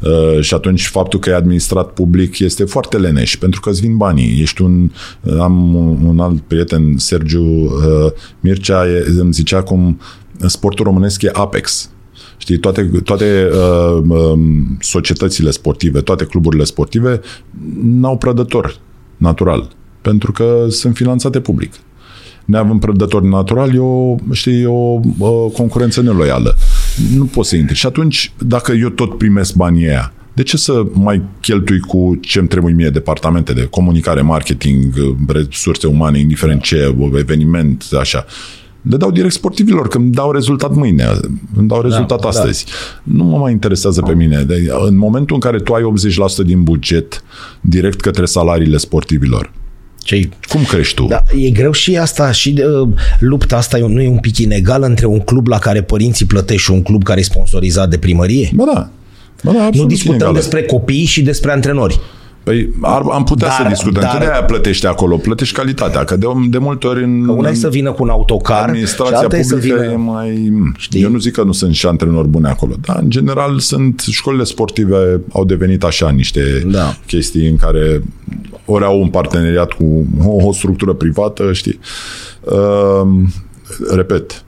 [0.00, 3.96] Uh, și atunci faptul că e administrat public este foarte leneș, pentru că îți vin
[3.96, 4.40] banii.
[4.40, 4.90] Ești un...
[5.40, 10.00] Am un, un alt prieten, Sergiu uh, Mircea, e, îmi zicea cum
[10.46, 11.90] sportul românesc e Apex.
[12.36, 14.38] Știi, toate, toate uh, uh,
[14.80, 17.20] societățile sportive, toate cluburile sportive
[17.82, 18.76] n-au prădător
[19.16, 19.68] natural,
[20.02, 21.72] pentru că sunt finanțate public.
[22.44, 26.56] Neavând prădători natural, e o, știi, e o uh, concurență neloială.
[27.16, 27.74] Nu poți să intri.
[27.74, 32.48] Și atunci, dacă eu tot primesc banii aia, de ce să mai cheltui cu ce-mi
[32.48, 34.94] trebuie mie, departamente de comunicare, marketing,
[35.28, 38.24] resurse umane, indiferent ce, eveniment, așa.
[38.90, 41.06] Le dau direct sportivilor, că îmi dau rezultat mâine,
[41.56, 42.28] îmi dau rezultat da.
[42.28, 42.64] astăzi.
[43.02, 44.42] Nu mă mai interesează pe mine.
[44.42, 44.54] De,
[44.86, 45.82] în momentul în care tu ai
[46.42, 47.22] 80% din buget
[47.60, 49.52] direct către salariile sportivilor,
[50.02, 51.06] Ce cum crești tu?
[51.08, 54.86] Da, e greu și asta, și uh, lupta asta e- nu e un pic inegală
[54.86, 58.50] între un club la care părinții plătesc și un club care e sponsorizat de primărie?
[58.54, 58.90] Ba da.
[59.42, 60.36] Ba da, Nu absolut discutăm inegală.
[60.36, 62.00] despre copii și despre antrenori.
[62.46, 64.02] Păi ar, am putea Dar- să discutăm.
[64.02, 66.04] dar- Că de-aia plătești acolo, plătești calitatea.
[66.04, 68.58] Că de, de multe ori în, Că una e în să vină cu un autocar
[68.58, 69.92] și administrația alta e să publică vină...
[69.92, 70.52] e mai...
[70.76, 71.02] Știi?
[71.02, 74.44] Eu nu zic că nu sunt și antrenori buni acolo, dar în general sunt școlile
[74.44, 76.96] sportive au devenit așa niște Da.
[77.06, 78.02] chestii în care
[78.64, 81.78] ori au un parteneriat cu o, o structură privată, știi.
[82.40, 83.08] Uh,
[83.94, 84.44] repet,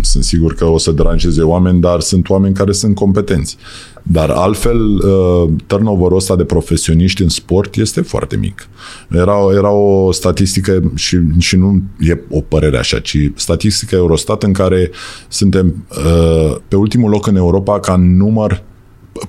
[0.00, 3.56] sunt sigur că o să deranjeze oameni, dar sunt oameni care sunt competenți.
[4.02, 8.68] Dar altfel, uh, turnover-ul ăsta de profesioniști în sport este foarte mic.
[9.10, 14.52] Era, era o statistică și, și nu e o părere așa, ci statistică Eurostat în
[14.52, 14.90] care
[15.28, 18.62] suntem uh, pe ultimul loc în Europa ca număr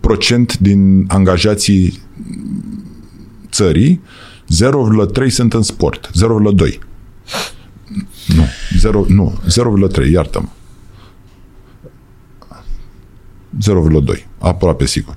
[0.01, 1.99] procent din angajații
[3.51, 4.01] țării,
[5.23, 6.11] 0,3 sunt în sport,
[6.67, 6.79] 0,2.
[8.35, 8.43] Nu,
[8.79, 10.47] 0, nu, 0,3, iartă-mă.
[13.61, 15.15] 0,2, aproape sigur.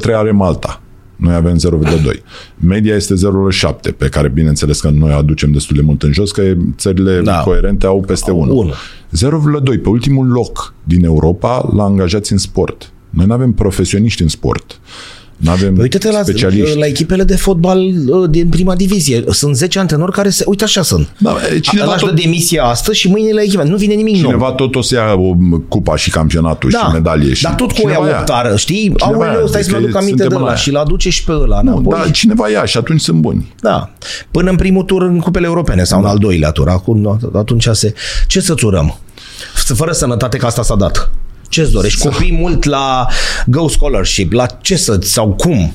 [0.00, 0.80] 0,3 are Malta.
[1.16, 2.22] Noi avem 0,2.
[2.56, 6.42] Media este 0,7, pe care bineînțeles că noi aducem destul de mult în jos, că
[6.76, 7.40] țările Da.
[7.40, 8.56] coerente au peste 1.
[8.58, 8.72] unu.
[9.12, 12.92] 0,2, pe ultimul loc din Europa la angajați în sport.
[13.10, 14.80] Noi nu avem profesioniști în sport.
[15.38, 16.78] Nu avem Păi Uite-te la, specialiști.
[16.78, 19.24] la echipele de fotbal uh, din prima divizie.
[19.30, 20.44] Sunt 10 antrenori care se...
[20.46, 21.08] Uite așa sunt.
[21.18, 23.62] Da, e, cineva Ăla își dă tot, demisia astăzi și mâine la echipă.
[23.62, 24.24] Nu vine nimic nou.
[24.24, 25.34] cineva tot o să ia o,
[25.68, 27.34] cupa și campionatul și medalie.
[27.34, 28.18] Și dar tot cu cineva oia ia.
[28.18, 28.92] optară, știi?
[28.96, 30.56] Cineva Aoleu, ia, stai să-mi adică aduc aminte de suntem în ăla aia.
[30.62, 31.98] și l aduce și pe ăla Nu, înapoi.
[31.98, 33.54] dar cineva ia și atunci sunt buni.
[33.60, 33.90] Da.
[34.30, 36.68] Până în primul tur în cupele europene sau în al doilea tur.
[36.68, 37.94] Acum, atunci se...
[38.26, 38.98] Ce să-ți urăm?
[39.54, 41.10] Fără sănătate că asta s-a dat.
[41.48, 42.08] Ce-ți dorești?
[42.08, 43.06] Copii mult la
[43.46, 45.72] Go Scholarship, la ce să sau cum?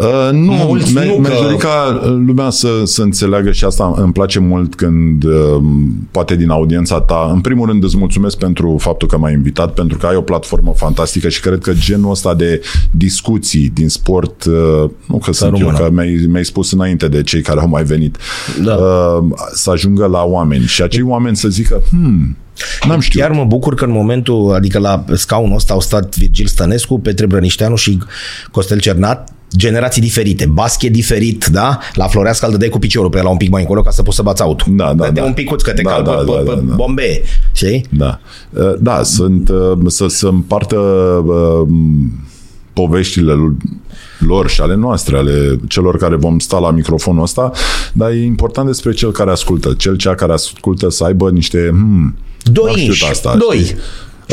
[0.00, 3.92] Uh, nu, Mulți me- nu că- mi-aș dori ca lumea să, să înțeleagă și asta
[3.96, 5.62] îmi place mult când uh,
[6.10, 9.98] poate din audiența ta, în primul rând îți mulțumesc pentru faptul că m-ai invitat, pentru
[9.98, 12.60] că ai o platformă fantastică și cred că genul ăsta de
[12.90, 15.78] discuții din sport, uh, nu că sunt eu, rămână.
[15.78, 18.16] că mi-ai, mi-ai spus înainte de cei care au mai venit,
[18.64, 18.74] Da.
[18.74, 19.24] uh,
[19.54, 22.36] să ajungă la oameni și acei oameni să zică, hmm,
[22.86, 23.22] n-am știut.
[23.22, 27.26] Chiar mă bucur că în momentul, adică la scaunul ăsta au stat Virgil Stănescu, Petre
[27.26, 27.98] Brănișteanu și
[28.50, 31.78] Costel Cernat, generații diferite, basket diferit, da?
[31.94, 34.16] La Floreasca îl dădeai cu piciorul pe la un pic mai încolo ca să poți
[34.16, 34.76] să bați autul.
[34.76, 35.28] Da, da, Dădea da.
[35.28, 36.74] un picuț că te Da, cal da, pe, da, pe, da, pe da.
[36.74, 37.22] bombe,
[37.52, 37.86] știi?
[37.90, 38.20] Da.
[38.50, 41.68] Uh, Da, sunt, uh, să, să împartă uh,
[42.78, 43.34] poveștile
[44.18, 47.50] lor și ale noastre, ale celor care vom sta la microfonul ăsta,
[47.92, 49.74] dar e important despre cel care ascultă.
[49.76, 51.68] Cel cea care ascultă să aibă niște...
[51.70, 53.58] Hmm, Doi asta, doi.
[53.58, 53.76] Știi?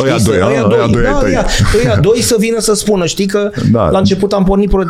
[0.03, 1.45] Ăia doi, ăia doi, ăia doi, da, ăia,
[1.83, 3.89] ăia doi să vină să spună, știi că da.
[3.89, 4.83] la început am pornit pro,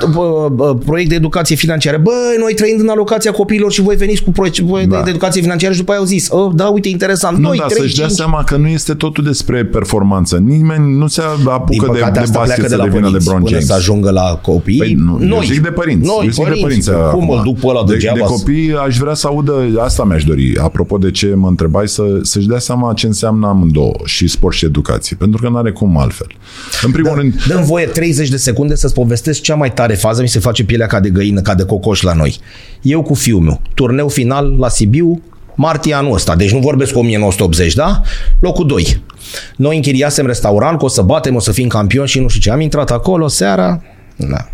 [0.85, 1.97] proiect de educație financiară.
[1.97, 5.01] Bă, noi trăind în alocația copiilor și voi veniți cu proiect da.
[5.03, 7.37] de educație financiară și după aia au zis, oh, da, uite, interesant.
[7.37, 8.07] Nu, 2, da, 3, să-și 5.
[8.07, 10.37] dea seama că nu este totul despre performanță.
[10.37, 13.49] Nimeni nu se apucă de, de basket să devină LeBron James.
[13.49, 14.77] Până să ajungă la copii.
[14.77, 16.07] Păi, nu, noi, eu zic de părinți.
[16.07, 17.15] Noi, eu zic părinți, de părinți.
[17.15, 20.57] Cum îl duc pe ăla de, de, copii aș vrea să audă, asta mi-aș dori,
[20.57, 24.65] apropo de ce mă întrebai, să, să-și dea seama ce înseamnă amândouă, și sport și
[24.65, 24.94] educație.
[25.17, 26.27] Pentru că nu are cum altfel.
[26.81, 27.43] În primul dă, rând...
[27.47, 30.87] Dăm voie 30 de secunde să-ți povestesc cea mai tare fază, mi se face pielea
[30.87, 32.39] ca de găină, ca de cocoș la noi.
[32.81, 35.21] Eu cu fiul meu, turneu final la Sibiu,
[35.55, 38.01] martie anul ăsta, deci nu vorbesc cu 1980, da?
[38.39, 39.01] Locul 2.
[39.55, 42.51] Noi închiriasem restaurant, că o să batem, o să fim campioni și nu știu ce.
[42.51, 43.81] Am intrat acolo seara,
[44.15, 44.49] da.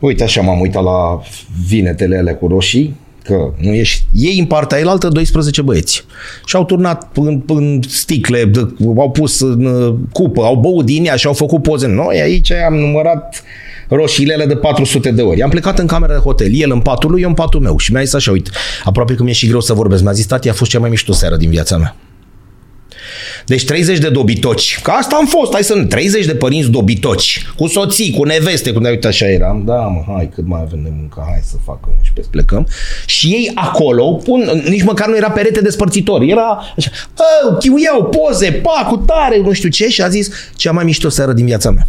[0.00, 1.20] Uite, așa m-am uitat la
[1.66, 2.96] vinetele alea cu roșii,
[3.28, 4.04] că nu ești...
[4.12, 6.04] Ei în partea elaltă 12 băieți.
[6.44, 8.50] Și au turnat în, în sticle,
[8.96, 11.86] au pus în uh, cupă, au băut din ea și au făcut poze.
[11.86, 13.42] Noi aici am numărat
[13.88, 15.42] roșiile de 400 de ori.
[15.42, 17.78] Am plecat în camera de hotel, el în patul lui, eu în patul meu.
[17.78, 18.50] Și mi-a zis așa, uite,
[18.84, 20.02] aproape că mi-e și greu să vorbesc.
[20.02, 21.96] Mi-a zis, tati, a fost cea mai mișto seară din viața mea.
[23.46, 24.80] Deci 30 de dobitoci.
[24.82, 27.46] Ca asta am fost, hai să nu, 30 de părinți dobitoci.
[27.56, 29.62] Cu soții, cu neveste, cu uite așa eram.
[29.66, 32.66] Da, mă, hai, cât mai avem de muncă, hai să facă și pe plecăm.
[33.06, 36.22] Și ei acolo, pun, nici măcar nu era perete despărțitor.
[36.22, 36.90] Era așa,
[37.58, 41.32] chiuiau poze, pa, cu tare, nu știu ce, și a zis, cea mai mișto seară
[41.32, 41.86] din viața mea.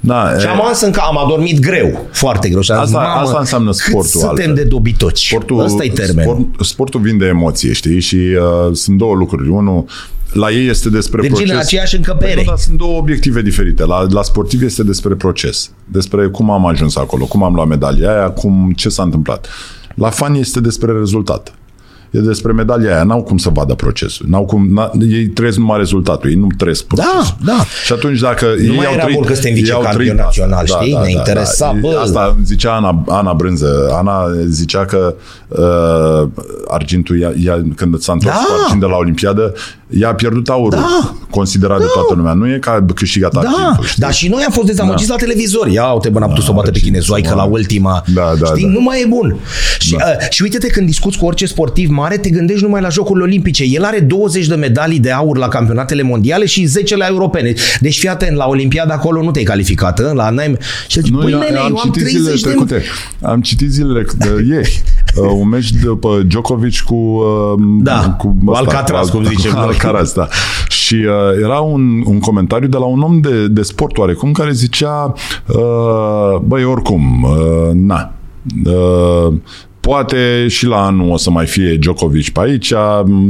[0.00, 2.60] Da, și am ars încă, am adormit greu, foarte greu.
[2.60, 4.20] Și asta, zis, asta înseamnă sportul.
[4.20, 4.54] Suntem altfel.
[4.54, 5.26] de dobitoci.
[5.26, 6.24] Sportul, Asta e termen.
[6.24, 8.00] Sport, sportul vine de emoție, știi?
[8.00, 9.48] Și uh, sunt două lucruri.
[9.48, 9.84] Unul,
[10.32, 11.54] la ei este despre Virgil, proces.
[11.54, 12.34] în aceeași încăpere.
[12.34, 13.84] Păi, dar sunt două obiective diferite.
[13.84, 15.70] La, la sportiv este despre proces.
[15.84, 19.46] Despre cum am ajuns acolo, cum am luat medalia aia, cum, ce s-a întâmplat.
[19.94, 21.52] La fan este despre rezultat
[22.10, 23.02] e despre medalia aia.
[23.02, 24.26] N-au cum să vadă procesul.
[24.28, 26.30] N-au cum, n- ei trăiesc numai rezultatul.
[26.30, 27.36] Ei nu trăiesc da, procesul.
[27.44, 27.64] Da, da.
[27.84, 30.92] Și atunci dacă nu ei mai au era trăit, că suntem vicecampion național, da, știi?
[30.92, 31.98] Da, da, Ne interesa, da, bă.
[32.02, 33.88] Asta zicea Ana, Ana Brânză.
[33.92, 35.14] Ana zicea că
[35.48, 36.28] uh,
[36.68, 38.40] argintul, ea, ea, când s-a întors da.
[38.40, 39.54] cu argint de la Olimpiadă,
[39.88, 41.14] ea a pierdut aurul, da.
[41.30, 41.84] considerat da.
[41.84, 42.32] de toată lumea.
[42.32, 43.38] Nu e ca câștigat da.
[43.40, 43.84] argintul.
[43.84, 44.02] Știi?
[44.02, 45.14] Dar și noi am fost dezamăgiți da.
[45.14, 45.68] la televizor.
[45.68, 48.02] Ia uite, bă, n-a putut da, să o bată pe chinezoaică la ultima.
[48.14, 48.62] Da, da, știi?
[48.62, 48.68] Da.
[48.68, 49.36] Nu mai e bun.
[49.78, 50.04] Și, da.
[50.20, 53.64] uh, și uite-te când discuți cu orice sportiv mare, te gândești numai la Jocurile Olimpice.
[53.64, 57.54] El are 20 de medalii de aur la campionatele mondiale și 10 la europene.
[57.80, 60.12] Deci fii atent, la Olimpiada acolo nu te-ai calificat, ă?
[60.14, 60.56] la NAIM.
[60.86, 62.48] Și zici, păi, nene, am, eu am 30 de...
[62.48, 62.82] Trecute.
[63.22, 64.82] Am citit zilele de ieri.
[65.16, 66.94] Uh, un meci după Djokovic cu...
[66.94, 69.52] Uh, da, cu ăsta, Alcatraz, cum zicem.
[69.82, 70.28] Alcaraz, da.
[70.68, 74.50] Și uh, era un, un comentariu de la un om de, de sport oarecum care
[74.52, 75.14] zicea
[75.46, 78.12] uh, băi, oricum, uh, na,
[78.64, 79.34] uh,
[79.88, 82.72] Poate și la anul o să mai fie Djokovic pe aici,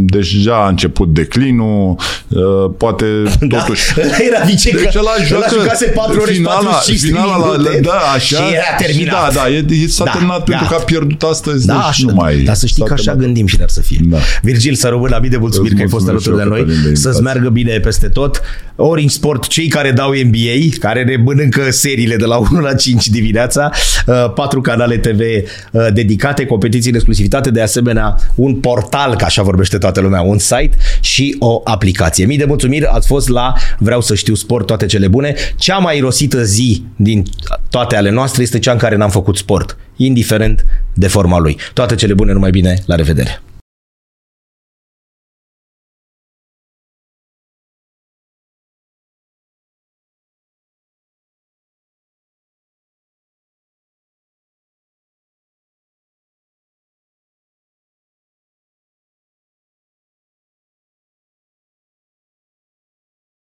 [0.04, 1.96] deja a început declinul,
[2.28, 3.04] uh, poate
[3.40, 3.58] da.
[3.58, 3.82] totuși...
[4.28, 8.36] era vice deci că ăla joacă jucase 4 ore finala, 45 finala la, da, așa,
[8.36, 9.30] și era terminat.
[9.30, 10.44] Și da, da, e, e, s-a da, terminat da.
[10.44, 12.36] pentru că a pierdut astăzi, da, deci așa, nu mai...
[12.36, 14.00] Dar să știi că așa gândim și dar să fie.
[14.02, 14.18] Da.
[14.42, 17.48] Virgil, să rămână la mii de mulțumiri că ai fost alături de noi, să-ți meargă
[17.48, 18.40] bine peste tot.
[18.76, 23.08] Orange Sport, cei care dau NBA, care ne mănâncă seriile de la 1 la 5
[23.08, 23.70] dimineața,
[24.06, 29.42] uh, patru canale TV uh, dedicate, competiții în exclusivitate, de asemenea un portal, ca așa
[29.42, 32.24] vorbește toată lumea, un site și o aplicație.
[32.24, 35.34] Mii de mulțumiri, ați fost la Vreau să știu sport, toate cele bune.
[35.56, 37.24] Cea mai irosită zi din
[37.70, 40.64] toate ale noastre este cea în care n-am făcut sport, indiferent
[40.94, 41.56] de forma lui.
[41.72, 43.42] Toate cele bune, numai bine, la revedere!